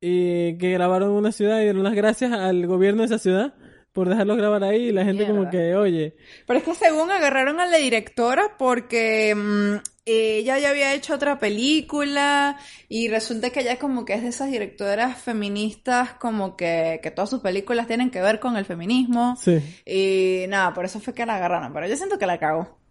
Y 0.00 0.58
que 0.58 0.72
grabaron 0.72 1.10
en 1.10 1.16
una 1.16 1.32
ciudad 1.32 1.60
y 1.60 1.64
dieron 1.64 1.84
las 1.84 1.94
gracias 1.94 2.32
al 2.32 2.66
gobierno 2.66 3.02
de 3.02 3.06
esa 3.06 3.18
ciudad 3.18 3.54
por 3.92 4.08
dejarlos 4.08 4.36
grabar 4.36 4.64
ahí. 4.64 4.88
Y 4.88 4.92
la 4.92 5.04
gente 5.04 5.26
como 5.26 5.48
que, 5.50 5.74
oye, 5.76 6.16
Pero 6.46 6.58
es 6.58 6.64
que 6.64 6.74
según 6.74 7.10
agarraron 7.10 7.60
a 7.60 7.66
la 7.66 7.76
directora 7.76 8.56
porque 8.58 9.34
mm, 9.34 9.76
ella 10.04 10.58
ya 10.58 10.70
había 10.70 10.94
hecho 10.94 11.14
otra 11.14 11.38
película 11.38 12.58
y 12.88 13.08
resulta 13.08 13.50
que 13.50 13.60
ella 13.60 13.78
como 13.78 14.04
que 14.04 14.14
es 14.14 14.22
de 14.22 14.28
esas 14.30 14.50
directoras 14.50 15.20
feministas 15.22 16.14
como 16.14 16.56
que, 16.56 16.98
que 17.02 17.10
todas 17.10 17.30
sus 17.30 17.40
películas 17.40 17.86
tienen 17.86 18.10
que 18.10 18.20
ver 18.20 18.40
con 18.40 18.56
el 18.56 18.64
feminismo. 18.64 19.36
sí. 19.40 19.60
Y 19.86 20.46
nada, 20.48 20.74
por 20.74 20.84
eso 20.84 20.98
fue 21.00 21.14
que 21.14 21.26
la 21.26 21.36
agarraron. 21.36 21.72
Pero 21.72 21.86
yo 21.86 21.96
siento 21.96 22.18
que 22.18 22.26
la 22.26 22.38
cagó. 22.38 22.81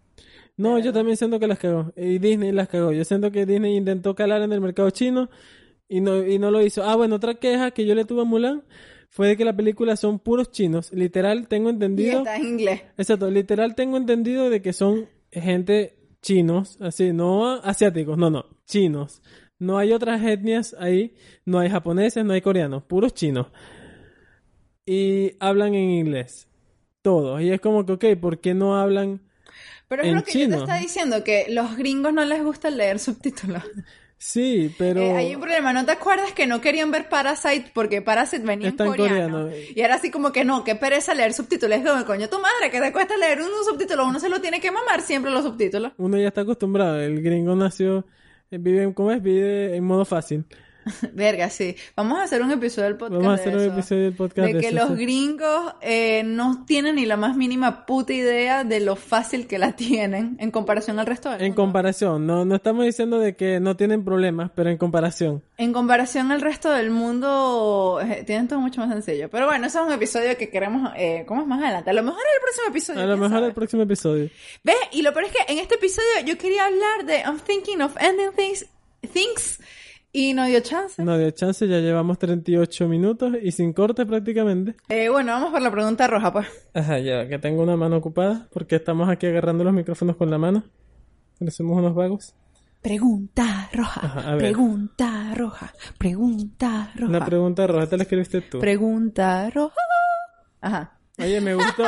No, 0.62 0.78
yo 0.78 0.94
también 0.94 1.18
siento 1.18 1.40
que 1.40 1.48
las 1.48 1.58
cagó. 1.58 1.92
Y 1.96 2.20
Disney 2.20 2.52
las 2.52 2.68
cagó. 2.68 2.92
Yo 2.92 3.04
siento 3.04 3.32
que 3.32 3.46
Disney 3.48 3.76
intentó 3.76 4.14
calar 4.14 4.44
en 4.44 4.54
el 4.54 4.62
mercado 4.62 4.90
chino 4.92 5.30
y 5.90 6.02
no, 6.02 6.24
y 6.26 6.38
no 6.38 6.52
lo 6.52 6.62
hizo. 6.62 6.84
Ah, 6.84 6.96
bueno, 6.96 7.16
otra 7.16 7.34
queja 7.36 7.72
que 7.72 7.86
yo 7.86 7.96
le 7.96 8.06
tuve 8.06 8.22
a 8.22 8.26
Mulan 8.26 8.64
fue 9.10 9.30
de 9.30 9.38
que 9.38 9.44
la 9.44 9.56
película 9.56 9.96
son 9.96 10.20
puros 10.20 10.52
chinos. 10.52 10.94
Literal, 10.94 11.48
tengo 11.48 11.70
Y 11.70 11.74
entendido. 11.74 12.20
está 12.20 12.36
en 12.38 12.46
inglés. 12.46 12.82
Exacto, 12.98 13.30
literal 13.32 13.74
tengo 13.74 13.98
entendido 13.98 14.50
de 14.52 14.62
que 14.62 14.72
son 14.72 15.10
gente 15.32 15.98
chinos, 16.22 16.78
así, 16.80 17.12
no 17.12 17.54
asiáticos, 17.64 18.18
no, 18.18 18.30
no, 18.30 18.46
chinos. 18.66 19.22
No 19.58 19.78
hay 19.80 19.92
otras 19.94 20.24
etnias 20.24 20.76
ahí, 20.80 21.16
no 21.46 21.58
hay 21.60 21.70
japoneses, 21.70 22.24
no 22.24 22.34
hay 22.34 22.42
coreanos, 22.42 22.84
puros 22.84 23.14
chinos. 23.16 23.48
Y 24.86 25.34
hablan 25.40 25.74
en 25.76 25.90
inglés, 25.90 26.48
todos. 27.02 27.42
Y 27.42 27.52
es 27.52 27.60
como 27.62 27.86
que, 27.86 27.94
ok, 27.94 28.06
¿por 28.20 28.40
qué 28.40 28.54
no 28.54 28.78
hablan? 28.78 29.22
Pero 29.92 30.04
es 30.04 30.08
En 30.08 30.16
lo 30.16 30.24
que 30.24 30.32
yo 30.32 30.40
chino. 30.40 30.56
te 30.56 30.62
estaba 30.64 30.80
diciendo, 30.80 31.22
que 31.22 31.48
los 31.50 31.76
gringos 31.76 32.14
no 32.14 32.24
les 32.24 32.42
gusta 32.42 32.70
leer 32.70 32.98
subtítulos. 32.98 33.62
Sí, 34.18 34.74
pero... 34.78 35.02
Eh, 35.02 35.12
hay 35.18 35.36
un 35.36 35.42
problema, 35.42 35.74
¿no 35.74 35.84
te 35.86 35.92
acuerdas 35.92 36.32
que 36.32 36.48
no 36.48 36.62
querían 36.62 36.92
ver 36.92 37.10
Parasite 37.10 37.72
porque 37.74 38.02
Parasite 38.02 38.44
venía 38.46 38.68
en 38.68 38.74
Está 38.74 38.86
en 38.86 38.92
coreano? 38.92 39.42
coreano. 39.42 39.50
Y 39.76 39.82
era 39.82 39.96
así 39.96 40.10
como 40.10 40.32
que 40.32 40.46
no, 40.46 40.64
qué 40.64 40.76
pereza 40.76 41.14
leer 41.14 41.34
subtítulos. 41.34 41.80
Es 41.80 41.84
como, 41.86 42.06
coño, 42.06 42.30
tu 42.30 42.38
madre, 42.40 42.72
que 42.72 42.80
te 42.80 42.94
cuesta 42.94 43.18
leer 43.18 43.42
un, 43.42 43.48
un 43.48 43.66
subtítulo, 43.66 44.06
uno 44.06 44.18
se 44.20 44.30
lo 44.30 44.40
tiene 44.40 44.62
que 44.62 44.72
mamar 44.72 45.02
siempre 45.02 45.30
los 45.30 45.44
subtítulos. 45.44 45.92
Uno 45.98 46.18
ya 46.18 46.28
está 46.30 46.42
acostumbrado, 46.42 47.02
el 47.02 47.22
gringo 47.22 47.54
nació, 47.58 48.06
eh, 48.50 48.60
vive, 48.60 48.94
¿cómo 48.94 49.12
es? 49.12 49.22
Vive 49.22 49.76
en 49.76 49.84
modo 49.84 50.06
fácil. 50.06 50.46
Verga, 51.14 51.50
sí. 51.50 51.76
Vamos 51.96 52.20
a 52.20 52.24
hacer 52.24 52.42
un 52.42 52.52
episodio 52.52 52.88
del 52.88 52.98
podcast 52.98 53.22
Vamos 53.22 53.28
a 53.28 53.36
de 53.36 53.42
hacer 53.42 53.56
un 53.56 53.62
eso. 53.62 53.74
episodio 53.74 54.04
del 54.04 54.14
podcast 54.14 54.48
de 54.48 54.54
de 54.54 54.60
que 54.60 54.68
eso, 54.68 54.76
los 54.76 54.88
sí. 54.90 54.96
gringos 54.96 55.74
eh, 55.82 56.24
no 56.26 56.66
tienen 56.66 56.96
ni 56.96 57.06
la 57.06 57.18
más 57.18 57.36
mínima 57.36 57.86
puta 57.86 58.14
idea 58.14 58.64
de 58.64 58.80
lo 58.80 58.96
fácil 58.96 59.48
que 59.48 59.58
la 59.60 59.74
tienen 59.76 60.38
en 60.40 60.52
comparación 60.52 61.00
al 61.00 61.06
resto 61.06 61.30
del 61.30 61.42
En 61.42 61.48
mundo. 61.48 61.62
comparación, 61.62 62.26
no, 62.26 62.46
no 62.46 62.56
estamos 62.56 62.86
diciendo 62.86 63.20
de 63.20 63.36
que 63.36 63.60
no 63.60 63.76
tienen 63.76 64.04
problemas, 64.04 64.52
pero 64.56 64.70
en 64.70 64.78
comparación. 64.78 65.44
En 65.58 65.74
comparación 65.74 66.32
al 66.32 66.42
resto 66.42 66.72
del 66.72 66.90
mundo, 66.90 68.00
eh, 68.02 68.24
tienen 68.26 68.48
todo 68.48 68.60
mucho 68.60 68.82
más 68.82 68.90
sencillo. 68.92 69.30
Pero 69.30 69.46
bueno, 69.46 69.68
eso 69.68 69.82
es 69.82 69.88
un 69.88 69.94
episodio 69.94 70.36
que 70.38 70.50
queremos, 70.50 70.92
eh, 70.98 71.24
¿cómo 71.28 71.42
es 71.42 71.48
más 71.48 71.62
adelante? 71.62 71.90
A 71.90 71.94
lo 71.94 72.04
mejor 72.04 72.20
en 72.20 72.36
el 72.36 72.42
próximo 72.42 72.68
episodio. 72.70 73.02
A 73.02 73.06
lo 73.06 73.18
mejor 73.18 73.32
sabe. 73.38 73.48
el 73.48 73.54
próximo 73.54 73.84
episodio. 73.84 74.30
¿Ves? 74.64 74.76
Y 74.92 75.02
lo 75.02 75.14
peor 75.14 75.26
es 75.26 75.32
que 75.32 75.54
en 75.54 75.60
este 75.60 75.76
episodio 75.76 76.08
yo 76.26 76.38
quería 76.38 76.66
hablar 76.66 77.06
de 77.06 77.20
I'm 77.20 77.40
thinking 77.40 77.82
of 77.82 77.96
ending 78.00 78.32
things, 78.36 78.66
things 79.14 79.60
y 80.14 80.34
no 80.34 80.46
dio 80.46 80.60
chance. 80.60 81.04
No 81.04 81.18
dio 81.18 81.32
chance, 81.32 81.68
ya 81.68 81.80
llevamos 81.80 82.20
38 82.20 82.88
minutos 82.88 83.34
y 83.42 83.52
sin 83.52 83.74
corte 83.74 84.06
prácticamente. 84.06 84.76
Eh, 84.90 85.10
bueno, 85.10 85.32
vamos 85.34 85.52
por 85.52 85.62
la 85.62 85.72
pregunta 85.72 86.08
roja, 86.08 86.32
pues. 86.34 86.48
Ajá, 86.74 87.00
ya 87.00 87.28
que 87.28 87.40
tengo 87.40 87.64
una 87.64 87.76
mano 87.78 87.98
ocupada 87.98 88.48
porque 88.52 88.76
estamos 88.76 89.10
aquí 89.10 89.28
agarrando 89.28 89.64
los 89.64 89.74
micrófonos 89.74 90.16
con 90.18 90.30
la 90.30 90.38
mano. 90.38 90.64
Parecemos 91.40 91.78
unos 91.78 91.96
vagos. 91.96 92.36
Pregunta 92.82 93.70
roja, 93.74 94.02
Ajá, 94.04 94.20
a 94.22 94.32
ver. 94.32 94.40
pregunta 94.40 95.34
roja, 95.36 95.72
pregunta 96.00 96.92
roja, 96.96 97.12
La 97.20 97.24
pregunta 97.26 97.68
roja 97.68 97.88
te 97.88 97.96
la 97.98 98.04
escribiste 98.04 98.42
tú. 98.42 98.60
pregunta 98.60 99.50
roja. 99.52 99.76
Ajá. 100.62 100.98
Oye, 101.20 101.40
me 101.42 101.54
gustó, 101.54 101.84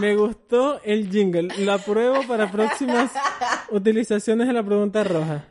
me 0.00 0.14
gustó 0.14 0.80
el 0.84 1.10
jingle. 1.10 1.48
La 1.64 1.78
pruebo 1.78 2.22
para 2.28 2.50
próximas 2.52 3.10
utilizaciones 3.72 4.46
de 4.46 4.52
la 4.52 4.62
pregunta 4.62 5.02
roja. 5.02 5.46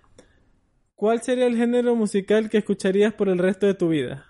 ¿Cuál 0.98 1.22
sería 1.22 1.46
el 1.46 1.56
género 1.56 1.96
musical 1.96 2.50
que 2.50 2.58
escucharías 2.58 3.14
por 3.14 3.30
el 3.30 3.38
resto 3.38 3.68
de 3.68 3.76
tu 3.76 3.90
vida? 3.90 4.26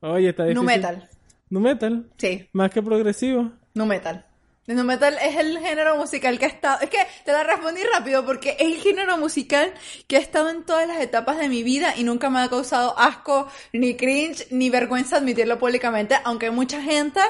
Oye, 0.00 0.28
está 0.28 0.44
difícil. 0.44 0.54
Nu 0.56 0.62
metal. 0.62 1.08
Nu 1.48 1.60
metal. 1.60 2.06
Sí, 2.18 2.46
Más 2.52 2.70
que 2.70 2.82
progresivo. 2.82 3.50
nu 3.72 3.86
metal. 3.86 4.26
El 4.66 4.76
nu 4.76 4.84
metal 4.84 5.16
es 5.26 5.36
el 5.36 5.58
género 5.58 5.96
musical 5.96 6.38
que 6.38 6.44
ha 6.44 6.48
estado. 6.48 6.80
Es 6.82 6.90
que 6.90 6.98
te 7.24 7.32
la 7.32 7.44
respondí 7.44 7.80
rápido 7.94 8.26
porque 8.26 8.50
es 8.58 8.66
el 8.66 8.76
género 8.76 9.16
musical 9.16 9.72
que 10.06 10.16
ha 10.16 10.20
estado 10.20 10.50
en 10.50 10.64
todas 10.64 10.86
las 10.86 11.00
etapas 11.00 11.38
de 11.38 11.48
mi 11.48 11.62
vida 11.62 11.94
y 11.96 12.04
nunca 12.04 12.28
me 12.28 12.40
ha 12.40 12.48
causado 12.50 12.96
asco, 12.98 13.48
ni 13.72 13.94
cringe, 13.96 14.48
ni 14.50 14.68
vergüenza 14.68 15.16
admitirlo 15.16 15.58
públicamente. 15.58 16.14
Aunque 16.24 16.46
hay 16.46 16.52
mucha 16.52 16.82
gente 16.82 17.20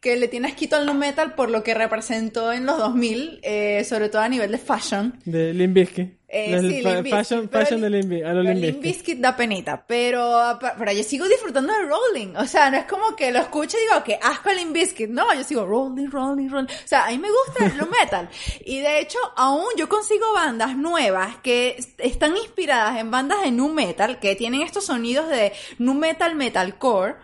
que 0.00 0.16
le 0.16 0.26
tiene 0.26 0.48
asquito 0.48 0.74
al 0.74 0.86
nu 0.86 0.94
metal 0.94 1.34
por 1.36 1.50
lo 1.50 1.62
que 1.62 1.72
representó 1.72 2.52
en 2.52 2.66
los 2.66 2.76
2000, 2.78 3.38
eh, 3.44 3.84
sobre 3.84 4.08
todo 4.08 4.22
a 4.22 4.28
nivel 4.28 4.50
de 4.50 4.58
fashion. 4.58 5.14
De 5.24 5.54
Limp 5.54 5.74
Bizkit. 5.74 6.21
Eh, 6.34 6.50
Los- 6.50 6.62
sí, 6.62 6.80
Bizkit, 6.82 7.10
fashion, 7.10 7.48
fashion 7.50 7.80
de 7.82 7.90
Limp 7.90 8.08
Bizkit, 8.08 9.18
a 9.18 9.20
da 9.20 9.36
penita, 9.36 9.84
pero, 9.86 10.58
pero 10.78 10.90
yo 10.92 11.02
sigo 11.04 11.28
disfrutando 11.28 11.70
de 11.74 11.80
Rolling. 11.82 12.36
O 12.36 12.46
sea, 12.46 12.70
no 12.70 12.78
es 12.78 12.86
como 12.86 13.14
que 13.14 13.30
lo 13.30 13.38
escucho 13.38 13.76
y 13.76 13.82
digo 13.82 14.02
que 14.02 14.14
asco 14.22 14.48
a 14.48 14.54
Limp 14.54 14.72
Bizkit. 14.72 15.10
No, 15.10 15.32
yo 15.34 15.44
sigo 15.44 15.66
Rolling, 15.66 16.08
Rolling, 16.10 16.48
Rolling. 16.48 16.68
O 16.72 16.88
sea, 16.88 17.04
a 17.04 17.10
mí 17.10 17.18
me 17.18 17.28
gusta 17.28 17.66
el 17.66 17.86
metal. 17.86 18.30
Y 18.64 18.80
de 18.80 19.00
hecho, 19.00 19.18
aún 19.36 19.66
yo 19.76 19.90
consigo 19.90 20.32
bandas 20.32 20.74
nuevas 20.74 21.36
que 21.42 21.74
est- 21.78 22.00
están 22.00 22.34
inspiradas 22.36 22.98
en 22.98 23.10
bandas 23.10 23.42
de 23.42 23.50
nu 23.50 23.68
metal, 23.68 24.18
que 24.18 24.34
tienen 24.34 24.62
estos 24.62 24.86
sonidos 24.86 25.28
de 25.28 25.52
nu 25.78 25.92
metal, 25.92 26.34
metalcore. 26.34 27.16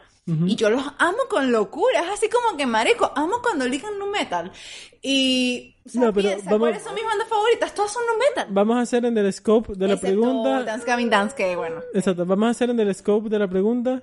Y 0.47 0.57
yo 0.57 0.69
los 0.69 0.83
amo 0.99 1.19
con 1.31 1.51
locura. 1.51 2.01
Es 2.05 2.11
así 2.11 2.29
como 2.29 2.57
que, 2.59 2.67
marico, 2.67 3.11
amo 3.17 3.37
cuando 3.43 3.67
ligan 3.67 3.99
nu 3.99 4.07
metal. 4.11 4.53
Y, 5.01 5.75
o 5.87 5.89
sea, 5.89 6.03
No, 6.03 6.13
pero 6.13 6.29
piensa, 6.29 6.45
vamos- 6.51 6.69
¿cuáles 6.69 6.83
son 6.83 6.95
mis 6.95 7.05
bandas 7.05 7.29
favoritas? 7.29 7.75
Todas 7.75 7.93
son 7.93 8.03
nu 8.07 8.13
metal. 8.19 8.47
Vamos 8.51 8.77
a 8.77 8.81
hacer 8.81 9.05
en 9.07 9.17
el 9.17 9.33
scope 9.33 9.73
de 9.75 9.89
la 9.89 9.95
Excepto 9.95 10.21
pregunta. 10.21 10.63
Dance 10.65 10.87
Gavin 10.87 11.09
Dance, 11.11 11.35
que 11.35 11.57
bueno. 11.57 11.81
Exacto, 11.95 12.27
vamos 12.27 12.47
a 12.49 12.51
hacer 12.51 12.69
en 12.71 12.81
el 12.81 12.95
scope 12.95 13.29
de 13.31 13.39
la 13.39 13.49
pregunta 13.49 14.03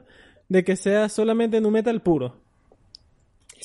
de 0.50 0.64
que 0.64 0.76
sea 0.76 1.10
solamente 1.10 1.62
nu 1.62 1.70
metal 1.70 2.02
puro. 2.02 2.42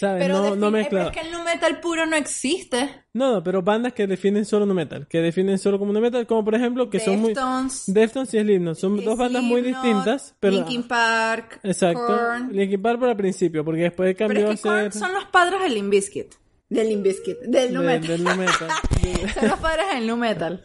¿Sabes? 0.01 0.23
Pero, 0.23 0.57
no, 0.57 0.57
no 0.57 0.73
pero 0.73 1.03
es 1.03 1.11
que 1.11 1.21
el 1.21 1.31
nu 1.31 1.45
metal 1.45 1.79
puro 1.79 2.07
no 2.07 2.17
existe. 2.17 3.05
No, 3.13 3.35
no, 3.35 3.43
pero 3.43 3.61
bandas 3.61 3.93
que 3.93 4.07
definen 4.07 4.47
solo 4.47 4.65
nu 4.65 4.73
metal, 4.73 5.07
que 5.07 5.21
definen 5.21 5.59
solo 5.59 5.79
como 5.79 5.93
nu 5.93 6.01
metal, 6.01 6.27
como 6.27 6.43
por 6.43 6.55
ejemplo 6.55 6.89
que 6.89 7.01
son 7.01 7.21
muy 7.21 7.35
Deftones, 7.35 7.83
Deftones 7.87 8.33
y 8.33 8.41
Slipknot, 8.41 8.77
son 8.77 9.05
dos 9.05 9.19
bandas 9.19 9.43
muy 9.43 9.61
distintas, 9.61 10.35
pero 10.41 10.57
Linkin 10.57 10.85
Park, 10.85 11.61
exacto, 11.63 12.07
Korn. 12.07 12.49
Linkin 12.51 12.81
Park 12.81 12.99
para 12.99 13.13
el 13.13 13.19
principio, 13.19 13.63
porque 13.63 13.83
después 13.83 14.15
Pero 14.17 14.29
cambió 14.29 14.51
es 14.53 14.63
que 14.63 14.69
a 14.71 14.83
ser 14.85 14.93
son 14.95 15.13
los 15.13 15.27
padres 15.27 15.61
del 15.61 15.75
Limp 15.75 15.91
Bizkit. 15.91 16.35
Del 16.71 16.89
Limp 16.89 17.03
Bizkit. 17.05 17.39
Del 17.41 17.75
nu 17.75 17.83
de- 17.83 17.87
metal. 17.87 18.09
del 18.09 18.25
nu 18.25 18.37
metal. 18.37 18.69
son 19.35 19.49
los 19.49 19.59
padres 19.59 19.85
del 19.93 20.07
nu 20.07 20.17
metal. 20.17 20.63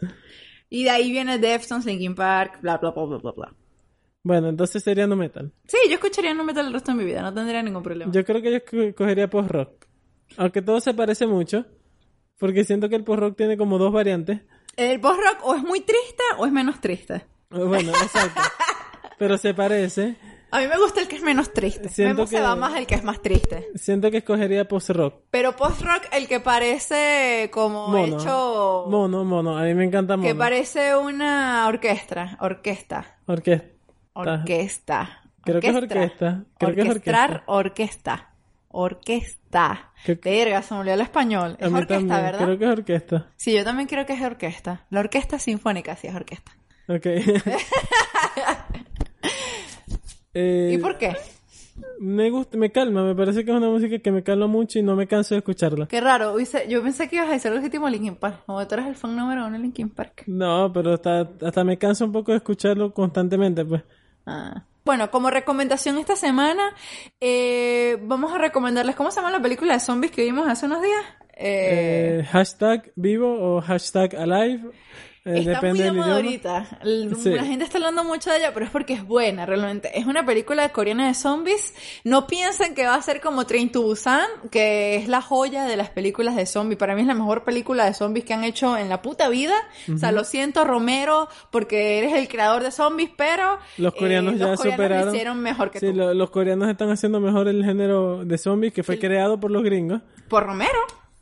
Y 0.70 0.84
de 0.84 0.90
ahí 0.90 1.10
viene 1.12 1.38
Deftones, 1.38 1.84
Linkin 1.84 2.14
Park, 2.14 2.60
bla, 2.62 2.78
bla, 2.78 2.90
bla, 2.90 3.04
bla, 3.04 3.18
bla, 3.18 3.32
bla. 3.32 3.54
Bueno, 4.26 4.48
entonces 4.48 4.82
sería 4.82 5.06
nu 5.06 5.14
metal. 5.16 5.52
Sí, 5.68 5.78
yo 5.88 5.94
escucharía 5.94 6.34
nu 6.34 6.42
metal 6.44 6.66
el 6.66 6.72
resto 6.72 6.90
de 6.92 6.98
mi 6.98 7.04
vida, 7.04 7.22
no 7.22 7.32
tendría 7.32 7.62
ningún 7.62 7.82
problema. 7.82 8.10
Yo 8.12 8.24
creo 8.24 8.42
que 8.42 8.52
yo 8.52 8.58
co- 8.64 8.94
cogería 8.96 9.30
post 9.30 9.50
rock, 9.50 9.86
aunque 10.36 10.62
todo 10.62 10.80
se 10.80 10.92
parece 10.94 11.26
mucho, 11.26 11.64
porque 12.38 12.64
siento 12.64 12.88
que 12.88 12.96
el 12.96 13.04
post 13.04 13.20
rock 13.20 13.36
tiene 13.36 13.56
como 13.56 13.78
dos 13.78 13.92
variantes. 13.92 14.40
El 14.76 15.00
post-rock 15.00 15.38
o 15.44 15.54
es 15.54 15.62
muy 15.62 15.80
triste 15.80 16.22
o 16.38 16.44
es 16.44 16.52
menos 16.52 16.80
triste. 16.80 17.24
Bueno, 17.50 17.92
exacto. 17.92 18.42
Pero 19.18 19.38
se 19.38 19.54
parece. 19.54 20.16
A 20.50 20.60
mí 20.60 20.66
me 20.68 20.76
gusta 20.78 21.00
el 21.00 21.08
que 21.08 21.16
es 21.16 21.22
menos 21.22 21.52
triste. 21.52 21.88
Siento 21.88 22.22
me 22.22 22.26
se 22.28 22.36
que- 22.36 22.42
va 22.42 22.54
más 22.56 22.76
el 22.76 22.86
que 22.86 22.94
es 22.94 23.02
más 23.02 23.22
triste. 23.22 23.68
Siento 23.74 24.10
que 24.10 24.18
escogería 24.18 24.68
post 24.68 24.90
rock. 24.90 25.14
Pero 25.30 25.56
post-rock, 25.56 26.04
el 26.12 26.28
que 26.28 26.40
parece 26.40 27.48
como 27.52 27.88
Mono. 27.88 28.18
hecho... 28.20 28.84
Mono, 28.88 29.24
mono. 29.24 29.56
A 29.56 29.62
mí 29.62 29.72
me 29.74 29.84
encanta 29.84 30.16
mono. 30.16 30.28
Que 30.28 30.34
parece 30.34 30.94
una 30.94 31.66
orquesta. 31.68 32.36
Orquesta. 32.40 33.18
Orquesta. 33.26 33.66
Orquesta. 34.20 35.20
Creo 35.42 35.60
que 35.60 35.68
es 35.68 35.76
orquesta. 35.76 36.44
Creo 36.58 36.74
que 36.74 36.80
es 36.82 36.88
Orquestrar 36.88 37.42
orquesta. 37.46 38.30
Orquesta. 38.68 39.92
Que- 40.04 40.14
Verga, 40.16 40.62
se 40.62 40.74
me 40.74 40.80
olvidó 40.80 40.94
el 40.94 41.00
español. 41.00 41.56
Es 41.58 41.72
orquesta, 41.72 41.94
también. 41.96 42.08
¿verdad? 42.22 42.44
Creo 42.44 42.58
que 42.58 42.64
es 42.64 42.70
orquesta. 42.70 43.26
Sí, 43.36 43.52
yo 43.56 43.64
también 43.64 43.88
creo 43.88 44.04
que 44.06 44.12
es 44.14 44.22
orquesta. 44.22 44.84
La 44.90 45.00
orquesta 45.00 45.38
sinfónica 45.38 45.96
sí 45.96 46.08
es 46.08 46.14
orquesta. 46.14 46.52
Ok. 46.88 47.06
Eh, 50.38 50.72
¿Y 50.74 50.78
por 50.78 50.98
qué? 50.98 51.16
Me 51.98 52.28
gusta, 52.30 52.58
me 52.58 52.70
calma, 52.70 53.02
me 53.04 53.14
parece 53.14 53.42
que 53.42 53.50
es 53.50 53.56
una 53.56 53.70
música 53.70 53.98
que 53.98 54.10
me 54.12 54.22
calma 54.22 54.46
mucho 54.46 54.78
y 54.78 54.82
no 54.82 54.94
me 54.96 55.06
canso 55.06 55.34
de 55.34 55.38
escucharla. 55.38 55.86
Qué 55.88 55.98
raro. 56.00 56.36
Yo 56.68 56.82
pensé 56.82 57.08
que 57.08 57.16
ibas 57.16 57.28
a 57.28 57.32
decir 57.32 57.50
así 57.52 57.70
tipo 57.70 57.88
Linkin 57.88 58.16
Park. 58.16 58.42
Como 58.44 58.66
tú 58.66 58.74
eres 58.74 58.86
el 58.86 58.96
fan 58.96 59.16
número 59.16 59.46
uno 59.46 59.56
de 59.56 59.58
Linkin 59.62 59.88
Park. 59.90 60.24
No, 60.26 60.70
pero 60.74 60.92
hasta, 60.94 61.26
hasta 61.42 61.64
me 61.64 61.78
cansa 61.78 62.04
un 62.04 62.12
poco 62.12 62.32
de 62.32 62.38
escucharlo 62.38 62.92
constantemente, 62.92 63.64
pues. 63.64 63.82
Ah. 64.26 64.64
Bueno, 64.84 65.10
como 65.10 65.30
recomendación 65.30 65.98
esta 65.98 66.14
semana, 66.14 66.74
eh, 67.20 67.98
vamos 68.02 68.32
a 68.32 68.38
recomendarles, 68.38 68.94
¿cómo 68.94 69.10
se 69.10 69.16
llama 69.20 69.32
la 69.32 69.40
película 69.40 69.72
de 69.72 69.80
zombies 69.80 70.12
que 70.12 70.22
vimos 70.22 70.48
hace 70.48 70.66
unos 70.66 70.82
días? 70.82 71.02
Eh, 71.38 72.20
Eh, 72.20 72.24
hashtag 72.30 72.92
vivo 72.94 73.56
o 73.56 73.60
hashtag 73.60 74.14
alive. 74.14 74.70
Eh, 75.26 75.40
está 75.52 75.60
muy 75.60 75.78
de 75.78 75.92
moda 75.92 76.14
ahorita. 76.14 76.66
Sí. 77.22 77.30
La 77.30 77.44
gente 77.44 77.64
está 77.64 77.78
hablando 77.78 78.04
mucho 78.04 78.30
de 78.30 78.38
ella, 78.38 78.52
pero 78.54 78.64
es 78.64 78.70
porque 78.72 78.94
es 78.94 79.04
buena, 79.04 79.44
realmente. 79.44 79.98
Es 79.98 80.06
una 80.06 80.24
película 80.24 80.68
coreana 80.70 81.08
de 81.08 81.14
zombies. 81.14 81.74
No 82.04 82.26
piensen 82.26 82.74
que 82.74 82.86
va 82.86 82.94
a 82.94 83.02
ser 83.02 83.20
como 83.20 83.44
Train 83.46 83.70
to 83.72 83.82
Busan, 83.82 84.26
que 84.50 84.96
es 84.96 85.08
la 85.08 85.20
joya 85.20 85.64
de 85.64 85.76
las 85.76 85.90
películas 85.90 86.36
de 86.36 86.46
zombies. 86.46 86.78
Para 86.78 86.94
mí 86.94 87.00
es 87.02 87.06
la 87.06 87.14
mejor 87.14 87.44
película 87.44 87.84
de 87.84 87.92
zombies 87.94 88.24
que 88.24 88.34
han 88.34 88.44
hecho 88.44 88.76
en 88.78 88.88
la 88.88 89.02
puta 89.02 89.28
vida. 89.28 89.54
O 89.92 89.98
sea, 89.98 90.12
lo 90.12 90.24
siento, 90.24 90.64
Romero, 90.64 91.28
porque 91.50 91.98
eres 91.98 92.12
el 92.14 92.28
creador 92.28 92.62
de 92.62 92.70
zombies, 92.70 93.10
pero 93.16 93.58
Los 93.78 93.94
eh, 93.94 93.98
coreanos 93.98 94.38
ya 94.38 94.46
los 94.48 94.56
coreanos 94.58 94.78
lo 94.78 94.84
superaron. 94.84 95.14
hicieron 95.14 95.40
mejor 95.40 95.70
que 95.70 95.80
Sí, 95.80 95.86
tú. 95.86 95.92
lo- 95.94 96.14
los 96.14 96.30
coreanos 96.30 96.68
están 96.68 96.90
haciendo 96.90 97.20
mejor 97.20 97.48
el 97.48 97.64
género 97.64 98.24
de 98.24 98.38
zombies 98.38 98.72
que 98.72 98.82
fue 98.82 98.98
creado 98.98 99.40
por 99.40 99.50
los 99.50 99.62
gringos. 99.64 100.02
Por 100.28 100.44
Romero, 100.46 100.78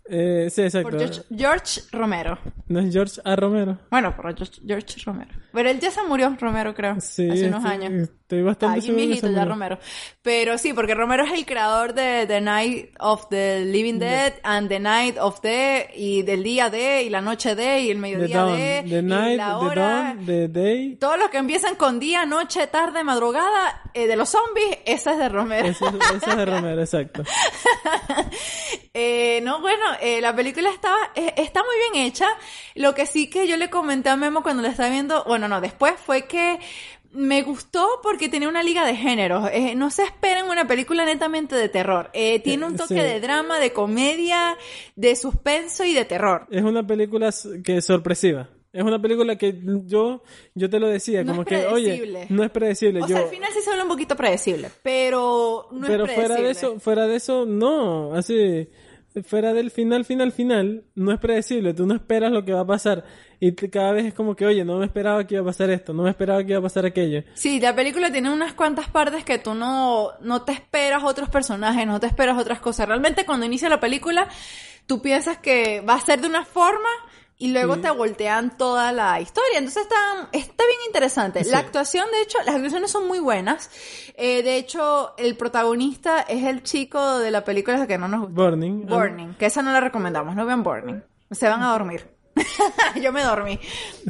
Eh, 0.07 0.49
sí, 0.51 0.63
exacto. 0.63 0.91
por 0.91 0.99
George, 0.99 1.23
George 1.35 1.81
Romero. 1.91 2.39
No 2.69 2.81
es 2.81 2.93
George 2.93 3.21
A. 3.25 3.37
Romero. 3.37 3.79
Bueno, 3.91 4.15
por 4.15 4.37
George, 4.37 4.61
George 4.67 5.01
Romero. 5.05 5.31
Pero 5.53 5.71
él 5.71 5.81
ya 5.81 5.91
se 5.91 6.03
murió, 6.03 6.37
Romero, 6.39 6.75
creo. 6.75 7.01
Sí, 7.01 7.31
hace 7.31 7.47
unos 7.47 7.63
sí, 7.63 7.69
años. 7.69 8.09
Estoy 8.25 8.43
bastante 8.43 8.81
Ay, 8.91 9.17
se 9.21 9.33
ya. 9.33 9.45
Romero. 9.45 9.79
Pero 10.23 10.59
sí, 10.59 10.73
porque 10.73 10.95
Romero 10.95 11.25
es 11.25 11.33
el 11.33 11.47
creador 11.47 11.95
de 11.95 12.25
The 12.27 12.41
Night 12.41 12.91
of 12.99 13.29
the 13.29 13.65
Living 13.65 13.99
Dead 13.99 14.35
and 14.43 14.69
The 14.69 14.81
Night 14.81 15.17
of 15.19 15.41
the 15.43 15.91
y 15.95 16.23
del 16.23 16.43
día 16.43 16.71
de 16.71 17.03
y 17.05 17.11
la 17.11 17.21
noche 17.21 17.55
de 17.55 17.81
y 17.81 17.91
el 17.91 17.97
The 17.97 18.01
mediodía 18.01 18.37
dawn, 18.39 18.57
de 18.57 18.83
the 18.89 18.99
y 18.99 19.03
night, 19.03 19.37
la 19.37 19.47
the 19.59 19.65
hora. 19.67 19.89
dawn, 19.89 20.27
the 20.27 20.49
day. 20.49 20.97
Todos 20.97 21.19
los 21.19 21.29
que 21.31 21.39
empiezan 21.39 21.77
con 21.77 22.01
día, 22.01 22.27
noche, 22.27 22.67
tarde, 22.67 23.05
madrugada 23.05 23.83
eh, 23.93 24.07
de 24.07 24.17
los 24.17 24.31
zombies, 24.31 24.79
esa 24.87 25.13
es 25.13 25.19
de 25.19 25.29
Romero. 25.29 25.69
Ese 25.69 25.85
es 25.87 26.37
de 26.37 26.45
Romero, 26.45 26.81
exacto. 26.81 27.23
Eh, 28.97 29.41
no, 29.43 29.61
bueno, 29.61 29.83
eh, 30.01 30.21
la 30.21 30.35
película 30.35 30.71
estaba, 30.71 30.97
eh, 31.15 31.35
está 31.37 31.63
muy 31.63 31.75
bien 31.93 32.07
hecha. 32.07 32.27
Lo 32.75 32.95
que 32.95 33.07
sí 33.07 33.29
que 33.31 33.47
yo 33.47 33.57
le 33.57 33.71
comenté 33.71 34.09
a 34.11 34.17
Memo 34.17 34.43
cuando 34.43 34.63
la 34.63 34.69
estaba 34.71 34.91
viendo, 34.91 35.25
bueno, 35.25 35.49
no, 35.49 35.61
después 35.61 35.95
fue 36.05 36.27
que 36.27 36.59
me 37.13 37.43
gustó 37.43 38.01
porque 38.03 38.29
tenía 38.29 38.49
una 38.49 38.63
liga 38.65 38.85
de 38.85 38.97
géneros. 38.97 39.49
Eh, 39.53 39.75
no 39.77 39.91
se 39.91 40.03
esperen 40.03 40.47
una 40.47 40.67
película 40.67 41.05
netamente 41.05 41.55
de 41.55 41.69
terror. 41.69 42.11
Eh, 42.13 42.41
tiene 42.41 42.67
un 42.67 42.75
Eh, 42.75 42.77
toque 42.79 42.95
sí. 42.95 43.01
de 43.01 43.21
drama, 43.21 43.59
de 43.61 43.73
comedia, 43.73 44.57
de 44.97 45.15
suspenso 45.15 45.85
y 45.85 45.95
de 45.95 46.05
terror. 46.05 46.47
Es 46.51 46.63
una 46.63 46.85
película 46.85 47.31
que 47.63 47.77
es 47.77 47.85
sorpresiva. 47.85 48.49
Es 48.73 48.83
una 48.83 49.01
película 49.01 49.39
que 49.39 49.55
yo, 49.87 50.25
yo 50.57 50.69
te 50.69 50.81
lo 50.81 50.89
decía, 50.89 51.23
No 51.23 51.31
como 51.31 51.43
es 51.43 51.47
que, 51.47 51.67
oye, 51.67 51.85
predecible. 51.91 52.27
no 52.31 52.43
es 52.43 52.51
predecible. 52.51 52.99
O 53.05 53.07
yo, 53.07 53.15
sea, 53.17 53.25
al 53.27 53.31
final 53.31 53.51
sí 53.53 53.61
se 53.61 53.67
vuelve 53.71 53.83
un 53.85 53.89
poquito 53.89 54.17
predecible, 54.17 54.69
pero 54.83 55.69
no 55.71 55.87
pero 55.87 56.07
es 56.07 56.13
fuera 56.13 56.35
de 56.35 56.41
predecible. 56.41 56.73
eso, 56.73 56.81
fuera 56.81 57.07
de 57.07 57.15
eso, 57.15 57.47
no. 57.47 58.13
Así, 58.15 58.69
fuera 59.23 59.53
del 59.53 59.71
final, 59.71 60.05
final, 60.05 60.33
final, 60.33 60.85
no 60.95 61.13
es 61.13 61.21
predecible. 61.21 61.75
Tú 61.75 61.87
no 61.87 61.95
esperas 61.95 62.33
lo 62.33 62.45
que 62.45 62.53
va 62.53 62.61
a 62.61 62.67
pasar. 62.67 63.05
Y 63.39 63.53
cada 63.55 63.93
vez 63.93 64.07
es 64.07 64.15
como 64.15 64.35
que, 64.35 64.47
oye, 64.47 64.65
no 64.65 64.79
me 64.79 64.87
esperaba 64.87 65.27
que 65.27 65.35
iba 65.35 65.43
a 65.43 65.47
pasar 65.47 65.71
esto, 65.71 65.93
no 65.93 66.03
me 66.03 66.11
esperaba 66.11 66.43
que 66.43 66.51
iba 66.51 66.59
a 66.59 66.63
pasar 66.63 66.87
aquello. 66.87 67.23
Sí, 67.35 67.61
la 67.61 67.75
película 67.75 68.11
tiene 68.11 68.33
unas 68.33 68.55
cuantas 68.55 68.89
partes 68.89 69.25
que 69.25 69.39
tú 69.39 69.55
no, 69.55 70.11
no 70.21 70.43
te 70.43 70.53
esperas 70.53 71.05
otros 71.05 71.29
personajes, 71.29 71.87
no 71.87 72.01
te 72.01 72.07
esperas 72.07 72.39
otras 72.39 72.61
cosas. 72.61 72.89
Realmente 72.89 73.25
cuando 73.25 73.47
inicia 73.47 73.69
la 73.69 73.81
película, 73.81 74.29
tú 74.87 75.01
piensas 75.01 75.39
que 75.39 75.81
va 75.83 75.95
a 75.95 76.01
ser 76.01 76.21
de 76.21 76.27
una 76.27 76.45
forma 76.45 76.89
y 77.39 77.53
luego 77.53 77.75
Sí. 77.75 77.81
te 77.83 77.91
voltean 77.91 78.57
toda 78.57 78.93
la 78.93 79.21
historia. 79.21 79.59
Entonces 79.59 79.83
está, 79.83 80.29
está 80.33 80.65
bien 80.67 80.79
interesante. 80.87 81.45
Sí. 81.45 81.51
La 81.51 81.59
actuación, 81.59 82.07
de 82.13 82.23
hecho, 82.23 82.39
las 82.47 82.55
actuaciones 82.55 82.91
son 82.91 83.07
muy 83.09 83.19
buenas. 83.19 83.71
Eh, 84.17 84.43
de 84.43 84.57
hecho, 84.57 85.15
el 85.19 85.37
protagonista 85.37 86.21
es 86.21 86.45
el 86.45 86.63
chico 86.63 87.19
de 87.19 87.31
la 87.31 87.45
película 87.45 87.87
que 87.87 87.99
no 87.99 88.09
nos 88.09 88.21
gusta. 88.29 88.35
Burning. 88.43 88.87
Burning, 88.87 89.35
que 89.35 89.47
esa 89.47 89.63
no 89.63 89.73
la 89.73 89.81
recomendamos, 89.81 90.35
no 90.37 90.47
vean 90.47 90.63
Burning. 90.63 91.03
Se 91.31 91.49
van 91.49 91.63
a 91.63 91.73
dormir. 91.73 92.09
Yo 93.01 93.13
me 93.13 93.23
dormí. 93.23 93.59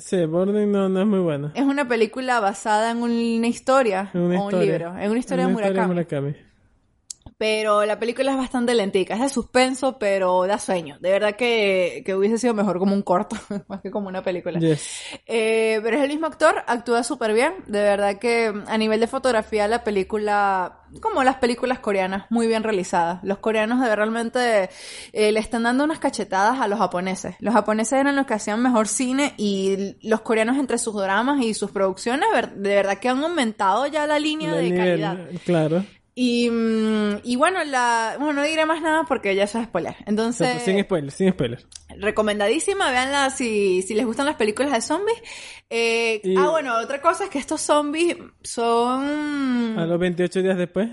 Sí, 0.01 0.25
Burning 0.25 0.71
no, 0.73 0.89
no 0.89 1.01
es 1.01 1.07
muy 1.07 1.19
buena. 1.21 1.53
Es 1.55 1.63
una 1.63 1.87
película 1.87 2.41
basada 2.41 2.91
en 2.91 3.03
una 3.03 3.47
historia 3.47 4.11
Es 4.15 4.21
una 4.21 4.41
o 4.41 4.47
un 4.47 4.61
libro, 4.61 4.97
en 4.99 5.11
una 5.11 5.19
historia 5.19 5.47
de 5.47 5.53
Una 5.53 5.61
historia 5.61 5.87
Murakami. 5.87 5.89
Murakami. 5.89 6.37
Pero 7.45 7.85
la 7.85 7.99
película 7.99 8.31
es 8.33 8.39
bastante 8.39 8.75
lentica, 8.75 9.13
es 9.17 9.21
de 9.21 9.29
suspenso, 9.29 9.99
pero 9.99 10.47
da 10.47 10.59
sueño. 10.59 10.97
De 10.99 11.11
verdad 11.11 11.37
que, 11.37 12.03
que 12.03 12.15
hubiese 12.15 12.39
sido 12.39 12.55
mejor 12.55 12.79
como 12.79 12.95
un 12.95 13.03
corto, 13.03 13.37
más 13.69 13.83
que 13.83 13.91
como 13.91 14.09
una 14.09 14.23
película. 14.23 14.59
Yes. 14.59 15.03
Eh, 15.27 15.79
pero 15.83 15.99
es 15.99 16.05
el 16.05 16.09
mismo 16.09 16.27
actor, 16.27 16.65
actúa 16.67 17.03
súper 17.03 17.35
bien. 17.35 17.53
De 17.67 17.83
verdad 17.83 18.19
que 18.19 18.51
a 18.67 18.79
nivel 18.79 18.99
de 18.99 19.09
fotografía 19.09 19.69
la 19.69 19.85
película, 19.85 20.85
como 21.03 21.23
las 21.23 21.37
películas 21.37 21.81
coreanas, 21.81 22.25
muy 22.31 22.47
bien 22.47 22.63
realizadas. 22.63 23.23
Los 23.23 23.41
coreanos 23.41 23.79
de 23.83 23.95
realmente 23.95 24.71
eh, 25.13 25.31
le 25.31 25.39
están 25.39 25.65
dando 25.65 25.85
unas 25.85 25.99
cachetadas 25.99 26.63
a 26.63 26.67
los 26.67 26.79
japoneses. 26.79 27.37
Los 27.41 27.53
japoneses 27.53 28.01
eran 28.01 28.17
los 28.17 28.25
que 28.25 28.33
hacían 28.33 28.63
mejor 28.63 28.89
cine 28.89 29.35
y 29.37 29.97
los 30.01 30.23
coreanos 30.23 30.57
entre 30.57 30.79
sus 30.79 30.95
dramas 30.95 31.45
y 31.45 31.53
sus 31.53 31.71
producciones, 31.73 32.27
de 32.57 32.75
verdad 32.75 32.99
que 32.99 33.11
han 33.11 33.23
aumentado 33.23 33.87
ya 33.87 34.07
la 34.07 34.19
línea 34.19 34.55
de 34.55 34.63
nivel, 34.63 34.79
calidad. 34.79 35.19
claro. 35.45 35.85
Y, 36.17 36.49
mm, 36.49 37.21
y 37.25 37.35
bueno, 37.37 37.65
la, 37.65 38.15
bueno, 38.19 38.35
no 38.35 38.43
diré 38.45 38.67
más 38.67 38.81
nada 38.81 39.03
porque 39.09 39.35
ya 39.35 39.45
eso 39.45 39.59
es 39.59 39.65
spoiler. 39.67 39.97
Entonces, 40.07 40.63
Sin 40.63 40.81
spoiler, 40.83 41.11
sin 41.11 41.33
spoiler. 41.33 41.67
recomendadísima, 41.99 42.91
véanla 42.91 43.31
si, 43.31 43.83
si 43.83 43.95
les 43.95 44.07
gustan 44.07 44.27
las 44.27 44.37
películas 44.37 44.73
de 44.73 44.81
zombies. 44.81 45.19
Eh, 45.71 46.21
Y- 46.23 46.37
Ah, 46.37 46.51
bueno, 46.51 46.79
otra 46.79 47.01
cosa 47.01 47.25
es 47.25 47.31
que 47.31 47.39
estos 47.39 47.61
zombies 47.61 48.17
son, 48.43 49.77
A 49.79 49.87
los 49.87 49.99
28 49.99 50.41
días 50.43 50.57
después. 50.57 50.89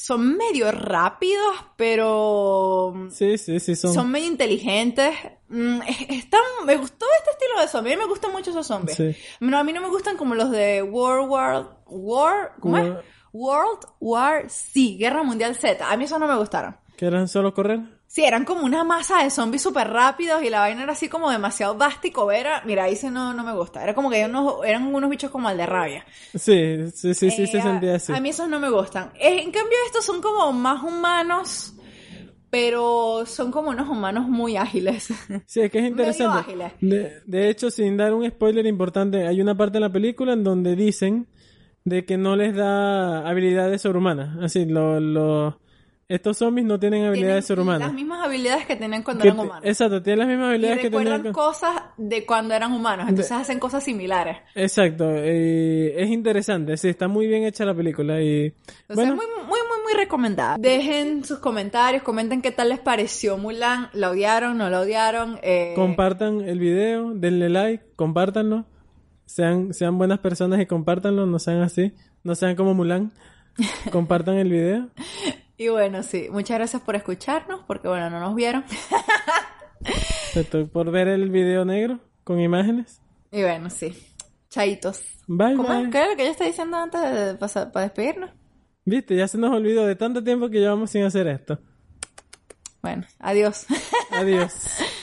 Son 0.00 0.36
medio 0.36 0.70
rápidos, 0.70 1.56
pero 1.76 3.08
Sí, 3.10 3.36
sí, 3.36 3.58
sí, 3.58 3.74
son. 3.74 3.92
son, 3.92 4.10
medio 4.12 4.28
inteligentes. 4.28 5.12
Mm, 5.48 5.80
es- 5.88 6.10
están, 6.10 6.40
me 6.66 6.76
gustó 6.76 7.04
este 7.18 7.30
estilo 7.32 7.60
de 7.60 7.66
zombies, 7.66 7.94
a 7.94 7.96
mí 7.96 8.02
me 8.04 8.08
gustan 8.08 8.30
mucho 8.30 8.50
esos 8.50 8.64
zombies. 8.66 8.96
Sí. 8.96 9.16
No, 9.40 9.58
a 9.58 9.64
mí 9.64 9.72
no 9.72 9.80
me 9.80 9.88
gustan 9.88 10.16
como 10.16 10.36
los 10.36 10.52
de 10.52 10.82
World 10.84 11.28
War, 11.28 11.78
War, 11.86 12.52
¿cómo 12.60 12.78
es? 12.78 12.84
War- 12.90 13.02
World 13.32 13.80
War 14.00 14.48
C, 14.50 14.96
Guerra 14.98 15.24
Mundial 15.24 15.56
Z. 15.56 15.90
A 15.90 15.96
mí 15.96 16.04
esos 16.04 16.20
no 16.20 16.28
me 16.28 16.36
gustaron. 16.36 16.76
¿Que 16.96 17.06
eran 17.06 17.26
solo 17.28 17.52
correr? 17.52 17.80
Sí, 18.10 18.24
eran 18.24 18.46
como 18.46 18.62
una 18.64 18.84
masa 18.84 19.22
de 19.22 19.28
zombies 19.30 19.62
súper 19.62 19.88
rápidos 19.90 20.42
y 20.42 20.48
la 20.48 20.60
vaina 20.60 20.82
era 20.82 20.92
así 20.92 21.10
como 21.10 21.30
demasiado 21.30 21.74
vasta 21.76 22.06
y 22.06 22.10
cobera. 22.10 22.62
Mira, 22.64 22.84
ahí 22.84 22.96
sí 22.96 23.08
no, 23.10 23.34
no 23.34 23.44
me 23.44 23.52
gusta. 23.52 23.82
Era 23.82 23.94
como 23.94 24.08
que 24.10 24.24
unos, 24.24 24.64
eran 24.64 24.92
unos 24.94 25.10
bichos 25.10 25.30
como 25.30 25.46
al 25.46 25.58
de 25.58 25.66
rabia. 25.66 26.06
Sí, 26.34 26.90
sí, 26.94 27.12
sí, 27.12 27.30
sí, 27.30 27.42
Eh, 27.42 27.46
se 27.46 27.58
a- 27.58 27.62
sentía 27.62 27.94
así. 27.96 28.12
A 28.14 28.18
mí 28.20 28.30
esos 28.30 28.48
no 28.48 28.58
me 28.60 28.70
gustan. 28.70 29.12
Eh, 29.14 29.42
en 29.42 29.52
cambio, 29.52 29.76
estos 29.86 30.06
son 30.06 30.22
como 30.22 30.50
más 30.54 30.82
humanos, 30.82 31.74
pero 32.50 33.24
son 33.26 33.50
como 33.52 33.68
unos 33.70 33.88
humanos 33.88 34.26
muy 34.26 34.56
ágiles. 34.56 35.08
Sí, 35.46 35.60
es 35.60 35.70
que 35.70 35.78
es 35.78 35.84
interesante. 35.90 36.38
ágiles. 36.40 36.72
De, 36.80 37.20
de 37.26 37.50
hecho, 37.50 37.70
sin 37.70 37.96
dar 37.98 38.14
un 38.14 38.26
spoiler 38.28 38.64
importante, 38.66 39.26
hay 39.26 39.40
una 39.42 39.54
parte 39.56 39.76
en 39.78 39.82
la 39.82 39.92
película 39.92 40.32
en 40.32 40.44
donde 40.44 40.76
dicen 40.76 41.26
de 41.84 42.04
que 42.06 42.16
no 42.16 42.36
les 42.36 42.54
da 42.56 43.28
habilidades 43.28 43.82
sobrehumanas. 43.82 44.38
Así, 44.42 44.64
lo, 44.64 44.98
lo- 44.98 45.60
estos 46.08 46.38
zombies 46.38 46.66
no 46.66 46.80
tienen 46.80 47.04
habilidades 47.04 47.44
Tienen 47.46 47.56
sobrehumanas. 47.64 47.88
las 47.88 47.92
mismas 47.94 48.24
habilidades 48.24 48.64
que 48.66 48.76
tenían 48.76 49.02
cuando 49.02 49.22
Que 49.22 49.28
eran 49.28 49.40
humanos. 49.40 49.64
exacto, 49.66 50.02
tienen 50.02 50.18
las 50.20 50.28
mismas 50.28 50.46
y 50.46 50.48
habilidades 50.50 50.78
que 50.78 50.84
recuerdan 50.88 51.16
tenían. 51.18 51.32
cosas 51.34 51.82
de 51.98 52.24
cuando 52.26 52.54
eran 52.54 52.72
humanos, 52.72 53.08
entonces 53.10 53.32
hacen 53.32 53.58
cosas 53.58 53.84
similares. 53.84 54.38
Exacto, 54.54 55.04
eh, 55.14 56.02
es 56.02 56.08
interesante, 56.08 56.76
sí, 56.78 56.88
está 56.88 57.08
muy 57.08 57.26
bien 57.26 57.44
hecha 57.44 57.64
la 57.66 57.74
película 57.74 58.22
y 58.22 58.54
O 58.88 58.94
bueno, 58.94 59.16
muy, 59.16 59.26
muy, 59.26 59.44
muy, 59.46 59.82
muy 59.84 59.92
recomendada. 59.94 60.56
Dejen 60.58 61.24
sus 61.24 61.40
comentarios, 61.40 62.02
comenten 62.02 62.40
qué 62.40 62.52
tal 62.52 62.70
les 62.70 62.78
pareció 62.80 63.36
Mulan. 63.36 63.88
¿La 63.92 64.10
odiaron? 64.10 64.56
¿No 64.56 64.70
la 64.70 64.80
odiaron? 64.80 65.38
Eh, 65.42 65.72
compartan 65.76 66.40
el 66.40 66.58
video, 66.58 67.12
denle 67.14 67.50
like, 67.50 67.84
compártanlo, 67.96 68.64
sean, 69.26 69.74
sean 69.74 69.98
buenas 69.98 70.20
personas 70.20 70.58
y 70.60 70.64
compártanlo, 70.66 71.26
no 71.26 71.38
sean 71.38 71.60
así, 71.60 71.92
no 72.24 72.34
sean 72.34 72.56
como 72.56 72.72
Mulan, 72.72 73.12
compartan 73.92 74.36
el 74.36 74.48
video. 74.50 74.88
Y 75.58 75.68
bueno, 75.68 76.02
sí, 76.02 76.28
muchas 76.30 76.56
gracias 76.58 76.80
por 76.82 76.94
escucharnos, 76.96 77.62
porque 77.66 77.88
bueno, 77.88 78.08
no 78.08 78.20
nos 78.20 78.34
vieron. 78.34 78.64
Estoy 80.34 80.64
por 80.66 80.90
ver 80.90 81.08
el 81.08 81.28
video 81.30 81.64
negro 81.64 81.98
con 82.24 82.40
imágenes. 82.40 83.00
y 83.32 83.42
bueno, 83.42 83.68
sí. 83.68 83.92
Chaitos. 84.48 85.02
Bye, 85.26 85.56
¿Cómo 85.56 85.72
es? 85.72 85.90
¿Qué 85.90 85.98
era 85.98 86.08
lo 86.10 86.16
que 86.16 86.24
yo 86.24 86.30
estaba 86.30 86.48
diciendo 86.48 86.76
antes 86.78 87.00
de 87.02 87.34
pasar, 87.34 87.70
para 87.70 87.84
despedirnos? 87.84 88.30
Viste, 88.84 89.14
ya 89.16 89.28
se 89.28 89.36
nos 89.36 89.54
olvidó 89.54 89.84
de 89.84 89.96
tanto 89.96 90.24
tiempo 90.24 90.48
que 90.48 90.60
llevamos 90.60 90.90
sin 90.90 91.02
hacer 91.04 91.26
esto. 91.26 91.58
Bueno, 92.80 93.04
adiós. 93.18 93.66
Adiós. 94.12 94.54